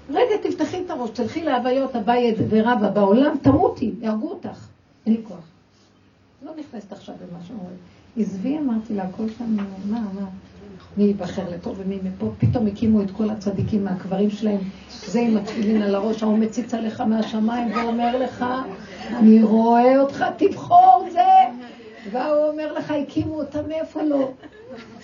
רגע, 0.10 0.38
תפתחי 0.44 0.82
את 0.86 0.90
הראש, 0.90 1.10
תלכי 1.10 1.44
להוויות 1.44 1.96
הבית 1.96 2.36
ורבה 2.50 2.90
בעולם, 2.90 3.36
תמותי, 3.42 3.94
יהרגו 4.02 4.30
אותך. 4.30 4.68
אין 5.06 5.14
לי 5.14 5.22
כוח. 5.28 5.48
לא 6.46 6.52
נכנסת 6.60 6.92
עכשיו 6.92 7.16
במה 7.16 7.40
שאומרים. 7.48 7.78
עזבי, 8.18 8.58
אמרתי 8.60 8.94
לה, 8.94 9.04
הכל 9.04 9.30
שם, 9.38 9.56
מה, 9.56 10.00
מה? 10.14 10.26
מי 10.98 11.04
ייבחר 11.04 11.50
לפה 11.50 11.74
ומי 11.78 12.00
מפה, 12.04 12.32
פתאום 12.40 12.68
הקימו 12.68 13.02
את 13.02 13.12
כל 13.12 13.30
הצדיקים 13.30 13.84
מהקברים 13.84 14.30
שלהם, 14.30 14.60
זה 14.90 15.20
עם 15.20 15.38
התפילין 15.38 15.82
על 15.82 15.96
הראש, 15.96 16.24
ההוא 16.24 16.38
מציץ 16.38 16.74
עליך 16.74 17.02
מהשמיים 17.02 17.72
ואומר 17.72 18.18
לך, 18.18 18.46
אני 19.10 19.44
רואה 19.44 20.00
אותך, 20.00 20.26
תבחור 20.38 21.08
זה. 21.12 21.20
והוא 22.12 22.50
אומר 22.50 22.74
לך, 22.74 22.92
הקימו 22.92 23.34
אותה 23.34 23.62
מאיפה 23.62 24.04
לא. 24.04 24.32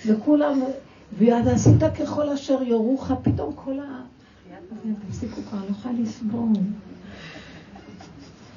וכולם, 0.06 0.60
ויד 1.18 1.48
עשית 1.48 1.82
ככל 2.00 2.28
אשר 2.28 2.62
יורוך, 2.62 3.12
פתאום 3.22 3.52
כל 3.54 3.78
ה... 3.78 4.02
תפסיקו 5.08 5.40
כבר, 5.48 5.58
לא 5.58 5.70
יכולה 5.70 5.94
לסבול. 5.98 6.48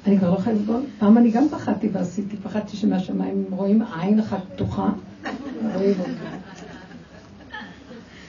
אני 0.06 0.18
כבר 0.18 0.30
לא 0.30 0.38
יכולה 0.38 0.56
לסבול. 0.56 0.82
פעם 0.98 1.18
אני 1.18 1.30
גם 1.30 1.48
פחדתי 1.48 1.88
ועשיתי, 1.92 2.36
פחדתי 2.36 2.76
שמהשמיים 2.76 3.44
רואים 3.50 3.82
עין 4.00 4.18
אחת 4.18 4.38
פתוחה, 4.54 4.88
רואים. 5.74 5.94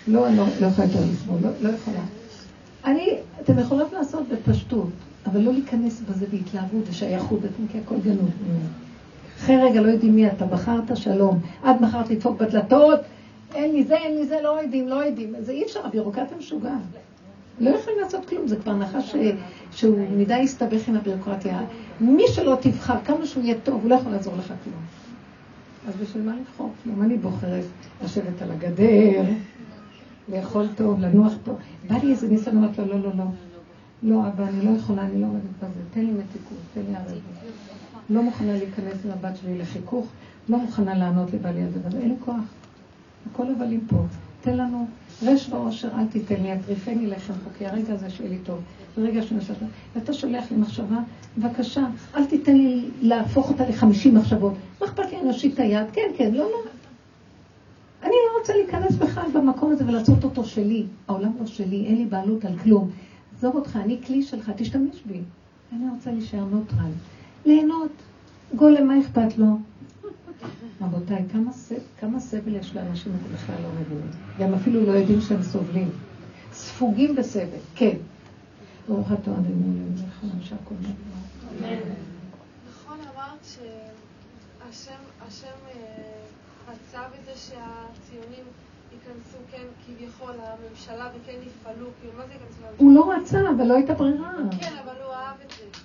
לא, 0.07 0.28
אני 0.28 0.38
לא, 0.38 0.45
לא 0.61 0.66
יכולה 0.66 0.88
יותר 0.88 0.99
לסבול, 1.11 1.38
לא, 1.41 1.49
לא 1.61 1.70
יכולה. 1.70 2.01
אני, 2.86 3.18
אתם 3.41 3.59
יכולות 3.59 3.93
לעשות 3.93 4.24
בפשטות, 4.28 4.89
אבל 5.26 5.39
לא 5.41 5.53
להיכנס 5.53 6.01
בזה 6.09 6.26
בהתלהבות 6.32 6.84
ושייכות, 6.89 7.39
כי 7.72 7.80
הכל 7.80 7.95
גנוב. 8.03 8.30
אחרי 9.45 9.57
רגע 9.57 9.81
לא 9.81 9.87
יודעים 9.87 10.15
מי 10.15 10.27
אתה, 10.27 10.45
בחרת 10.45 10.97
שלום. 10.97 11.39
את 11.61 11.81
בחרת 11.81 12.09
לדפוק 12.09 12.41
בדלתות, 12.41 12.99
אין 13.55 13.71
לי 13.71 13.83
זה, 13.83 13.95
אין 13.95 14.15
לי 14.15 14.25
זה, 14.25 14.41
לא 14.43 14.61
יודעים, 14.61 14.87
לא 14.87 14.95
יודעים. 14.95 15.33
זה 15.39 15.51
אי 15.51 15.63
אפשר, 15.63 15.85
הביורוקרטיה 15.85 16.37
משוגעת. 16.37 16.71
לא 17.59 17.69
יכולים 17.69 17.99
לעשות 17.99 18.25
כלום, 18.25 18.47
זה 18.47 18.55
כבר 18.55 18.73
נחש 18.73 19.15
שהוא 19.71 19.99
מדי 20.17 20.33
הסתבך 20.33 20.87
עם 20.87 20.95
הביורוקרטיה. 20.95 21.61
מי 22.01 22.23
שלא 22.27 22.57
תבחר, 22.61 22.95
כמה 23.05 23.25
שהוא 23.25 23.43
יהיה 23.43 23.55
טוב, 23.63 23.81
הוא 23.81 23.89
לא 23.89 23.95
יכול 23.95 24.11
לעזור 24.11 24.33
לך 24.37 24.53
כלום. 24.63 24.81
אז 25.87 25.93
בשביל 26.01 26.23
מה 26.23 26.35
לבחור 26.41 26.71
כלום? 26.83 27.01
אני 27.01 27.17
בוחרת 27.17 27.63
לשבת 28.03 28.41
על 28.41 28.51
הגדר, 28.51 29.23
לאכול 30.29 30.67
טוב, 30.75 31.01
לנוח 31.01 31.33
טוב. 31.43 31.55
בא 31.89 31.95
לי 32.03 32.11
איזה 32.11 32.27
ניסיון, 32.27 32.57
אמרתי 32.57 32.81
לו, 32.81 32.87
לא, 32.87 32.99
לא, 32.99 33.09
לא. 33.17 33.25
לא, 34.03 34.27
אבא, 34.27 34.47
אני 34.47 34.65
לא 34.65 34.77
יכולה, 34.77 35.01
אני 35.01 35.21
לא 35.21 35.27
עומדת 35.27 35.43
בזה. 35.59 35.81
תן 35.93 35.99
לי 35.99 36.11
מתיקות, 36.11 36.57
תן 36.73 36.81
לי 36.89 36.95
ערבות. 36.95 37.44
לא 38.10 38.24
מוכנה 38.24 38.53
להיכנס 38.53 39.06
עם 39.06 39.12
הבת 39.12 39.38
שלי 39.41 39.58
לחיכוך, 39.58 40.08
לא 40.49 40.58
מוכנה 40.58 40.97
לענות 40.97 41.34
לבעלי 41.34 41.62
אבל 41.66 41.97
אין 41.97 42.10
לי 42.10 42.16
כוח. 42.26 42.36
הכל 43.32 43.51
הבלים 43.51 43.82
פה. 43.88 43.97
תן 44.41 44.58
לנו 44.58 44.88
רש 45.24 45.49
ועושר, 45.49 45.89
אל 45.97 46.08
תיתן 46.08 46.36
לי, 46.36 46.53
אטריפני 46.53 47.08
לחם 47.08 47.34
כי 47.58 47.66
הרגע 47.66 47.93
הזה 47.93 48.10
שיהיה 48.10 48.30
לי 48.30 48.38
טוב. 48.38 48.60
ברגע 48.97 49.22
שנשאת, 49.22 49.56
ואתה 49.95 50.14
שולח 50.14 50.51
לי 50.51 50.58
מחשבה, 50.58 50.97
בבקשה, 51.38 51.86
אל 52.16 52.26
תיתן 52.26 52.58
לי 52.58 52.86
להפוך 53.01 53.49
אותה 53.49 53.70
לחמישים 53.70 54.16
מחשבות. 54.16 54.53
מה 54.82 54.88
אכפת 54.88 55.12
לי, 55.12 55.20
אני 55.20 55.30
אושיט 55.30 55.53
את 55.53 55.60
היד? 55.60 55.88
כן, 55.93 56.12
כן, 56.18 56.32
לא, 56.34 56.43
לא. 56.43 56.58
אני 58.03 58.12
לא 58.12 58.39
רוצה 58.39 58.53
להיכנס 58.53 58.95
בכלל 58.95 59.26
במקום 59.34 59.72
הזה 59.72 59.88
ולעשות 59.88 60.24
אותו 60.24 60.45
שלי. 60.45 60.86
העולם 61.08 61.32
לא 61.39 61.45
שלי, 61.45 61.86
אין 61.86 61.95
לי 61.95 62.06
בעלות 62.06 62.45
על 62.45 62.58
כלום. 62.58 62.89
עזוב 63.38 63.56
אותך, 63.56 63.80
אני 63.84 64.01
כלי 64.08 64.24
שלך, 64.24 64.51
תשתמש 64.56 65.01
בי. 65.06 65.20
אני 65.74 65.89
רוצה 65.89 66.12
להישאר 66.12 66.45
נוטרל. 66.45 66.91
ליהנות. 67.45 67.91
גולם, 68.55 68.87
מה 68.87 68.99
אכפת 68.99 69.37
לו? 69.37 69.45
רבותיי, 70.81 71.25
כמה, 71.31 71.51
כמה 71.99 72.19
סבל 72.19 72.55
יש 72.55 72.75
לאנשים 72.75 73.13
בכלל 73.33 73.55
לא 73.63 73.69
מבינים. 73.81 74.11
גם 74.39 74.53
אפילו 74.53 74.85
לא 74.85 74.91
יודעים 74.91 75.21
שהם 75.21 75.43
סובלים. 75.43 75.89
ספוגים 76.53 77.15
בסבל, 77.15 77.57
כן. 77.75 77.97
ברוך 78.87 79.11
אתה 79.11 79.31
אדוני 79.31 79.77
אלוהיך, 79.77 80.21
אנשי 80.35 80.55
הכל 80.55 80.75
נכון 82.69 82.97
אמרת 83.15 83.43
שהשם 83.43 84.95
אה, 85.67 85.71
רצה 86.67 86.99
בזה 87.07 87.31
שהציונים 87.35 88.43
ייכנסו, 88.93 89.37
כן, 89.51 89.63
כביכול, 89.85 90.31
לממשלה 90.31 91.09
וכן 91.09 91.37
יפעלו, 91.47 91.85
כאילו, 92.01 92.13
מה 92.17 92.25
זה 92.27 92.33
ייכנסו 92.33 92.61
לממשלה? 92.61 92.77
הוא 92.77 92.93
לא 92.95 93.13
רצה, 93.13 93.39
אבל 93.55 93.67
לא 93.67 93.73
הייתה 93.73 93.93
ברירה. 93.93 94.31
כן, 94.59 94.73
אבל 94.83 94.95
הוא 95.05 95.13
אהב 95.13 95.35
את 95.45 95.51
זה. 95.51 95.79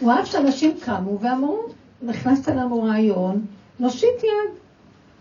הוא 0.00 0.12
אהב 0.12 0.24
שאנשים 0.24 0.76
קמו 0.80 1.20
ואמרו, 1.20 1.66
נכנסת 2.02 2.48
לנו 2.48 2.82
רעיון, 2.82 3.46
נושיט 3.78 4.22
יד. 4.22 4.54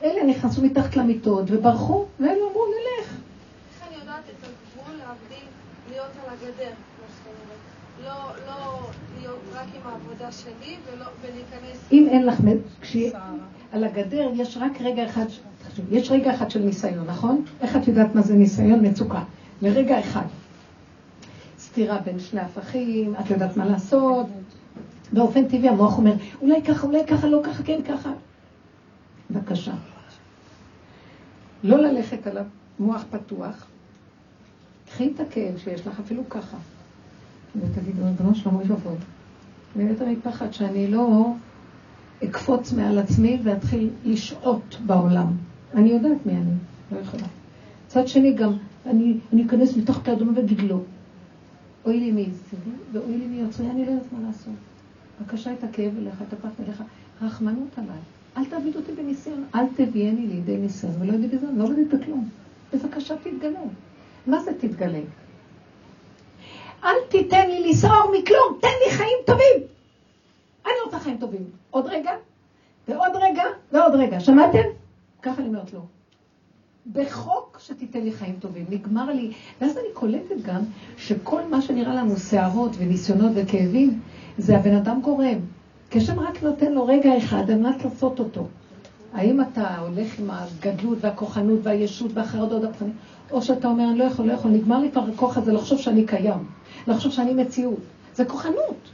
אלה 0.04 0.24
נכנסו 0.24 0.62
מתחת 0.62 0.96
למיטות 0.96 1.44
וברחו, 1.48 2.06
ואלה 2.20 2.32
אמרו, 2.32 2.66
נלך. 2.66 3.10
איך 3.10 3.88
אני 3.88 4.00
יודעת 4.00 4.24
את 4.30 4.44
הגבול 4.44 4.96
להבדיל 4.98 5.48
להיות 5.90 6.12
על 6.24 6.34
הגדר, 6.34 6.74
כמו 6.74 7.06
שאתה 7.18 7.30
אומרת? 7.30 7.58
לא, 8.06 8.46
לא 8.48 8.80
להיות 9.20 9.40
רק 9.54 9.68
עם 9.76 9.82
העבודה 9.92 10.32
שלי 10.32 10.76
ולהיכנס... 11.22 11.92
אם 11.92 12.08
אין 12.10 12.26
לך... 12.26 12.42
על 13.72 13.84
הגדר 13.84 14.30
יש 14.34 14.58
רק 14.62 14.82
רגע 14.82 15.06
אחד, 15.06 15.26
יש 15.92 16.12
רגע 16.12 16.36
אחד 16.36 16.52
של 16.52 16.60
ניסיון, 16.60 17.06
נכון? 17.06 17.46
איך 17.62 17.76
את 17.76 17.88
יודעת 17.88 18.16
מה 18.16 18.22
זה 18.22 18.34
ניסיון? 18.34 18.86
מצוקה. 18.86 19.24
לרגע 19.62 20.00
אחד. 20.00 20.26
סתירה 21.60 21.98
בין 21.98 22.20
שני 22.20 22.42
הפכים, 22.42 23.14
את 23.20 23.30
יודעת 23.30 23.58
מה 23.58 23.66
לעשות. 23.66 24.26
באופן 25.14 25.48
טבעי 25.48 25.70
המוח 25.70 25.98
אומר, 25.98 26.14
אולי 26.42 26.64
ככה, 26.64 26.88
אולי 26.88 27.06
ככה, 27.08 27.28
לא 27.28 27.42
ככה, 27.44 27.64
כן 27.64 27.80
ככה. 27.88 28.12
בבקשה. 29.32 29.74
לא 31.64 31.78
ללכת 31.78 32.28
על 32.28 32.38
המוח 32.80 33.06
פתוח. 33.10 33.66
קחי 34.90 35.12
את 35.16 35.20
הכאב 35.20 35.58
שיש 35.58 35.88
לך 35.88 36.00
אפילו 36.00 36.30
ככה. 36.30 36.58
ותגידו, 37.56 38.06
ריבונו 38.06 38.36
שלום, 38.36 38.56
אוי 38.56 38.64
ואבוי. 38.68 38.96
אני 39.76 39.90
יותר 39.90 40.06
מפחד 40.06 40.54
שאני 40.54 40.88
לא 40.88 41.34
אקפוץ 42.24 42.74
מעל 42.74 42.98
עצמי 42.98 43.40
ואתחיל 43.44 43.90
לשהות 44.06 44.78
בעולם. 44.86 45.28
אני 45.74 45.90
יודעת 45.90 46.26
מי 46.26 46.32
אני, 46.32 46.52
לא 46.92 47.00
יכולה. 47.00 47.28
מצד 47.88 48.08
שני 48.08 48.34
גם, 48.34 48.54
אני, 48.86 49.18
אני 49.34 49.46
אכנס 49.46 49.78
מתחת 49.78 50.08
לאדומה 50.08 50.32
ואגיד 50.36 50.62
לא. 50.62 50.80
אוי 51.86 52.00
לי 52.00 52.12
מי 52.12 52.22
יסבי 52.22 52.72
ואוי 52.92 53.18
לי 53.18 53.28
מי 53.28 53.36
יוצרי, 53.36 53.70
אני 53.70 53.86
לא 53.86 53.92
יודעת 53.92 54.14
מה 54.14 54.28
לעשות. 54.28 54.54
בבקשה 55.22 55.54
את 55.54 55.64
הכאב 55.64 55.98
אליך, 55.98 56.22
את 56.28 56.34
הפחד 56.34 56.64
אליך, 56.64 56.84
רחמנות 57.22 57.78
עליי. 57.78 58.00
אל 58.38 58.46
תעביד 58.46 58.76
אותי 58.76 58.92
בניסיון, 58.92 59.46
אל 59.56 59.66
תביאני 59.76 60.28
לידי 60.28 60.58
ניסיון, 60.58 60.94
ולא 61.02 61.14
יודעת 61.14 61.32
בזה, 61.32 61.48
לא 61.56 61.64
יודעת 61.64 62.00
בכלום. 62.02 62.30
בבקשה 62.74 63.16
תתגלה. 63.18 63.60
מה 64.28 64.40
זה 64.40 64.52
תתגלה? 64.60 65.00
אל 66.84 66.96
תיתן 67.10 67.50
לי 67.50 67.70
לסעור 67.70 68.12
מכלום, 68.20 68.60
תן 68.62 68.68
לי 68.86 68.92
חיים 68.92 69.18
טובים. 69.26 69.68
אני 70.66 70.74
רוצה 70.86 71.00
חיים 71.00 71.18
טובים. 71.18 71.44
עוד 71.72 71.86
רגע, 71.88 72.12
ועוד 72.88 73.12
רגע, 73.16 73.44
ועוד 73.72 73.96
רגע. 73.96 74.20
שמעתם? 74.20 74.64
ככה 75.22 75.42
אני 75.42 75.48
אומרת 75.48 75.74
לו. 75.74 75.86
בחוק 76.94 77.58
שתיתן 77.62 78.02
לי 78.02 78.12
חיים 78.12 78.36
טובים. 78.40 78.66
נגמר 78.70 79.06
לי. 79.14 79.32
ואז 79.62 79.78
אני 79.78 79.88
קולטת 79.94 80.42
גם 80.46 80.62
שכל 80.98 81.42
מה 81.50 81.62
שנראה 81.62 81.96
לנו 81.96 82.18
שערות 82.18 82.72
וניסיונות 82.78 83.32
וכאבים, 83.36 84.00
זה 84.38 84.58
הבן 84.58 84.76
אדם 84.76 85.02
גורם. 85.02 85.40
כשם 85.90 86.20
רק 86.20 86.44
נותן 86.44 86.72
לו 86.72 86.86
רגע 86.86 87.18
אחד 87.18 87.52
על 87.52 87.60
מנת 87.60 87.86
לעשות 87.86 88.20
אותו. 88.20 88.48
האם 89.14 89.42
אתה 89.42 89.78
הולך 89.78 90.20
עם 90.20 90.30
הגדלות 90.30 90.98
והכוחנות 91.02 91.60
והישות 91.64 92.12
והחרדות 92.14 92.64
והפנים, 92.64 92.94
או 93.32 93.42
שאתה 93.42 93.68
אומר, 93.68 93.84
אני 93.90 93.98
לא 93.98 94.04
יכול, 94.04 94.26
לא 94.26 94.34
יכול, 94.34 94.52
נגמר 94.52 94.80
לי 94.80 94.92
כבר 94.92 95.04
הכוח 95.14 95.38
הזה 95.38 95.54
לחשוב 95.54 95.80
שאני 95.80 96.06
קיים, 96.06 96.46
לחשוב 96.88 97.12
שאני 97.12 97.34
מציאות. 97.34 97.80
זה 98.16 98.26
כוחנות. 98.26 98.90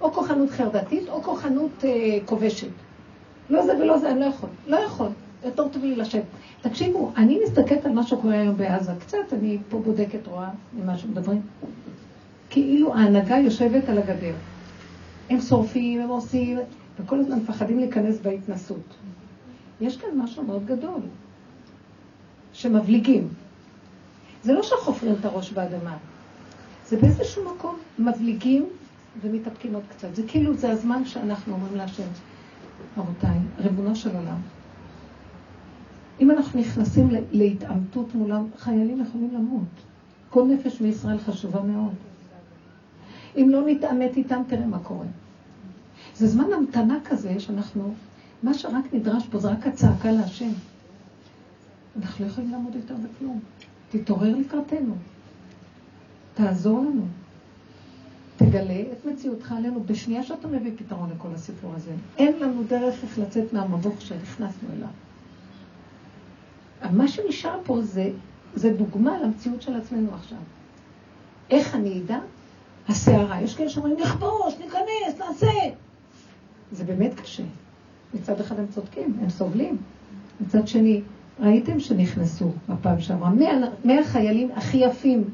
או 0.00 0.12
כוחנות 0.12 0.50
חרדתית, 0.50 1.08
או 1.08 1.22
כוחנות 1.22 1.84
אה, 1.84 2.18
כובשת. 2.24 2.68
לא 3.50 3.66
זה 3.66 3.72
ולא 3.80 3.98
זה, 3.98 4.10
אני 4.10 4.20
לא 4.20 4.24
יכול. 4.24 4.48
לא 4.66 4.76
יכול. 4.76 5.08
יותר 5.44 5.68
טוב 5.68 5.84
לי 5.84 5.96
לשבת. 5.96 6.22
תקשיבו, 6.60 7.12
אני 7.16 7.40
מסתכלת 7.44 7.86
על 7.86 7.92
מה 7.92 8.02
שקורה 8.02 8.34
היום 8.34 8.56
בעזה. 8.56 8.92
קצת, 9.00 9.32
אני 9.32 9.58
פה 9.68 9.78
בודקת, 9.78 10.26
רואה 10.26 10.48
ממה 10.72 10.98
שמדברים. 10.98 11.40
כאילו 12.50 12.94
ההנהגה 12.94 13.36
יושבת 13.36 13.88
על 13.88 13.98
הגדר. 13.98 14.34
הם 15.30 15.40
שורפים, 15.40 16.00
הם 16.00 16.08
עושים, 16.08 16.58
וכל 17.00 17.20
הזמן 17.20 17.38
מפחדים 17.38 17.78
להיכנס 17.78 18.20
בהתנסות. 18.20 18.94
יש 19.80 19.96
כאן 19.96 20.08
משהו 20.16 20.42
מאוד 20.42 20.66
גדול, 20.66 21.00
שמבליגים. 22.52 23.28
זה 24.42 24.52
לא 24.52 24.62
שחופרים 24.62 25.14
את 25.20 25.24
הראש 25.24 25.52
באדמה, 25.52 25.96
זה 26.86 27.00
באיזשהו 27.00 27.54
מקום 27.54 27.76
מבליגים 27.98 28.66
ומתאפקים 29.20 29.74
עוד 29.74 29.84
קצת. 29.88 30.14
זה 30.14 30.22
כאילו, 30.28 30.54
זה 30.54 30.70
הזמן 30.70 31.04
שאנחנו 31.04 31.54
אומרים 31.54 31.76
להשם, 31.76 32.08
רבותיי, 32.96 33.38
ריבונו 33.58 33.96
של 33.96 34.16
עולם, 34.16 34.38
אם 36.20 36.30
אנחנו 36.30 36.60
נכנסים 36.60 37.08
להתעמתות 37.32 38.14
מולם, 38.14 38.46
חיילים 38.58 39.02
יכולים 39.02 39.34
למות. 39.34 39.68
כל 40.30 40.44
נפש 40.44 40.80
מישראל 40.80 41.18
חשובה 41.18 41.62
מאוד. 41.62 41.94
אם 43.36 43.48
לא 43.50 43.66
נתעמת 43.66 44.16
איתם, 44.16 44.42
תראה 44.46 44.66
מה 44.66 44.78
קורה. 44.78 45.06
זה 46.16 46.26
זמן 46.26 46.52
המתנה 46.52 46.98
כזה 47.04 47.40
שאנחנו, 47.40 47.94
מה 48.42 48.54
שרק 48.54 48.84
נדרש 48.92 49.26
פה 49.26 49.38
זה 49.38 49.48
רק 49.48 49.66
הצעקה 49.66 50.12
להשם. 50.12 50.50
אנחנו 52.02 52.24
לא 52.24 52.30
יכולים 52.30 52.50
לעמוד 52.50 52.74
יותר 52.74 52.94
בכלום. 52.94 53.40
תתעורר 53.90 54.36
לקראתנו. 54.36 54.94
תעזור 56.34 56.80
לנו. 56.80 57.06
תגלה 58.36 58.80
את 58.92 59.06
מציאותך 59.06 59.52
עלינו 59.52 59.82
בשנייה 59.82 60.22
שאתה 60.22 60.48
מביא 60.48 60.72
פתרון 60.76 61.10
לכל 61.10 61.28
הסיפור 61.34 61.74
הזה. 61.74 61.92
אין 62.18 62.38
לנו 62.40 62.62
דרך 62.62 63.02
איך 63.02 63.18
לצאת 63.18 63.52
מהמבוך 63.52 64.00
שנכנסנו 64.00 64.68
אליו. 64.76 64.88
מה 66.92 67.08
שנשאר 67.08 67.58
פה 67.64 67.82
זה, 67.82 68.10
זה 68.54 68.72
דוגמה 68.72 69.18
למציאות 69.18 69.62
של 69.62 69.76
עצמנו 69.76 70.14
עכשיו. 70.14 70.38
איך 71.50 71.74
אני 71.74 72.00
אדע? 72.00 72.18
הסערה. 72.88 73.40
יש 73.40 73.56
כאלה 73.56 73.68
שאומרים, 73.68 73.96
נכבוש, 74.00 74.54
ניכנס, 74.60 75.18
נעשה. 75.18 75.52
זה 76.72 76.84
באמת 76.84 77.20
קשה. 77.20 77.42
מצד 78.14 78.40
אחד 78.40 78.58
הם 78.58 78.66
צודקים, 78.66 79.16
הם 79.22 79.30
סובלים. 79.30 79.76
מצד 80.40 80.68
שני, 80.68 81.02
ראיתם 81.40 81.80
שנכנסו 81.80 82.52
בפעם 82.68 83.00
שעברה. 83.00 83.30
מאה 83.84 84.04
חיילים 84.04 84.50
הכי 84.56 84.76
יפים, 84.76 85.24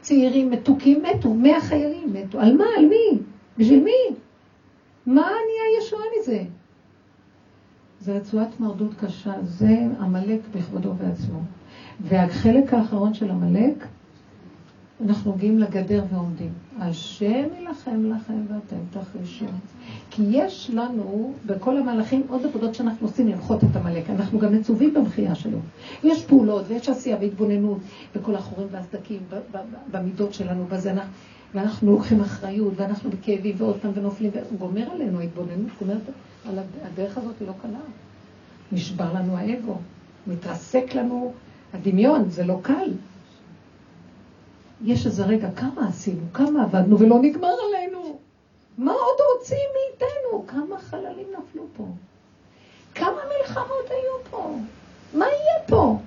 צעירים, 0.00 0.50
מתוקים, 0.50 1.02
מתו. 1.02 1.34
מאה 1.34 1.60
חיילים 1.60 2.12
מתו. 2.12 2.40
על 2.40 2.56
מה? 2.56 2.64
על 2.78 2.86
מי? 2.86 3.18
בשביל 3.58 3.84
מי? 3.84 4.16
מה 5.06 5.22
נהיה 5.22 5.78
ישועה 5.78 6.02
מזה? 6.20 6.42
זה 8.00 8.16
רצועת 8.16 8.60
מרדות 8.60 8.94
קשה, 8.94 9.32
זה 9.42 9.86
עמלק 10.00 10.40
בכבודו 10.54 10.94
ועצמו. 10.98 11.40
והחלק 12.00 12.74
האחרון 12.74 13.14
של 13.14 13.30
עמלק, 13.30 13.86
אנחנו 15.06 15.32
מגיעים 15.34 15.58
לגדר 15.58 16.04
ועומדים. 16.12 16.52
השם 16.80 17.46
יילחם 17.58 18.12
לכם 18.12 18.46
ואתם 18.48 18.76
תחרישו. 18.90 19.44
כי 20.10 20.22
יש 20.30 20.70
לנו, 20.74 21.32
בכל 21.46 21.76
המהלכים, 21.76 22.22
עוד 22.28 22.46
עבודות 22.46 22.74
שאנחנו 22.74 23.06
עושים 23.06 23.28
למחות 23.28 23.64
את 23.64 23.76
עמלק. 23.76 24.10
אנחנו 24.10 24.38
גם 24.38 24.54
מצווים 24.54 24.94
במחייה 24.94 25.34
שלו. 25.34 25.58
יש 26.04 26.24
פעולות 26.24 26.64
ויש 26.68 26.88
עשייה 26.88 27.16
והתבוננות 27.20 27.78
בכל 28.16 28.34
החורים 28.34 28.68
והסדקים, 28.70 29.20
במידות 29.90 30.34
שלנו, 30.34 30.64
בזה. 30.64 30.92
ואנחנו 31.54 31.92
לוקחים 31.92 32.20
אחריות, 32.20 32.72
ואנחנו 32.76 33.10
בכאבים 33.10 33.54
ועוד 33.58 33.76
פעם 33.82 33.90
ונופלים, 33.94 34.30
והוא 34.34 34.58
גומר 34.58 34.90
עלינו 34.92 35.20
התבוננות, 35.20 35.70
זאת 35.72 35.82
אומרת, 35.82 36.02
הדרך 36.82 37.18
הזאת 37.18 37.34
היא 37.40 37.48
לא 37.48 37.52
קלה. 37.62 37.78
נשבר 38.72 39.12
לנו 39.14 39.36
האגו, 39.36 39.76
מתרסק 40.26 40.94
לנו 40.94 41.32
הדמיון, 41.74 42.30
זה 42.30 42.44
לא 42.44 42.58
קל. 42.62 42.90
יש 44.84 45.06
איזה 45.06 45.24
רגע, 45.24 45.50
כמה 45.56 45.88
עשינו, 45.88 46.22
כמה 46.32 46.62
עבדנו 46.62 46.98
ולא 46.98 47.18
נגמר 47.22 47.54
עלינו. 47.68 48.18
מה 48.78 48.92
עוד 48.92 49.18
רוצים 49.36 49.68
מאיתנו? 49.74 50.46
כמה 50.46 50.78
חללים 50.78 51.26
נפלו 51.38 51.62
פה? 51.76 51.86
כמה 52.94 53.20
מלחמות 53.38 53.90
היו 53.90 54.30
פה? 54.30 54.56
מה 55.14 55.24
יהיה 55.24 55.66
פה? 55.68 55.98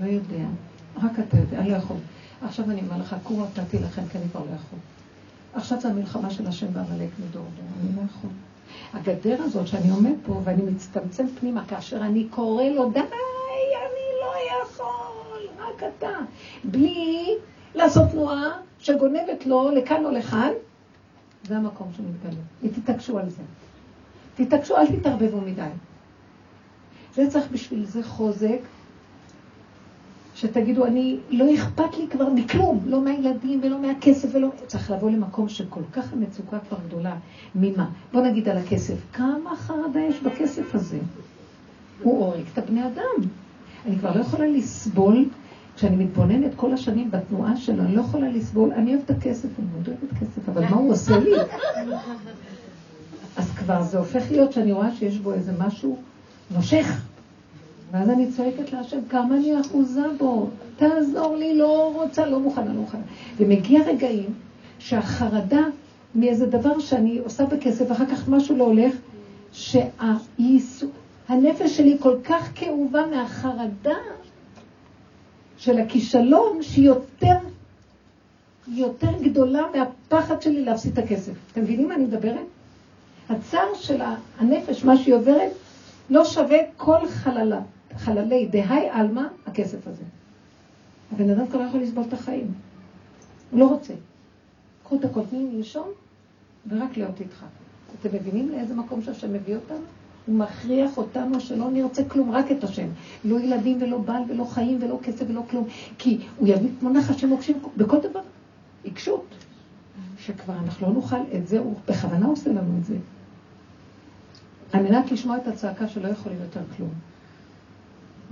לא 0.00 0.06
יודע, 0.06 0.44
רק 1.02 1.18
אתה 1.28 1.36
יודע, 1.36 1.58
אני 1.58 1.70
לא 1.70 1.76
יכול. 1.76 1.96
עכשיו 2.42 2.70
אני 2.70 2.80
אומר 2.80 2.98
לך, 2.98 3.16
קורו 3.22 3.44
אתה 3.52 3.64
תילחם, 3.64 4.02
כי 4.12 4.18
אני 4.18 4.28
כבר 4.30 4.40
לא 4.40 4.54
יכול. 4.54 4.78
עכשיו 5.54 5.80
זה 5.80 5.88
המלחמה 5.88 6.30
של 6.30 6.46
השם 6.46 6.72
בעמלק 6.72 7.10
מדור 7.18 7.44
דור, 7.56 7.66
אני 7.80 7.96
לא 7.96 8.02
יכול. 8.10 8.30
הגדר 8.92 9.42
הזאת 9.42 9.66
שאני 9.66 9.90
עומד 9.90 10.14
פה 10.26 10.40
ואני 10.44 10.62
מצטמצם 10.62 11.26
פנימה 11.40 11.64
כאשר 11.68 11.96
אני 11.96 12.26
קורא 12.30 12.64
לו, 12.64 12.90
די, 12.90 13.00
רק 15.58 15.82
אתה. 15.98 16.18
בלי 16.64 17.36
לעשות 17.74 18.10
תנועה 18.10 18.50
שגונבת 18.78 19.46
לו 19.46 19.70
לכאן 19.70 20.04
או 20.04 20.10
לכאן, 20.10 20.50
זה 21.44 21.56
המקום 21.56 21.88
שמתגלה. 21.96 22.40
ותתעקשו 22.62 23.18
על 23.18 23.30
זה. 23.30 23.42
תתעקשו, 24.34 24.76
אל 24.76 24.86
תתערבבו 24.86 25.40
מדי. 25.40 25.68
זה 27.14 27.30
צריך 27.30 27.46
בשביל 27.52 27.84
זה 27.84 28.02
חוזק, 28.02 28.58
שתגידו, 30.34 30.86
אני, 30.86 31.18
לא 31.30 31.54
אכפת 31.54 31.98
לי 31.98 32.08
כבר 32.08 32.28
מכלום, 32.28 32.80
לא 32.86 33.00
מהילדים 33.00 33.60
ולא 33.62 33.78
מהכסף 33.78 34.28
ולא... 34.32 34.48
צריך 34.66 34.90
לבוא 34.90 35.10
למקום 35.10 35.48
שכל 35.48 35.82
כך 35.92 36.12
המצוקה 36.12 36.58
כבר 36.68 36.78
גדולה. 36.86 37.16
ממה? 37.54 37.88
בוא 38.12 38.20
נגיד 38.20 38.48
על 38.48 38.58
הכסף. 38.58 38.94
כמה 39.12 39.56
חרדה 39.56 40.00
יש 40.00 40.20
בכסף 40.20 40.74
הזה? 40.74 40.98
הוא 42.02 42.26
הורג 42.26 42.44
את 42.52 42.58
הבני 42.58 42.86
אדם. 42.86 43.28
אני 43.86 43.98
כבר 43.98 44.16
לא 44.16 44.20
יכולה 44.20 44.46
לסבול, 44.46 45.24
כשאני 45.76 46.04
מתבוננת 46.04 46.50
כל 46.56 46.72
השנים 46.72 47.10
בתנועה 47.10 47.56
שלו, 47.56 47.82
אני 47.82 47.96
לא 47.96 48.00
יכולה 48.00 48.28
לסבול, 48.28 48.72
אני 48.72 48.94
אוהבת 48.94 49.10
את 49.10 49.16
הכסף, 49.16 49.48
אני 49.58 49.66
מאוד 49.72 49.88
אוהבת 49.88 50.18
כסף, 50.20 50.48
אבל 50.48 50.64
מה 50.64 50.76
הוא 50.76 50.92
עושה 50.92 51.18
לי? 51.18 51.30
אז 53.36 53.50
כבר 53.50 53.82
זה 53.82 53.98
הופך 53.98 54.30
להיות 54.30 54.52
שאני 54.52 54.72
רואה 54.72 54.94
שיש 54.94 55.18
בו 55.18 55.32
איזה 55.32 55.52
משהו 55.58 55.96
נושך. 56.50 57.00
ואז 57.90 58.10
אני 58.10 58.32
צועקת 58.32 58.72
להשם, 58.72 58.98
כמה 59.08 59.36
אני 59.36 59.60
אחוזה 59.60 60.02
בו, 60.18 60.48
תעזור 60.76 61.36
לי, 61.36 61.58
לא 61.58 61.92
רוצה, 61.94 62.26
לא 62.26 62.40
מוכנה, 62.40 62.64
לא 62.64 62.80
מוכנה. 62.80 63.00
ומגיע 63.36 63.80
רגעים 63.86 64.30
שהחרדה 64.78 65.62
מאיזה 66.14 66.46
דבר 66.46 66.78
שאני 66.78 67.18
עושה 67.18 67.46
בכסף, 67.46 67.84
ואחר 67.88 68.06
כך 68.06 68.28
משהו 68.28 68.56
לא 68.56 68.64
הולך, 68.64 68.94
שהנפש 69.52 71.76
שלי 71.76 71.96
כל 72.00 72.16
כך 72.24 72.50
כאובה 72.54 73.06
מהחרדה 73.06 73.96
של 75.62 75.78
הכישלון, 75.78 76.62
שהיא 76.62 76.86
יותר, 76.86 77.36
יותר 78.68 79.22
גדולה 79.22 79.62
מהפחד 79.74 80.42
שלי 80.42 80.64
להפסיד 80.64 80.98
את 80.98 81.04
הכסף. 81.04 81.32
אתם 81.52 81.60
מבינים 81.62 81.88
מה 81.88 81.94
אני 81.94 82.04
מדברת? 82.04 82.46
הצער 83.28 83.74
של 83.74 84.02
הנפש, 84.38 84.84
מה 84.84 84.96
שהיא 84.96 85.14
עוברת, 85.14 85.50
לא 86.10 86.24
שווה 86.24 86.58
כל 86.76 87.08
חללה. 87.08 87.60
חללי 87.96 88.46
דהי 88.46 88.88
עלמא, 88.88 89.22
הכסף 89.46 89.86
הזה. 89.86 90.02
הבן 91.12 91.30
אדם 91.30 91.46
כבר 91.46 91.60
לא 91.60 91.64
יכול 91.64 91.80
לסבול 91.80 92.04
את 92.08 92.12
החיים. 92.12 92.52
הוא 93.50 93.60
לא 93.60 93.66
רוצה. 93.66 93.94
קחו 94.84 94.96
את 94.96 95.04
הקוטנים 95.04 95.56
לנשום 95.56 95.88
ורק 96.68 96.96
להיות 96.96 97.20
איתך. 97.20 97.44
אתם 98.00 98.08
מבינים 98.16 98.48
לאיזה 98.48 98.74
מקום 98.74 99.02
שהשם 99.02 99.32
מביא 99.32 99.56
אותנו? 99.56 99.84
הוא 100.26 100.36
מכריח 100.36 100.98
אותנו 100.98 101.40
שלא 101.40 101.70
נרצה 101.70 102.04
כלום, 102.04 102.30
רק 102.30 102.52
את 102.52 102.64
השם. 102.64 102.86
לא 103.24 103.40
ילדים 103.40 103.78
ולא 103.82 103.98
בעל 103.98 104.22
ולא 104.28 104.44
חיים 104.44 104.78
ולא 104.82 104.98
כסף 105.02 105.24
ולא 105.28 105.42
כלום. 105.50 105.68
כי 105.98 106.18
הוא 106.38 106.48
יביא 106.48 106.68
כמו 106.80 106.90
נחש 106.90 107.24
מוקשים 107.24 107.56
בכל 107.76 107.98
דבר. 108.00 108.20
עיקשות. 108.82 109.26
שכבר 110.18 110.54
אנחנו 110.64 110.86
לא 110.86 110.92
נוכל 110.92 111.20
את 111.34 111.48
זה, 111.48 111.58
הוא 111.58 111.74
בכוונה 111.88 112.26
עושה 112.26 112.50
לנו 112.50 112.78
את 112.78 112.84
זה. 112.84 112.96
על 114.72 114.82
מנת 114.82 115.12
לשמוע 115.12 115.36
את 115.36 115.46
הצעקה 115.46 115.88
שלא 115.88 116.08
יכולים 116.08 116.38
יותר 116.42 116.60
כלום. 116.76 116.90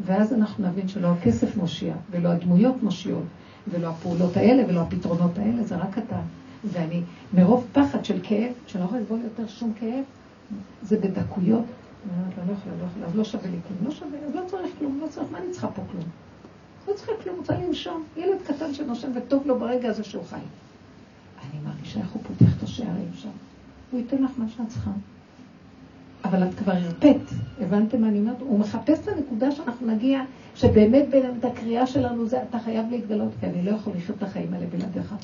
ואז 0.05 0.32
אנחנו 0.32 0.68
נבין 0.68 0.88
שלא 0.88 1.09
הכסף 1.09 1.57
מושיע, 1.57 1.95
ולא 2.11 2.28
הדמויות 2.28 2.82
מושיעות, 2.82 3.24
ולא 3.68 3.88
הפעולות 3.88 4.36
האלה, 4.36 4.62
ולא 4.68 4.80
הפתרונות 4.80 5.38
האלה, 5.38 5.64
זה 5.64 5.76
רק 5.76 5.99
אתה. 5.99 6.20
ואני, 6.64 7.03
מרוב 7.34 7.66
פחד 7.72 8.05
של 8.05 8.20
כאב, 8.22 8.53
שאני 8.66 8.80
לא 8.80 8.86
יכולה 8.86 9.01
לסבול 9.01 9.20
יותר 9.24 9.47
שום 9.47 9.72
כאב, 9.80 10.05
זה 10.82 10.97
בדקויות. 11.01 11.64
אומרת, 12.09 12.49
לא 12.49 12.53
יכולה, 12.53 12.75
לא 12.81 12.85
יכולה, 12.85 13.07
אז 13.07 13.17
לא 13.17 13.25
שווה 13.25 13.51
לי 13.51 13.57
כלום, 13.69 13.79
לא 13.85 13.91
שווה, 13.91 14.19
אז 14.29 14.35
לא 14.35 14.41
צריך 14.47 14.71
כלום, 14.79 14.99
לא 15.03 15.07
צריך, 15.07 15.27
מה 15.33 15.39
אני 15.39 15.51
צריכה 15.51 15.69
פה 15.69 15.83
כלום? 15.93 16.05
לא 16.89 16.93
צריכה 16.95 17.13
כלום, 17.23 17.37
רוצה 17.39 17.55
לנשום. 17.55 18.05
ילד 18.17 18.39
קטן 18.47 18.75
שנושם 18.75 19.11
וטוב 19.15 19.47
לו 19.47 19.59
ברגע 19.59 19.89
הזה 19.89 20.05
שהוא 20.05 20.25
חי. 20.25 20.37
אני 20.37 21.61
מרגישה 21.65 22.01
איך 22.01 22.11
הוא 22.13 22.23
פותח 22.29 22.57
את 22.59 22.63
השערים 22.63 23.11
שם. 23.15 23.29
הוא 23.91 24.01
ייתן 24.01 24.23
לך 24.23 24.31
מה 24.37 24.45
שאת 24.49 24.69
צריכה. 24.69 24.91
אבל 26.25 26.49
את 26.49 26.55
כבר 26.55 26.73
הרפאת, 26.73 27.21
הבנתם 27.61 28.01
מה 28.01 28.09
אני 28.09 28.19
אומרת? 28.19 28.41
הוא 28.41 28.59
מחפש 28.59 28.99
את 28.99 29.09
הנקודה 29.09 29.51
שאנחנו 29.51 29.87
נגיע, 29.87 30.21
שבאמת 30.55 31.09
באמת 31.11 31.45
הקריאה 31.45 31.87
שלנו 31.87 32.29
זה, 32.29 32.43
אתה 32.43 32.59
חייב 32.59 32.87
להתגלות, 32.91 33.33
כי 33.41 33.47
אני 33.47 33.63
לא 33.63 33.71
יכול 33.71 33.93
לחיות 33.97 34.19
את 34.19 34.23
החיים 34.23 34.55
האלה 34.55 34.67
בלעדיך. 34.67 35.15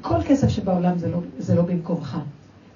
כל 0.00 0.22
כסף 0.28 0.48
שבעולם 0.48 0.98
זה 0.98 1.08
לא, 1.10 1.18
זה 1.38 1.54
לא 1.54 1.62
במקומך. 1.62 2.18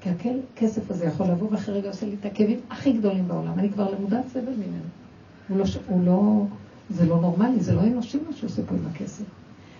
כי 0.00 0.10
הכסף 0.10 0.90
הזה 0.90 1.04
יכול 1.04 1.26
לבוא 1.26 1.48
ואחרי 1.50 1.74
רגע 1.74 1.88
עושה 1.88 2.06
לי 2.06 2.16
את 2.20 2.26
הכאבים 2.26 2.60
הכי 2.70 2.92
גדולים 2.92 3.28
בעולם. 3.28 3.58
אני 3.58 3.70
כבר 3.70 3.90
למודת 3.90 4.28
סבל 4.32 4.52
ממנו. 4.52 4.84
הוא 5.48 5.58
לא, 5.58 5.64
הוא 5.86 6.04
לא, 6.04 6.44
זה 6.90 7.06
לא 7.06 7.20
נורמלי, 7.20 7.60
זה 7.60 7.74
לא 7.74 7.80
אנושי 7.80 8.18
מה 8.28 8.36
שעושה 8.36 8.62
פה 8.62 8.74
עם 8.74 8.86
הכסף. 8.90 9.24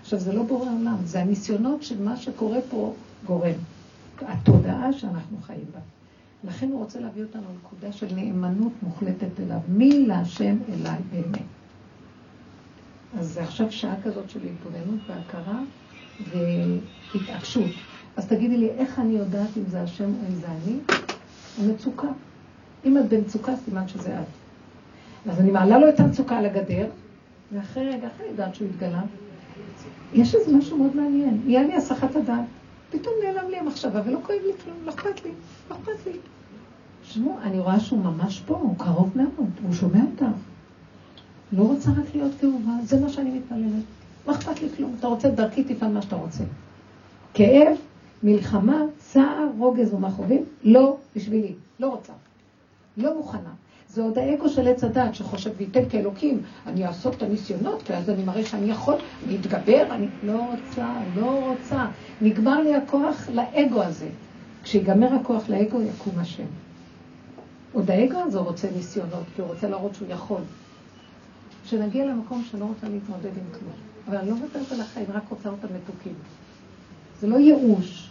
עכשיו, 0.00 0.18
זה 0.18 0.32
לא 0.32 0.42
בורא 0.42 0.70
עולם, 0.70 0.96
זה 1.04 1.20
הניסיונות 1.20 1.82
של 1.82 2.02
מה 2.02 2.16
שקורה 2.16 2.58
פה 2.70 2.94
גורם. 3.26 3.54
התודעה 4.26 4.92
שאנחנו 4.92 5.36
חיים 5.42 5.64
בה. 5.74 5.80
לכן 6.44 6.68
הוא 6.68 6.78
רוצה 6.78 7.00
להביא 7.00 7.22
אותנו 7.22 7.42
לנקודה 7.52 7.92
של 7.92 8.14
נאמנות 8.14 8.72
מוחלטת 8.82 9.40
אליו. 9.40 9.58
מי 9.68 10.06
להשם 10.06 10.56
אליי 10.68 10.98
באמת. 11.12 11.42
אז 13.18 13.32
זה 13.32 13.42
עכשיו 13.42 13.72
שעה 13.72 13.94
כזאת 14.04 14.30
של 14.30 14.40
התבוננות 14.42 15.00
והכרה 15.08 15.60
והתעקשות. 17.14 17.70
אז 18.16 18.26
תגידי 18.26 18.56
לי, 18.56 18.68
איך 18.70 18.98
אני 18.98 19.12
יודעת 19.12 19.48
אם 19.56 19.62
זה 19.70 19.82
השם 19.82 20.04
או 20.04 20.28
אם 20.28 20.34
זה 20.40 20.46
אני? 20.46 20.76
המצוקה. 21.60 22.08
אם 22.84 22.98
את 22.98 23.08
במצוקה, 23.08 23.52
סימן 23.64 23.88
שזה 23.88 24.20
את. 24.20 24.26
אז 25.30 25.40
אני 25.40 25.50
מעלה 25.50 25.78
לו 25.78 25.88
את 25.88 26.00
המצוקה 26.00 26.38
על 26.38 26.46
הגדר, 26.46 26.86
ואחרי 27.52 27.88
רגע, 27.88 28.08
אני 28.20 28.28
יודעת 28.28 28.54
שהוא 28.54 28.68
התגלה? 28.68 29.02
יש 30.12 30.34
איזה 30.34 30.56
משהו 30.56 30.78
מאוד 30.78 30.96
מעניין. 30.96 31.40
יהיה 31.46 31.62
לי 31.62 31.74
הסחת 31.74 32.16
הדעת. 32.16 32.44
פתאום 32.90 33.14
נעלם 33.24 33.50
לי 33.50 33.56
המחשבה 33.56 34.02
ולא 34.06 34.18
כואב 34.22 34.38
לי 34.46 34.52
כלום, 34.64 34.76
לא 34.84 34.90
אכפת 34.90 35.24
לי, 35.24 35.30
לא 35.70 35.76
אכפת 35.76 36.06
לי. 36.06 36.12
תשמעו, 37.02 37.36
אני 37.42 37.58
רואה 37.58 37.80
שהוא 37.80 38.04
ממש 38.04 38.42
פה, 38.46 38.54
הוא 38.54 38.74
קרוב 38.78 39.10
מאוד, 39.16 39.50
הוא 39.62 39.72
שומע 39.72 40.00
אותך. 40.10 40.24
לא 41.52 41.62
רוצה 41.62 41.90
רק 41.90 42.14
להיות 42.14 42.32
כאובה, 42.40 42.72
זה 42.82 43.00
מה 43.00 43.08
שאני 43.08 43.30
מתפללת. 43.30 43.84
לא 44.26 44.32
אכפת 44.32 44.62
לי 44.62 44.68
כלום, 44.76 44.94
אתה 44.98 45.06
רוצה 45.06 45.28
דרכי 45.28 45.64
תפעל 45.64 45.92
מה 45.92 46.02
שאתה 46.02 46.16
רוצה. 46.16 46.44
כאב, 47.34 47.76
מלחמה, 48.22 48.82
צער, 48.98 49.48
רוגז 49.58 49.94
ומכאובים, 49.94 50.44
לא 50.62 50.96
בשבילי, 51.16 51.54
לא 51.80 51.88
רוצה. 51.88 52.12
לא 52.96 53.16
מוכנה. 53.16 53.50
זה 53.88 54.02
עוד 54.02 54.18
האגו 54.18 54.48
של 54.48 54.68
עץ 54.68 54.84
הדת 54.84 55.14
שחושב 55.14 55.50
וייתן 55.56 55.88
כאלוקים, 55.88 56.42
אני 56.66 56.86
אעשות 56.86 57.14
את 57.14 57.22
הניסיונות, 57.22 57.90
ואז 57.90 58.10
אני 58.10 58.24
מראה 58.24 58.44
שאני 58.44 58.70
יכול, 58.70 58.94
אני 59.26 59.36
אתגבר, 59.36 59.86
אני 59.90 60.06
לא 60.22 60.46
רוצה, 60.50 60.94
לא 61.16 61.48
רוצה. 61.48 61.86
נגמר 62.20 62.62
לי 62.62 62.74
הכוח 62.74 63.28
לאגו 63.34 63.82
הזה. 63.82 64.08
כשיגמר 64.62 65.14
הכוח 65.14 65.48
לאגו, 65.48 65.82
יקום 65.82 66.18
השם. 66.18 66.44
עוד 67.72 67.90
האגו 67.90 68.18
הזה 68.18 68.38
רוצה 68.38 68.68
ניסיונות, 68.76 69.24
כי 69.34 69.40
הוא 69.40 69.48
רוצה 69.48 69.68
להראות 69.68 69.94
שהוא 69.94 70.08
יכול. 70.10 70.40
כשנגיע 71.64 72.06
למקום 72.06 72.44
שאני 72.50 72.60
לא 72.60 72.66
רוצה 72.66 72.88
להתמודד 72.88 73.36
עם 73.36 73.58
כלום. 73.58 73.72
אבל 74.08 74.16
אני 74.16 74.30
לא 74.30 74.36
מוותרת 74.36 74.72
על 74.72 74.80
החיים, 74.80 75.06
רק 75.08 75.22
רוצה 75.30 75.48
אותם 75.48 75.68
מתוקים. 75.74 76.14
זה 77.20 77.26
לא 77.26 77.36
ייאוש. 77.36 78.09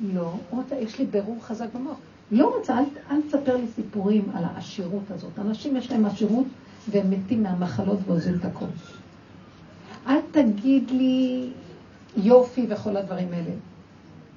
לא, 0.00 0.32
רוצה, 0.50 0.76
יש 0.76 0.98
לי 0.98 1.06
ברור 1.06 1.36
חזק 1.42 1.66
במוח. 1.74 1.96
לא 2.30 2.56
רוצה, 2.56 2.78
אל, 2.78 2.84
אל 3.10 3.20
תספר 3.22 3.56
לי 3.56 3.66
סיפורים 3.74 4.24
על 4.34 4.44
העשירות 4.44 5.10
הזאת. 5.10 5.38
אנשים 5.38 5.76
יש 5.76 5.90
להם 5.90 6.04
עשירות 6.04 6.46
והם 6.90 7.10
מתים 7.10 7.42
מהמחלות 7.42 7.98
ועוזבים 8.06 8.34
את 8.34 8.44
הכל. 8.44 8.66
אל 10.06 10.18
תגיד 10.30 10.90
לי 10.90 11.48
יופי 12.16 12.66
וכל 12.68 12.96
הדברים 12.96 13.28
האלה. 13.32 13.50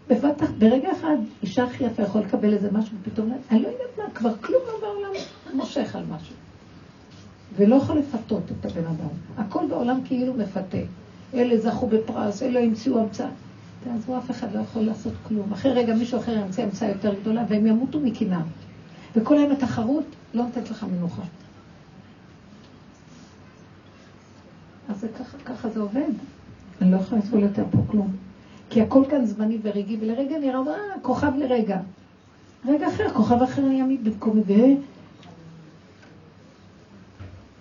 בבת 0.09 0.49
ברגע 0.59 0.91
אחד, 0.91 1.15
אישה 1.43 1.63
הכי 1.63 1.83
יפה 1.83 2.03
יכול 2.03 2.21
לקבל 2.21 2.53
איזה 2.53 2.71
משהו, 2.71 2.97
ופתאום, 3.01 3.31
אני 3.51 3.61
לא 3.61 3.67
יודעת 3.67 3.97
מה, 3.97 4.03
כבר 4.13 4.37
כלום 4.41 4.61
לא 4.67 4.79
בעולם 4.81 5.11
מושך 5.53 5.95
על 5.95 6.03
משהו. 6.09 6.35
ולא 7.55 7.75
יכול 7.75 7.97
לפתות 7.97 8.43
את 8.59 8.65
הבן 8.65 8.85
אדם. 8.85 9.07
הכל 9.37 9.65
בעולם 9.69 9.99
כאילו 10.05 10.33
מפתה. 10.33 10.77
אלה 11.33 11.57
זכו 11.57 11.87
בפרס, 11.87 12.43
אלה 12.43 12.59
המציאו 12.59 12.99
המצאה. 12.99 13.29
תעזבו, 13.85 14.17
אף 14.17 14.31
אחד 14.31 14.55
לא 14.55 14.59
יכול 14.59 14.81
לעשות 14.81 15.13
כלום. 15.27 15.53
אחרי 15.53 15.71
רגע 15.71 15.95
מישהו 15.95 16.19
אחר 16.19 16.31
ימצא 16.31 16.61
המצאה 16.61 16.89
יותר 16.89 17.13
גדולה, 17.21 17.43
והם 17.49 17.67
ימותו 17.67 17.99
מקנאה. 17.99 18.41
וכל 19.15 19.37
היום 19.37 19.51
התחרות 19.51 20.05
לא 20.33 20.43
נותנת 20.43 20.69
לך 20.69 20.85
מנוחה. 20.97 21.21
אז 24.89 24.99
זה 24.99 25.07
ככה, 25.19 25.37
ככה 25.45 25.69
זה 25.69 25.79
עובד. 25.79 26.11
אני 26.81 26.91
לא 26.91 26.97
יכולה 26.97 27.21
לסבול 27.21 27.39
יותר 27.39 27.63
פה 27.71 27.77
כלום. 27.87 28.11
כי 28.69 28.81
הכל 28.81 29.03
כאן 29.09 29.25
זמני 29.25 29.57
ורגעי, 29.61 29.97
ולרגע 30.01 30.39
נראה, 30.39 30.59
אה, 30.67 30.99
כוכב 31.01 31.31
לרגע. 31.37 31.79
רגע 32.65 32.87
אחר, 32.87 33.09
כוכב 33.13 33.41
אחר 33.41 33.61
ימי 33.61 33.97
במקומי, 33.97 34.41
ו... 34.47 34.53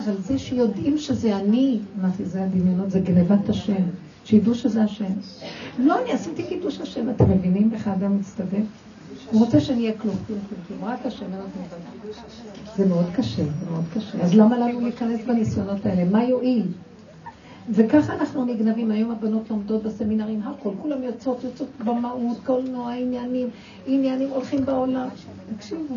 אבל 0.00 0.16
זה 0.20 0.38
שיודעים 0.38 0.98
שזה 0.98 1.36
אני, 1.36 1.78
זה, 2.16 2.28
זה 2.28 2.44
הדמיונות, 2.44 2.90
זה 2.90 3.00
גנבת 3.00 3.48
השם. 3.48 3.82
שידעו 4.24 4.54
שזה 4.54 4.82
השם. 4.82 5.12
לא, 5.78 6.02
אני 6.02 6.12
עשיתי 6.12 6.42
קידוש 6.42 6.80
השם, 6.80 7.10
אתם 7.10 7.30
מבינים 7.30 7.70
איך 7.74 7.88
האדם 7.88 8.16
מצטווה? 8.18 8.58
הוא 9.30 9.44
רוצה 9.44 9.60
שאני 9.60 9.92
כלום, 9.98 10.14
כלום, 10.26 10.38
כלום, 10.48 10.60
כלום, 10.68 10.84
רק 10.84 11.06
השם, 11.06 11.24
אין 11.24 11.40
עוד 11.40 11.50
זה 12.76 12.86
מאוד 12.86 13.06
קשה, 13.14 13.42
זה 13.44 13.70
מאוד 13.70 13.84
קשה. 13.94 14.22
אז 14.22 14.34
למה 14.34 14.58
לנו 14.58 14.80
להיכנס 14.80 15.20
בניסיונות 15.26 15.86
האלה? 15.86 16.04
מה 16.04 16.24
יועיל? 16.24 16.66
וככה 17.70 18.14
אנחנו 18.14 18.44
נגנבים. 18.44 18.90
היום 18.90 19.10
הבנות 19.10 19.50
לומדות 19.50 19.82
בסמינרים, 19.82 20.42
הכל, 20.42 20.70
כולם 20.82 21.02
יוצאות, 21.02 21.44
יוצאות 21.44 21.68
במהות, 21.84 22.38
קולנוע, 22.46 22.92
עניינים, 22.92 23.48
עניינים 23.86 24.30
הולכים 24.30 24.64
בעולם. 24.64 25.08
תקשיבו, 25.56 25.94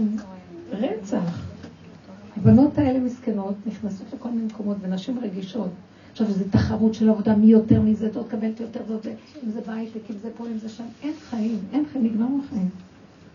רצח. 0.72 1.42
הבנות 2.38 2.78
האלה 2.78 3.00
מסכנות, 3.00 3.56
נכנסות 3.66 4.08
לכל 4.14 4.30
מיני 4.30 4.46
מקומות, 4.46 4.78
ונשים 4.82 5.20
רגישות. 5.20 5.70
עכשיו, 6.22 6.32
זו 6.32 6.44
תחרות 6.52 6.94
של 6.94 7.10
עבודה, 7.10 7.36
מי 7.36 7.46
יותר 7.46 7.82
מזה, 7.82 8.10
זאת 8.14 8.28
קבלת 8.28 8.60
יותר, 8.60 8.80
זאת, 8.88 9.06
אם 9.46 9.52
זה 9.52 9.62
בהייטק, 9.68 10.00
אם 10.10 10.16
זה 10.22 10.30
פה, 10.38 10.46
אם 10.48 10.58
זה 10.58 10.70
שם. 10.70 10.84
אין 11.04 11.14
חיים, 11.30 11.60
אין 11.74 11.86
חיים, 11.92 12.06
נגמרו 12.06 12.40
החיים. 12.46 12.70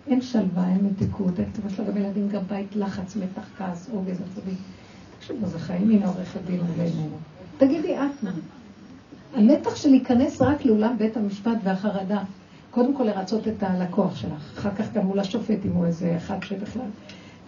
אין 0.06 0.20
שלווה, 0.20 0.68
אין 0.68 0.84
מתיקות, 0.84 1.40
אין 1.40 1.52
כתובה 1.52 1.70
שלו 1.70 1.84
גם 1.86 1.96
ילדים, 1.96 2.28
גם 2.28 2.42
בית, 2.48 2.76
לחץ, 2.76 3.16
מתח, 3.16 3.48
כעס, 3.58 3.88
רוגז, 3.92 4.20
עצבי. 4.20 4.52
תקשיבו, 5.18 5.46
זה 5.46 5.58
חיים, 5.58 5.90
הנה 5.90 6.06
עורכת 6.06 6.40
דין 6.46 6.60
עלינו. 6.74 7.08
תגידי 7.58 7.96
את 7.96 8.22
מה. 8.22 8.30
המתח 9.34 9.76
של 9.76 9.90
להיכנס 9.90 10.42
רק 10.42 10.64
לאולם 10.64 10.98
בית 10.98 11.16
המשפט 11.16 11.58
והחרדה, 11.64 12.22
קודם 12.70 12.94
כל 12.94 13.04
לרצות 13.04 13.48
את 13.48 13.62
הלקוח 13.62 14.16
שלך, 14.16 14.58
אחר 14.58 14.74
כך 14.74 14.92
גם 14.92 15.06
מול 15.06 15.18
השופט, 15.18 15.66
אם 15.66 15.72
הוא 15.72 15.86
איזה 15.86 16.16
אחד 16.16 16.42
שבכלל. 16.42 16.88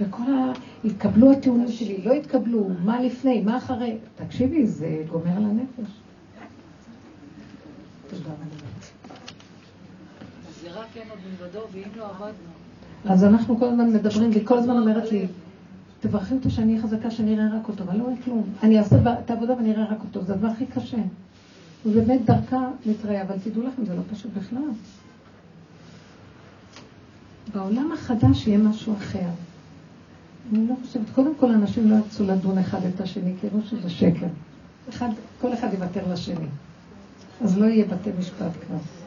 וכל 0.00 0.22
ה... 0.22 0.52
התקבלו 0.84 1.32
הטיעונים 1.32 1.68
שלי, 1.68 2.02
לא 2.04 2.12
התקבלו, 2.12 2.68
מה 2.84 3.02
לפני, 3.02 3.40
מה 3.42 3.56
אחרי. 3.56 3.96
תקשיבי, 4.16 4.66
זה 4.66 5.02
גומר 5.10 5.36
על 5.36 5.44
הנפש. 5.44 5.90
תודה 8.10 8.24
רבה. 8.24 8.44
לא. 13.04 13.12
אז 13.12 13.24
אנחנו 13.24 13.58
כל 13.58 13.64
הזמן 13.64 13.92
מדברים, 13.92 14.30
והיא 14.30 14.46
כל 14.46 14.58
הזמן 14.58 14.76
אומרת 14.76 15.12
לי, 15.12 15.26
תברכי 16.00 16.34
אותו 16.34 16.50
שאני 16.50 16.72
אהיה 16.72 16.82
חזקה, 16.82 17.10
שאני 17.10 17.34
אראה 17.34 17.58
רק 17.58 17.68
אותו, 17.68 17.84
אבל 17.84 17.96
לא 17.96 18.02
רואה 18.02 18.14
כלום. 18.24 18.42
אני 18.62 18.78
אעשה 18.78 18.96
את 19.24 19.30
העבודה 19.30 19.56
ואני 19.56 19.72
אראה 19.72 19.84
רק 19.84 19.98
אותו, 20.00 20.24
זה 20.24 20.32
הדבר 20.32 20.48
הכי 20.48 20.66
קשה. 20.66 20.96
ובאמת 21.86 22.24
דרכה 22.24 22.68
נתראה, 22.86 23.22
אבל 23.22 23.36
תדעו 23.44 23.62
לכם, 23.62 23.84
זה 23.84 23.94
לא 23.94 24.02
פשוט 24.12 24.30
בכלל. 24.38 24.58
בעולם 27.54 27.92
החדש 27.92 28.46
יהיה 28.46 28.58
משהו 28.58 28.94
אחר. 28.96 29.28
אני 30.52 30.68
לא 30.68 30.74
חושבת, 30.82 31.10
קודם 31.14 31.34
כל 31.34 31.50
אנשים 31.50 31.90
לא 31.90 31.94
ירצו 31.96 32.24
לדון 32.24 32.58
אחד 32.58 32.78
את 32.94 33.00
השני, 33.00 33.34
כי 33.40 33.46
יראו 33.46 33.58
שזה 33.70 33.90
שקר. 33.90 34.26
אחד, 34.88 35.08
כל 35.40 35.54
אחד 35.54 35.72
יוותר 35.72 36.12
לשני. 36.12 36.46
אז 37.40 37.58
לא 37.58 37.64
יהיה 37.64 37.84
בתי 37.84 38.10
משפט 38.18 38.52
כבר. 38.66 39.03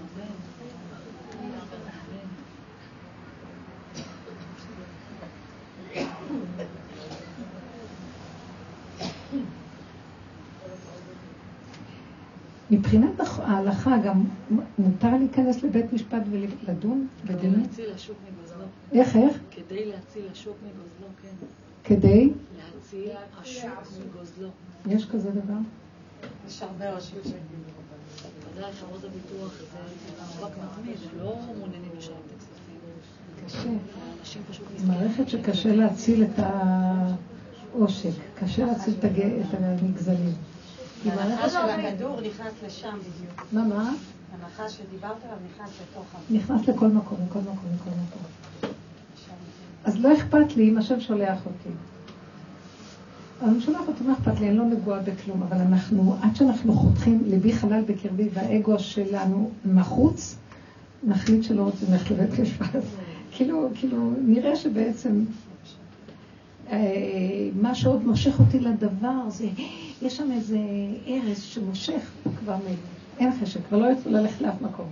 מבחינת 12.72 13.10
ההלכה 13.38 13.98
גם 13.98 14.24
מותר 14.78 15.18
להיכנס 15.20 15.64
לבית 15.64 15.94
משפט 15.94 16.22
ולדון 16.32 17.08
בדיון? 17.26 17.60
להציל 17.62 17.92
השוק 17.96 18.16
מגוזלו. 18.32 18.64
איך, 18.92 19.16
איך? 19.16 19.38
כדי 19.52 19.86
להציל 19.86 20.24
השוק 20.32 20.56
מגוזלו, 20.64 21.08
כן. 21.22 21.46
כדי? 21.84 22.30
להציל 22.76 23.10
השוק 23.42 23.72
מגוזלו. 24.08 24.50
יש 24.88 25.06
כזה 25.06 25.32
דבר? 25.32 25.58
יש 26.48 26.62
הרבה 26.62 26.94
ראשים 26.96 27.20
שיגידו. 27.24 27.38
אתה 28.18 28.60
יודע, 28.60 28.72
חברות 28.72 29.02
הביטוח 29.04 29.52
זה 29.60 29.80
מאבק 30.42 30.56
מתמיד, 30.58 30.96
הם 31.14 31.20
לא 31.20 31.36
מעוניינים 31.58 31.90
לשלם 31.98 32.16
את 32.28 32.34
הכספים. 33.46 33.78
קשה. 33.78 33.80
אנשים 34.20 34.42
פשוט 34.50 34.66
מערכת 34.88 35.30
שקשה 35.30 35.76
להציל 35.76 36.24
את 36.24 36.40
העושק, 36.40 38.10
קשה 38.40 38.66
להציל 38.66 38.94
את 39.00 39.04
הג- 39.04 39.20
את 39.50 39.54
הנגזלים. 39.54 40.34
מערכת... 41.06 41.52
של 41.52 41.58
הכדור 41.58 42.22
נכנס 42.22 42.54
לשם 42.66 42.98
בדיוק. 43.00 43.48
מה, 43.52 43.64
מה? 43.64 43.94
ההנחה 44.32 44.70
שדיברת 44.70 45.16
עליו 45.26 45.38
נכנס 45.54 45.70
לתוך. 45.82 46.06
נכנס 46.30 46.68
לכל 46.68 46.88
מקום, 46.88 47.18
לכל 47.30 47.40
מקום, 47.40 47.70
לכל 47.76 47.90
מקום. 47.90 48.72
אז 49.84 50.00
לא 50.00 50.14
אכפת 50.14 50.56
לי 50.56 50.70
אם 50.70 50.78
השם 50.78 51.00
שולח 51.00 51.40
אותי. 51.46 51.70
אבל 53.42 53.50
הוא 53.50 53.62
שולח 53.62 53.82
אותי, 53.88 54.04
מה 54.04 54.14
אכפת 54.14 54.40
לי? 54.40 54.50
אני 54.50 54.58
לא 54.58 54.66
נגועה 54.66 55.00
בכלום, 55.00 55.44
אבל 55.44 55.58
אנחנו, 55.58 56.16
עד 56.22 56.36
שאנחנו 56.36 56.74
חותכים, 56.74 57.24
ליבי 57.26 57.54
חלל 57.54 57.84
בקרבי 57.88 58.30
והאגו 58.34 58.80
שלנו 58.80 59.52
מחוץ, 59.66 60.36
נחליט 61.04 61.44
שלא 61.44 61.62
רוצים 61.62 61.88
ללכת 61.92 62.12
לבית 62.12 62.40
משפט. 62.40 62.82
כאילו, 63.32 63.70
כאילו, 63.76 64.12
נראה 64.22 64.56
שבעצם 64.56 65.24
אה, 66.70 67.50
מה 67.62 67.76
שעוד 67.76 68.06
מושך 68.06 68.40
אותי 68.40 68.60
לדבר 68.60 69.30
זה, 69.30 69.48
יש 70.02 70.18
שם 70.18 70.32
איזה 70.32 70.58
ארז 71.08 71.42
שמושך 71.42 72.02
כבר 72.40 72.56
מ... 72.56 72.76
אין 73.20 73.32
חשק, 73.42 73.60
כבר 73.70 73.78
לא 73.78 73.88
ירצו 73.88 74.10
ללכת 74.10 74.42
לאף 74.42 74.62
מקום. 74.62 74.86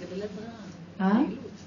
זה 0.00 0.06
בלית 0.14 0.30
ברירה. 0.36 1.12
אה? 1.12 1.20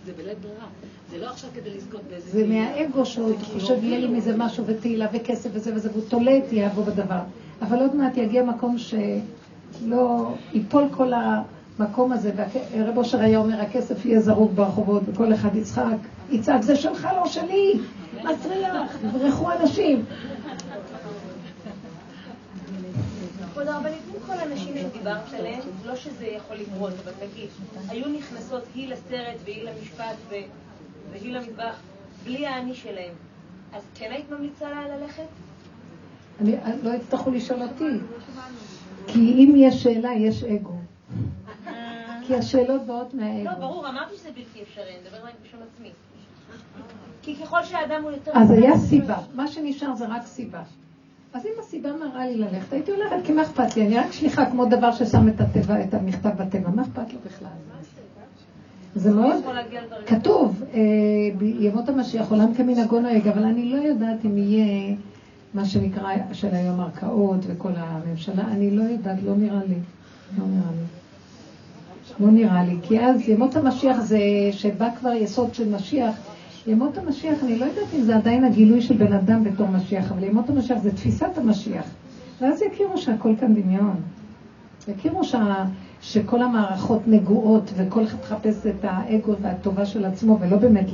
זה 0.06 0.12
בלית 0.18 0.38
ברירה. 0.42 0.68
זה 1.12 1.18
לא 1.18 1.30
עכשיו 1.30 1.50
כדי 1.56 1.70
לזכות 1.78 2.02
באיזה... 2.10 2.32
זה 2.32 2.48
מהאגו 2.48 3.06
שעוד 3.06 3.36
חושב 3.54 3.84
יהיה 3.84 4.00
לי 4.00 4.08
מזה 4.08 4.38
משהו 4.38 4.64
ותהילה 4.68 5.08
וכסף 5.14 5.50
וזה 5.54 5.76
וזה, 5.76 5.90
והוא 5.92 6.04
תולה 6.10 6.38
את 6.38 6.54
יהבו 6.54 6.84
בדבר. 6.84 7.20
אבל 7.62 7.80
עוד 7.80 7.96
מעט 7.96 8.18
יגיע 8.18 8.44
מקום 8.44 8.78
שלא 8.78 10.34
ייפול 10.54 10.84
כל 10.92 11.12
המקום 11.14 12.12
הזה, 12.12 12.32
ורב 12.74 12.98
אושר 12.98 13.20
היה 13.20 13.38
אומר, 13.38 13.62
הכסף 13.62 14.06
יהיה 14.06 14.20
זרוק 14.20 14.52
ברחובות, 14.52 15.04
וכל 15.06 15.34
אחד 15.34 15.56
יצחק, 15.56 15.98
יצעק, 16.30 16.62
זה 16.62 16.76
שלך, 16.76 17.08
לא 17.16 17.28
שלי, 17.28 17.80
מסריח, 18.24 18.98
יברחו 19.04 19.52
אנשים. 19.52 20.06
כבוד 23.54 23.63
הרבנית, 23.74 24.02
אם 24.08 24.20
כל 24.28 24.34
הנשים 24.34 24.78
שדיברת 24.78 25.34
עליהן, 25.34 25.60
לא 25.86 25.96
שזה 25.96 26.26
יכול 26.26 26.56
לקרות, 26.56 26.94
אבל 27.04 27.12
תגיד, 27.12 27.50
היו 27.90 28.10
נכנסות 28.10 28.64
היא 28.76 28.88
לסרט 28.88 29.38
והיא 29.44 29.64
למשפט 29.64 30.16
והיא 31.12 31.34
למטבח, 31.34 31.76
בלי 32.24 32.48
האני 32.48 32.76
שלהן, 32.76 33.14
אז 33.74 33.84
כן 33.96 34.12
היית 34.12 34.32
ממליצה 34.32 34.70
לה 34.70 34.98
ללכת? 34.98 35.24
אני, 36.42 36.56
לא 36.84 36.90
יצטרכו 36.90 37.32
לשאול 37.32 37.62
אותי, 37.62 37.98
כי 39.08 39.20
אם 39.20 39.54
יש 39.58 39.84
שאלה, 39.84 40.14
יש 40.14 40.44
אגו. 40.44 40.74
כי 42.28 42.36
השאלות 42.36 42.86
באות 42.86 43.14
לא, 43.14 43.20
מהאגו. 43.20 43.60
ברור, 43.60 43.90
אמרתי 43.90 44.16
שזה 44.16 44.30
בלתי 44.36 44.64
אפשרי, 44.64 44.84
אני 44.84 44.98
מדבר 45.06 45.28
רק 45.28 45.34
בשם 45.44 45.58
עצמי. 45.74 45.92
כי 47.22 47.36
ככל 47.36 47.64
שהאדם 47.64 48.04
הוא 48.04 48.12
יותר... 48.12 48.32
אז 48.34 48.52
היה 48.52 48.78
סיבה, 48.78 49.18
מה 49.34 49.48
שנשאר 49.48 49.96
זה 49.96 50.08
רק 50.08 50.26
סיבה. 50.26 50.64
אז 51.34 51.46
אם 51.46 51.52
הסיבה 51.60 51.90
מראה 51.94 52.28
לי 52.28 52.36
ללכת, 52.36 52.74
הייתי 52.74 52.92
הולכת, 52.92 53.16
כי 53.24 53.32
מה 53.34 53.42
אכפת 53.42 53.76
לי? 53.76 53.86
אני 53.88 53.98
רק 53.98 54.12
שליחה 54.12 54.46
כמו 54.46 54.66
דבר 54.66 54.92
ששם 54.92 55.28
את 55.28 55.42
הטבע, 55.42 55.82
את 55.82 55.94
המכתב 55.94 56.30
בטבע, 56.38 56.70
מה 56.70 56.82
אכפת 56.82 57.14
לו 57.14 57.20
בכלל? 57.26 57.48
זה 58.96 59.12
מאוד. 59.12 59.44
כתוב, 60.08 60.64
אה, 60.74 60.80
בימות 61.38 61.90
המשיח, 61.90 62.32
עולם 62.32 62.54
כמנהגו 62.54 63.00
נוהג, 63.00 63.28
אבל 63.28 63.44
אני 63.44 63.70
לא 63.70 63.78
יודעת 63.78 64.26
אם 64.26 64.38
יהיה 64.38 64.96
מה 65.54 65.66
שנקרא 65.66 66.12
של 66.32 66.48
היום 66.52 66.80
ערכאות 66.80 67.40
וכל 67.48 67.72
הממשלה, 67.76 68.44
אני 68.52 68.72
לא 68.72 68.84
יודעת, 68.84 69.18
לא 69.24 69.36
נראה 69.36 69.64
לי. 69.68 69.76
לא 70.38 70.46
נראה 70.46 70.72
לי. 70.72 70.86
לא 72.26 72.32
נראה 72.32 72.64
לי, 72.64 72.76
כי 72.84 73.00
אז 73.00 73.30
ימות 73.30 73.56
המשיח 73.56 74.02
זה 74.02 74.20
שבא 74.52 74.90
כבר 75.00 75.14
יסוד 75.14 75.54
של 75.54 75.76
משיח. 75.76 76.16
ימות 76.68 76.98
המשיח, 76.98 77.44
אני 77.44 77.60
לא 77.60 77.66
יודעת 77.66 77.94
אם 77.94 78.02
זה 78.02 78.16
עדיין 78.16 78.44
הגילוי 78.44 78.82
של 78.82 78.98
בן 78.98 79.14
אדם 79.14 79.44
בתור 79.44 79.68
משיח, 79.68 80.12
אבל 80.12 80.24
ימות 80.24 80.50
המשיח 80.50 80.78
זה 80.78 80.92
תפיסת 80.92 81.38
המשיח. 81.38 81.86
ואז 82.42 82.62
יכירו 82.62 82.98
שהכל 82.98 83.36
כאן 83.40 83.54
דמיון. 83.54 84.02
יכירו 84.88 85.24
שה, 85.24 85.66
שכל 86.02 86.42
המערכות 86.42 87.08
נגועות 87.08 87.72
וכל 87.76 88.04
אחד 88.04 88.18
מחפש 88.20 88.68
את 88.68 88.84
האגו 88.84 89.36
והטובה 89.42 89.86
של 89.86 90.06
עצמו 90.06 90.38
ולא 90.40 90.58
באמת 90.58 90.86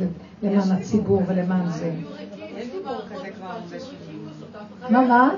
למען 0.43 0.71
הציבור 0.71 1.21
ולמען 1.27 1.69
זה. 1.69 1.95
מה, 4.89 5.01
מה? 5.01 5.33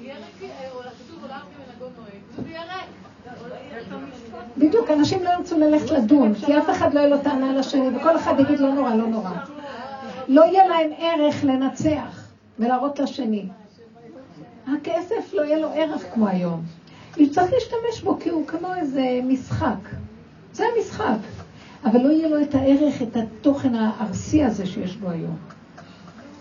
יהיה 0.00 0.14
ריק, 0.14 0.50
או 0.74 0.80
כתוב 0.80 1.22
עולם 1.22 1.40
כמנהגו 1.56 1.94
נוהג, 1.96 2.44
זה 2.44 2.50
יהיה 2.50 2.62
ריק. 2.62 2.88
בדיוק, 4.58 4.90
אנשים 4.90 5.22
לא 5.22 5.30
ירצו 5.30 5.58
ללכת 5.58 5.90
לדון, 5.90 6.34
כי 6.34 6.58
אף 6.58 6.70
אחד 6.70 6.94
לא 6.94 7.00
יהיה 7.00 7.08
לו 7.08 7.18
טענה 7.18 7.52
לשני, 7.52 7.96
וכל 7.96 8.16
אחד 8.16 8.34
יגיד 8.40 8.60
לא 8.60 8.74
נורא, 8.74 8.94
לא 8.94 9.06
נורא. 9.06 9.30
לא 10.28 10.44
יהיה 10.44 10.68
להם 10.68 10.90
ערך 10.98 11.44
לנצח 11.44 12.28
ולהראות 12.58 12.98
לשני. 12.98 13.46
הכסף 14.66 15.32
לא 15.32 15.42
יהיה 15.42 15.58
לו 15.58 15.68
ערך 15.74 16.02
כמו 16.14 16.28
היום. 16.28 16.62
צריך 17.30 17.52
להשתמש 17.52 18.02
בו 18.04 18.18
כי 18.20 18.30
הוא 18.30 18.46
כמו 18.46 18.74
איזה 18.74 19.20
משחק. 19.24 19.88
זה 20.52 20.64
המשחק. 20.76 21.18
אבל 21.84 22.00
לא 22.00 22.08
יהיה 22.08 22.28
לו 22.28 22.42
את 22.42 22.54
הערך, 22.54 23.02
את 23.02 23.16
התוכן 23.16 23.74
הארסי 23.74 24.44
הזה 24.44 24.66
שיש 24.66 24.96
בו 24.96 25.10
היום. 25.10 25.36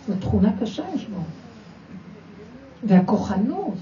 זו 0.08 0.14
תכונה 0.20 0.50
קשה 0.62 0.84
יש 0.96 1.06
בו. 1.06 1.20
והכוחנות. 2.84 3.74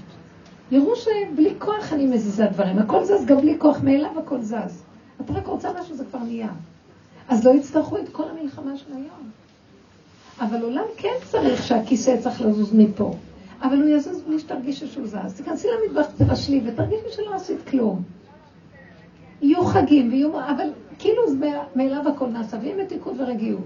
יראו 0.70 0.96
שבלי 0.96 1.54
כוח 1.58 1.92
אני 1.92 2.06
מזיזה 2.06 2.46
דברים. 2.46 2.78
הכל 2.78 3.04
זז 3.04 3.26
גם 3.26 3.40
בלי 3.40 3.58
כוח, 3.58 3.80
מאליו 3.82 4.18
הכל 4.18 4.40
זז. 4.42 4.82
את 5.20 5.30
רק 5.30 5.46
רוצה 5.46 5.68
משהו, 5.80 5.94
זה 5.94 6.04
כבר 6.04 6.18
נהיה. 6.18 6.48
אז 7.28 7.46
לא 7.46 7.50
יצטרכו 7.50 7.98
את 7.98 8.08
כל 8.12 8.24
המלחמה 8.28 8.76
של 8.76 8.92
היום. 8.92 9.30
אבל 10.40 10.62
עולם 10.62 10.84
כן 10.96 11.14
צריך 11.24 11.62
שהכיסא 11.62 12.16
צריך 12.20 12.40
לזוז 12.40 12.74
מפה. 12.74 13.14
אבל 13.62 13.82
הוא 13.82 13.88
יזוז 13.88 14.22
בלי 14.22 14.38
שתרגישי 14.38 14.86
שהוא 14.86 15.06
זז. 15.06 15.34
תיכנסי 15.36 15.68
למטבח, 15.68 16.06
תבשלי, 16.16 16.60
ותרגישי 16.64 17.10
שלא 17.10 17.34
עשית 17.34 17.68
כלום. 17.68 18.02
יהיו 19.42 19.64
חגים, 19.64 20.08
ויהיו... 20.08 20.40
אבל 20.40 20.70
כאילו 20.98 21.22
מאליו 21.76 22.08
הכל 22.08 22.26
נעשה, 22.26 22.56
ויהיה 22.60 22.84
מתיקות 22.84 23.14
ורגיעות. 23.18 23.64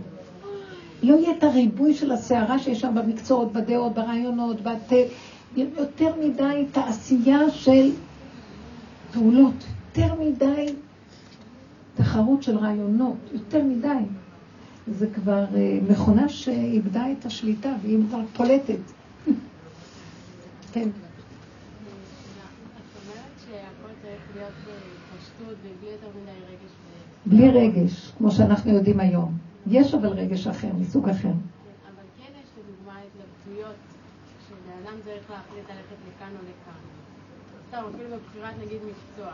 לא 1.03 1.15
יהיה 1.15 1.31
את 1.39 1.45
הריבוי 1.45 1.95
של 1.95 2.13
הסערה 2.13 2.59
שיש 2.59 2.81
שם 2.81 2.95
במקצועות, 2.95 3.53
בדעות, 3.53 3.95
ברעיונות, 3.95 4.61
בת... 4.61 4.93
יותר 5.57 6.15
מדי 6.21 6.67
תעשייה 6.73 7.51
של 7.51 7.91
פעולות, 9.13 9.55
יותר 9.89 10.15
מדי 10.21 10.67
תחרות 11.95 12.43
של 12.43 12.57
רעיונות, 12.57 13.17
יותר 13.33 13.65
מדי. 13.65 14.05
זה 14.87 15.07
כבר 15.15 15.45
אה, 15.55 15.79
מכונה 15.91 16.29
שאיבדה 16.29 17.13
את 17.13 17.27
השליטה 17.27 17.73
והיא 17.83 17.99
כבר 18.09 18.21
פולטת. 18.37 18.81
כן. 20.73 20.89
בלי 27.27 27.51
רגש, 27.51 28.13
כמו 28.19 28.31
שאנחנו 28.31 28.73
יודעים 28.73 29.01
היום. 29.01 29.39
יש 29.67 29.95
אבל 29.95 30.09
רגש 30.09 30.47
אחר, 30.47 30.69
מסוג 30.79 31.09
אחר. 31.09 31.29
אבל 31.29 32.07
כן 32.19 32.33
יש 32.43 32.51
לדוגמה 32.59 32.95
התלבטויות, 32.99 33.77
אדם 35.01 35.15
צריך 35.15 35.31
להחליט 35.31 35.65
ללכת 35.71 35.97
לכאן 36.09 36.29
או 36.29 36.43
לכאן. 36.43 36.81
סתם, 37.69 37.83
אפילו 37.95 38.17
בבחירת 38.17 38.55
נגיד 38.67 38.79
מקצוע. 38.83 39.33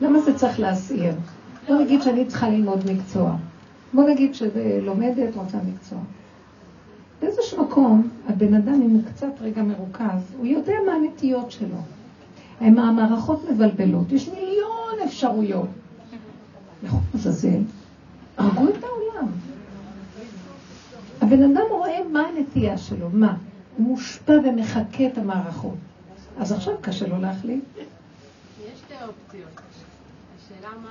למה 0.00 0.20
זה 0.20 0.38
צריך 0.38 0.60
להסעיר? 0.60 1.14
בוא 1.68 1.76
נגיד 1.78 2.02
שאני 2.02 2.26
צריכה 2.26 2.48
ללמוד 2.48 2.92
מקצוע. 2.92 3.36
בוא 3.94 4.08
נגיד 4.08 4.34
שזה 4.34 4.80
לומדת, 4.82 5.36
רוצה 5.36 5.58
מקצוע. 5.66 5.98
באיזשהו 7.20 7.64
מקום, 7.64 8.08
הבן 8.28 8.54
אדם, 8.54 8.74
אם 8.74 8.90
הוא 8.90 9.02
קצת 9.14 9.32
רגע 9.40 9.62
מרוכז, 9.62 10.34
הוא 10.36 10.46
יודע 10.46 10.74
מה 10.86 10.92
הנטיות 10.92 11.50
שלו. 11.50 11.78
המערכות 12.60 13.50
מבלבלות, 13.50 14.12
יש 14.12 14.28
מיליון 14.28 14.94
אפשרויות. 15.04 15.68
נכון, 16.82 17.00
עזאזל, 17.14 17.60
הרגו 18.38 18.68
את 18.68 18.84
העולם. 18.84 19.28
הבן 21.28 21.42
אדם 21.42 21.64
רואה 21.70 21.98
מה 22.12 22.20
הנטייה 22.20 22.78
שלו, 22.78 23.08
מה? 23.12 23.36
הוא 23.76 23.86
מושפע 23.86 24.32
ומחקה 24.44 25.06
את 25.06 25.18
המערכות. 25.18 25.74
אז 26.38 26.52
עכשיו 26.52 26.74
קשה 26.80 27.06
לו 27.06 27.18
להחליט. 27.20 27.64
יש 27.76 27.84
שתי 28.78 28.94
אופציות. 28.94 29.60
השאלה 30.38 30.68
מה, 30.82 30.90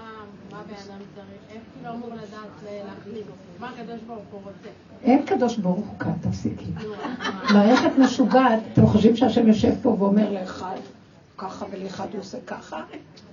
מה 0.52 0.62
בן 0.68 0.74
אדם 0.74 1.00
צריך, 1.16 1.28
איך 1.52 1.62
כאילו 1.74 1.96
אמור 1.96 2.10
לדעת 2.10 2.84
להחליט, 2.86 3.26
מה 3.60 3.70
הקדוש 3.70 4.02
ברוך 4.08 4.24
הוא 4.32 4.40
רוצה. 4.44 4.70
אין 5.04 5.26
קדוש 5.26 5.58
ברוך 5.58 5.86
הוא 5.88 6.00
כאן, 6.00 6.14
תפסיקי. 6.22 6.72
מערכת 7.54 7.92
משוגעת, 8.00 8.60
אתם 8.74 8.88
חושבים 8.88 9.16
שהשם 9.16 9.48
יושב 9.48 9.74
פה 9.82 9.90
ואומר 9.90 10.32
לאחד 10.32 10.78
ככה 11.38 11.66
ולאחד 11.72 12.08
הוא 12.12 12.20
עושה 12.20 12.38
ככה? 12.48 12.84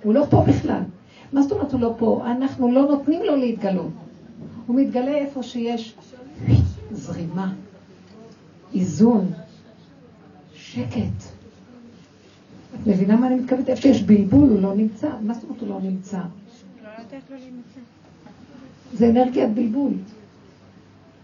הוא 0.03 0.13
לא 0.13 0.25
פה 0.29 0.43
בכלל. 0.47 0.81
מה 1.33 1.41
זאת 1.41 1.51
אומרת 1.51 1.73
הוא 1.73 1.81
לא 1.81 1.93
פה? 1.97 2.23
אנחנו 2.25 2.71
לא 2.71 2.81
נותנים 2.81 3.23
לו 3.23 3.35
להתגלות. 3.35 3.91
הוא 4.67 4.75
מתגלה 4.75 5.15
איפה 5.15 5.43
שיש 5.43 5.95
זרימה, 6.91 7.53
איזון, 8.73 9.31
שקט. 10.55 11.35
את 12.75 12.87
מבינה 12.87 13.15
מה 13.15 13.27
אני 13.27 13.35
מתכוונת? 13.35 13.69
איפה 13.69 13.81
שיש 13.81 14.03
בלבול 14.03 14.49
הוא 14.49 14.61
לא 14.61 14.75
נמצא. 14.75 15.09
מה 15.21 15.33
זאת 15.33 15.43
אומרת 15.43 15.61
הוא 15.61 15.69
לא 15.69 15.79
נמצא? 15.81 16.19
זה 18.93 19.09
אנרגיית 19.09 19.53
בלבול. 19.53 19.91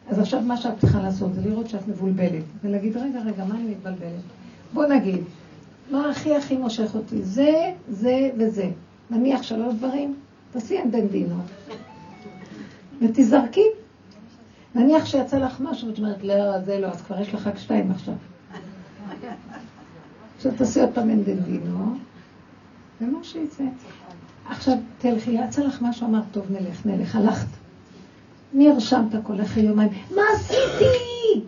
אז 0.09 0.19
עכשיו 0.19 0.41
מה 0.41 0.57
שאת 0.57 0.79
צריכה 0.79 1.01
לעשות 1.01 1.33
זה 1.33 1.41
לראות 1.41 1.69
שאת 1.69 1.87
מבולבלת, 1.87 2.43
ולהגיד, 2.63 2.97
רגע, 2.97 3.19
רגע, 3.25 3.45
מה 3.45 3.55
אני 3.55 3.63
מתבלבלת? 3.71 4.21
בוא 4.73 4.85
נגיד, 4.85 5.23
מה 5.91 6.09
הכי 6.09 6.35
הכי 6.35 6.57
מושך 6.57 6.95
אותי? 6.95 7.23
זה, 7.23 7.73
זה 7.89 8.29
וזה. 8.37 8.69
נניח 9.09 9.43
שלוש 9.43 9.75
דברים, 9.75 10.15
תעשי 10.51 10.81
אנדנדינו. 10.81 11.35
ותזרקי. 13.01 13.65
נניח 14.75 15.05
שיצא 15.05 15.37
לך 15.37 15.59
משהו, 15.59 15.87
ואת 15.87 15.97
אומרת, 15.97 16.23
לא, 16.23 16.59
זה 16.59 16.79
לא, 16.79 16.87
אז 16.87 17.01
כבר 17.01 17.21
יש 17.21 17.33
לך 17.33 17.47
רק 17.47 17.57
שתיים 17.57 17.91
עכשיו. 17.91 18.13
עכשיו 20.37 20.51
תעשי 20.57 20.81
עוד 20.81 20.89
פעם 20.93 21.09
אנדנדינו, 21.09 21.95
ומה 23.01 23.23
שיצא. 23.23 23.63
עכשיו 24.49 24.73
תלכי, 24.97 25.31
יצא 25.31 25.63
לך 25.63 25.81
משהו, 25.81 26.07
אמרת, 26.07 26.23
טוב, 26.31 26.45
נלך, 26.51 26.85
נלך, 26.85 27.15
הלכת. 27.15 27.47
מי 28.53 28.69
הרשמת 28.69 29.15
כל 29.23 29.41
אחרי 29.41 29.63
יומיים? 29.63 29.89
מה 30.15 30.21
עשיתי? 30.35 31.45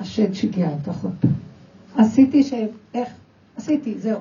השד 0.00 0.32
שיגע 0.32 0.68
אותך 0.70 1.04
עוד 1.04 1.12
פעם. 1.20 1.30
עשיתי 1.96 2.42
ש... 2.42 2.52
איך? 2.94 3.08
עשיתי, 3.56 3.98
זהו. 3.98 4.20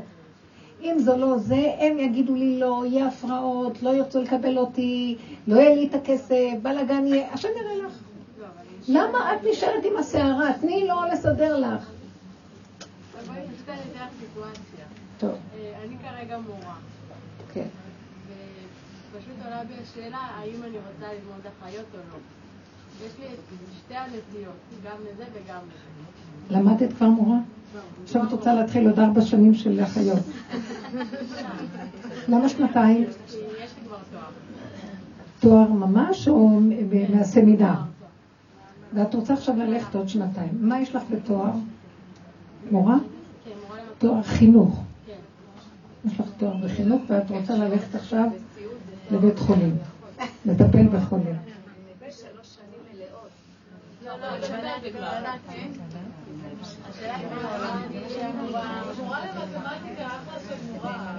אם 0.81 0.95
זו 0.99 1.17
לא 1.17 1.37
זה, 1.37 1.71
הם 1.79 1.99
יגידו 1.99 2.35
לי 2.35 2.59
לא, 2.59 2.83
יהיה 2.87 3.07
הפרעות, 3.07 3.83
לא 3.83 3.89
ירצו 3.89 4.21
לקבל 4.21 4.57
אותי, 4.57 5.17
לא 5.47 5.55
יהיה 5.55 5.75
לי 5.75 5.87
את 5.87 5.95
הכסף, 5.95 6.51
בלאגן 6.61 7.07
יהיה, 7.07 7.33
השם 7.33 7.47
יראה 7.61 7.87
לך. 7.87 8.04
למה 8.87 9.33
את 9.35 9.39
נשארת 9.51 9.83
עם 9.85 9.97
הסערה? 9.97 10.53
תני 10.61 10.87
לו 10.87 10.95
לסדר 11.13 11.59
לך. 11.59 11.89
טוב. 15.17 15.31
אה, 15.31 15.73
אני 15.83 15.95
כרגע 16.03 16.37
מורה. 16.37 16.75
כן. 17.53 17.67
ופשוט 19.11 19.33
עולה 19.45 19.63
בי 19.63 19.73
השאלה 19.83 20.17
האם 20.17 20.63
אני 20.63 20.77
רוצה 20.77 21.13
ללמוד 21.13 21.41
אחיות 21.59 21.85
או 21.93 21.97
לא. 21.97 22.17
יש 23.05 23.11
לי 23.19 23.25
שתי 23.77 23.95
הנטיות, 23.95 24.55
גם 24.85 24.97
לזה 25.01 25.23
וגם 25.33 25.59
לזה. 25.67 26.59
למדת 26.59 26.93
כבר 26.93 27.07
מורה? 27.07 27.37
עכשיו 28.03 28.23
את 28.23 28.31
רוצה 28.31 28.53
להתחיל 28.53 28.87
עוד 28.87 28.99
ארבע 28.99 29.21
שנים 29.21 29.53
של 29.53 29.83
אחיות. 29.83 30.19
למה 32.29 32.49
שנתיים? 32.49 33.03
יש 33.03 33.27
לי 33.27 33.87
כבר 33.87 33.97
תואר. 34.11 34.29
תואר 35.39 35.71
ממש 35.71 36.27
או 36.27 36.59
מהסמינר? 37.09 37.94
ואת 38.95 39.15
רוצה 39.15 39.33
עכשיו 39.33 39.55
ללכת 39.55 39.95
עוד 39.95 40.09
שנתיים. 40.09 40.49
מה 40.59 40.81
יש 40.81 40.95
לך 40.95 41.03
בתואר? 41.11 41.51
מורה? 42.71 42.95
כן, 43.45 43.51
מורה 43.67 43.79
תואר 43.97 44.23
חינוך. 44.23 44.83
כן. 45.05 45.13
יש 46.09 46.19
לך 46.19 46.25
תואר 46.37 46.57
בחינוך 46.63 47.01
ואת 47.07 47.31
רוצה 47.31 47.55
ללכת 47.55 47.95
עכשיו 47.95 48.29
לבית 49.11 49.39
חולים, 49.39 49.75
לטפל 50.45 50.87
בחולים. 50.87 51.35
לא, 54.05 54.11
לא. 54.11 54.27
מורה 58.97 59.19
למתמטיקה, 59.25 60.07
אחלה 60.07 60.39
של 60.47 60.71
מורה. 60.73 61.15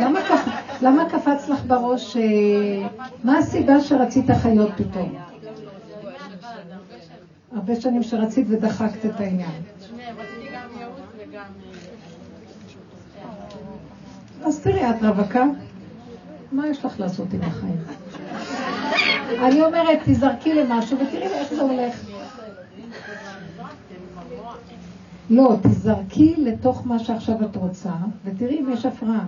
למה 0.00 0.20
קפ- 0.28 0.50
למה 0.82 1.04
קפץ 1.10 1.48
לך 1.48 1.64
בראש, 1.66 2.16
אה, 2.16 2.22
מה 3.24 3.38
הסיבה 3.38 3.80
שרצית 3.80 4.30
חיות 4.30 4.70
פתאום? 4.76 5.14
הרבה 7.54 7.80
שנים 7.80 8.02
שרצית 8.02 8.46
ודחקת 8.50 9.06
את 9.06 9.20
העניין. 9.20 9.50
אז 14.44 14.60
תראי, 14.60 14.90
את 14.90 15.02
רווקה? 15.02 15.44
מה 16.52 16.68
יש 16.68 16.84
לך 16.84 17.00
לעשות 17.00 17.32
עם 17.32 17.40
החיים? 17.42 17.76
אני 19.44 19.62
אומרת, 19.62 19.98
תזרקי 20.04 20.54
למשהו 20.54 20.98
ותראי 20.98 21.22
איך 21.26 21.54
זה 21.54 21.62
הולך. 21.62 21.94
לא, 25.30 25.56
תזרקי 25.62 26.34
לתוך 26.38 26.86
מה 26.86 26.98
שעכשיו 26.98 27.34
את 27.44 27.56
רוצה, 27.56 27.92
ותראי 28.24 28.60
אם 28.60 28.70
יש 28.72 28.86
הפרעה. 28.86 29.24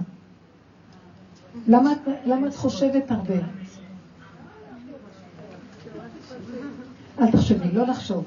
למה, 1.68 1.92
למה 2.26 2.46
את 2.46 2.54
חושבת 2.54 3.10
הרבה? 3.10 3.34
אל 7.20 7.30
תחשבי, 7.30 7.68
לא 7.72 7.86
לחשוב. 7.86 8.24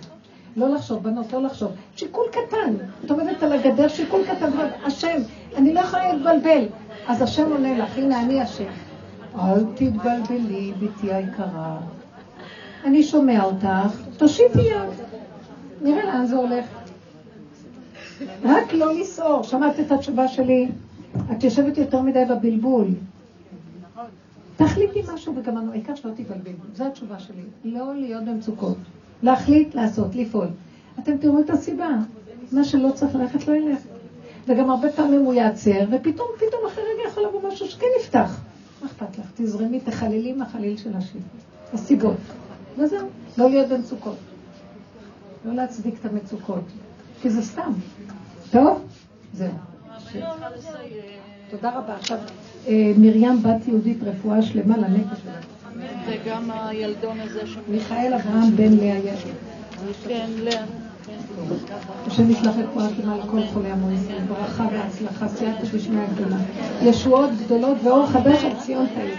לא 0.57 0.69
לחשוב, 0.69 1.03
בנות, 1.03 1.33
לא 1.33 1.41
לחשוב. 1.41 1.71
שיקול 1.95 2.25
קטן. 2.31 2.73
את 3.05 3.11
עומדת 3.11 3.43
על 3.43 3.53
הגדר, 3.53 3.87
שיקול 3.87 4.21
קטן. 4.25 4.49
השם, 4.85 5.17
אני 5.55 5.73
לא 5.73 5.79
יכולה 5.79 6.13
להתבלבל. 6.13 6.65
אז 7.07 7.21
השם 7.21 7.51
עונה 7.51 7.77
לך, 7.77 7.97
הנה 7.97 8.21
אני 8.21 8.41
השם. 8.41 8.69
אל 9.39 9.63
תתבלבלי, 9.75 10.73
בתי 10.79 11.13
היקרה. 11.13 11.77
אני 12.85 13.03
שומע 13.03 13.43
אותך, 13.43 14.01
תושיטי 14.17 14.61
יד. 14.61 14.89
נראה 15.81 16.05
לאן 16.05 16.25
זה 16.25 16.35
הולך. 16.35 16.65
רק 18.43 18.73
לא 18.73 18.93
לסעור. 18.93 19.43
שמעת 19.43 19.79
את 19.79 19.91
התשובה 19.91 20.27
שלי? 20.27 20.67
את 21.31 21.43
יושבת 21.43 21.77
יותר 21.77 22.01
מדי 22.01 22.23
בבלבול. 22.29 22.87
תחליטי 24.57 25.01
משהו 25.13 25.35
וגמרנו, 25.35 25.71
העיקר 25.71 25.95
שלא 25.95 26.11
תתבלבלו. 26.11 26.53
זו 26.75 26.85
התשובה 26.85 27.19
שלי. 27.19 27.41
לא 27.63 27.95
להיות 27.95 28.25
במצוקות. 28.25 28.77
להחליט, 29.23 29.75
לעשות, 29.75 30.15
לפעול. 30.15 30.47
אתם 30.99 31.17
תראו 31.17 31.39
את 31.39 31.49
הסיבה. 31.49 31.89
מה 32.51 32.63
שלא 32.63 32.91
צריך 32.91 33.15
ללכת 33.15 33.47
לא 33.47 33.53
ילך. 33.55 33.79
וגם 34.47 34.69
הרבה 34.69 34.91
פעמים 34.91 35.25
הוא 35.25 35.33
יעצר, 35.33 35.79
ופתאום, 35.91 36.27
פתאום 36.37 36.61
אחרי 36.67 36.83
רגע 36.83 37.09
יכול 37.09 37.23
לבוא 37.23 37.49
משהו 37.49 37.67
שכן 37.67 37.85
יפתח. 38.01 38.41
מה 38.81 38.87
אכפת 38.87 39.19
לך? 39.19 39.25
תזרמי, 39.35 39.79
תחללי 39.79 40.33
מהחליל 40.33 40.77
של 40.77 40.95
השם. 40.95 41.19
הסיבות. 41.73 42.17
וזהו, 42.77 43.07
לא 43.37 43.49
להיות 43.49 43.69
במצוקות. 43.69 44.15
לא 45.45 45.53
להצדיק 45.53 45.95
את 45.99 46.05
המצוקות, 46.05 46.63
כי 47.21 47.29
זה 47.29 47.41
סתם. 47.41 47.71
טוב? 48.51 48.85
זהו. 49.33 49.49
תודה 51.49 51.69
רבה. 51.69 51.95
עכשיו, 51.95 52.17
אה, 52.67 52.91
מרים 52.97 53.43
בת 53.43 53.67
יהודית, 53.67 53.97
רפואה 54.03 54.41
שלמה 54.41 54.77
לנפש 54.77 55.19
שלה. 55.23 55.31
וגם 56.07 56.51
הילדון 56.51 57.19
הזה 57.19 57.47
ש... 57.47 57.57
מיכאל 57.67 58.13
אברהם 58.13 58.55
בן 58.55 58.73
לאה 58.73 58.97
ישב. 58.97 59.29
כן, 60.07 60.29
לאה. 60.37 60.63
השם 62.07 62.31
ישלח 62.31 62.55
את 62.59 62.65
כל 62.73 62.79
התאמה 62.81 63.17
לכל 63.17 63.41
חולי 63.53 63.71
עמו 63.71 63.91
ישראל, 63.91 64.23
ברכה 64.27 64.67
והצלחה, 64.71 65.27
סייעתא 65.27 65.65
דשמיא 65.73 66.05
גדולה. 66.15 66.37
ישועות 66.81 67.29
גדולות 67.45 67.77
ואור 67.83 68.07
חדש 68.07 68.43
על 68.43 68.51
ציון 68.59 68.85
תאיר. 68.95 69.15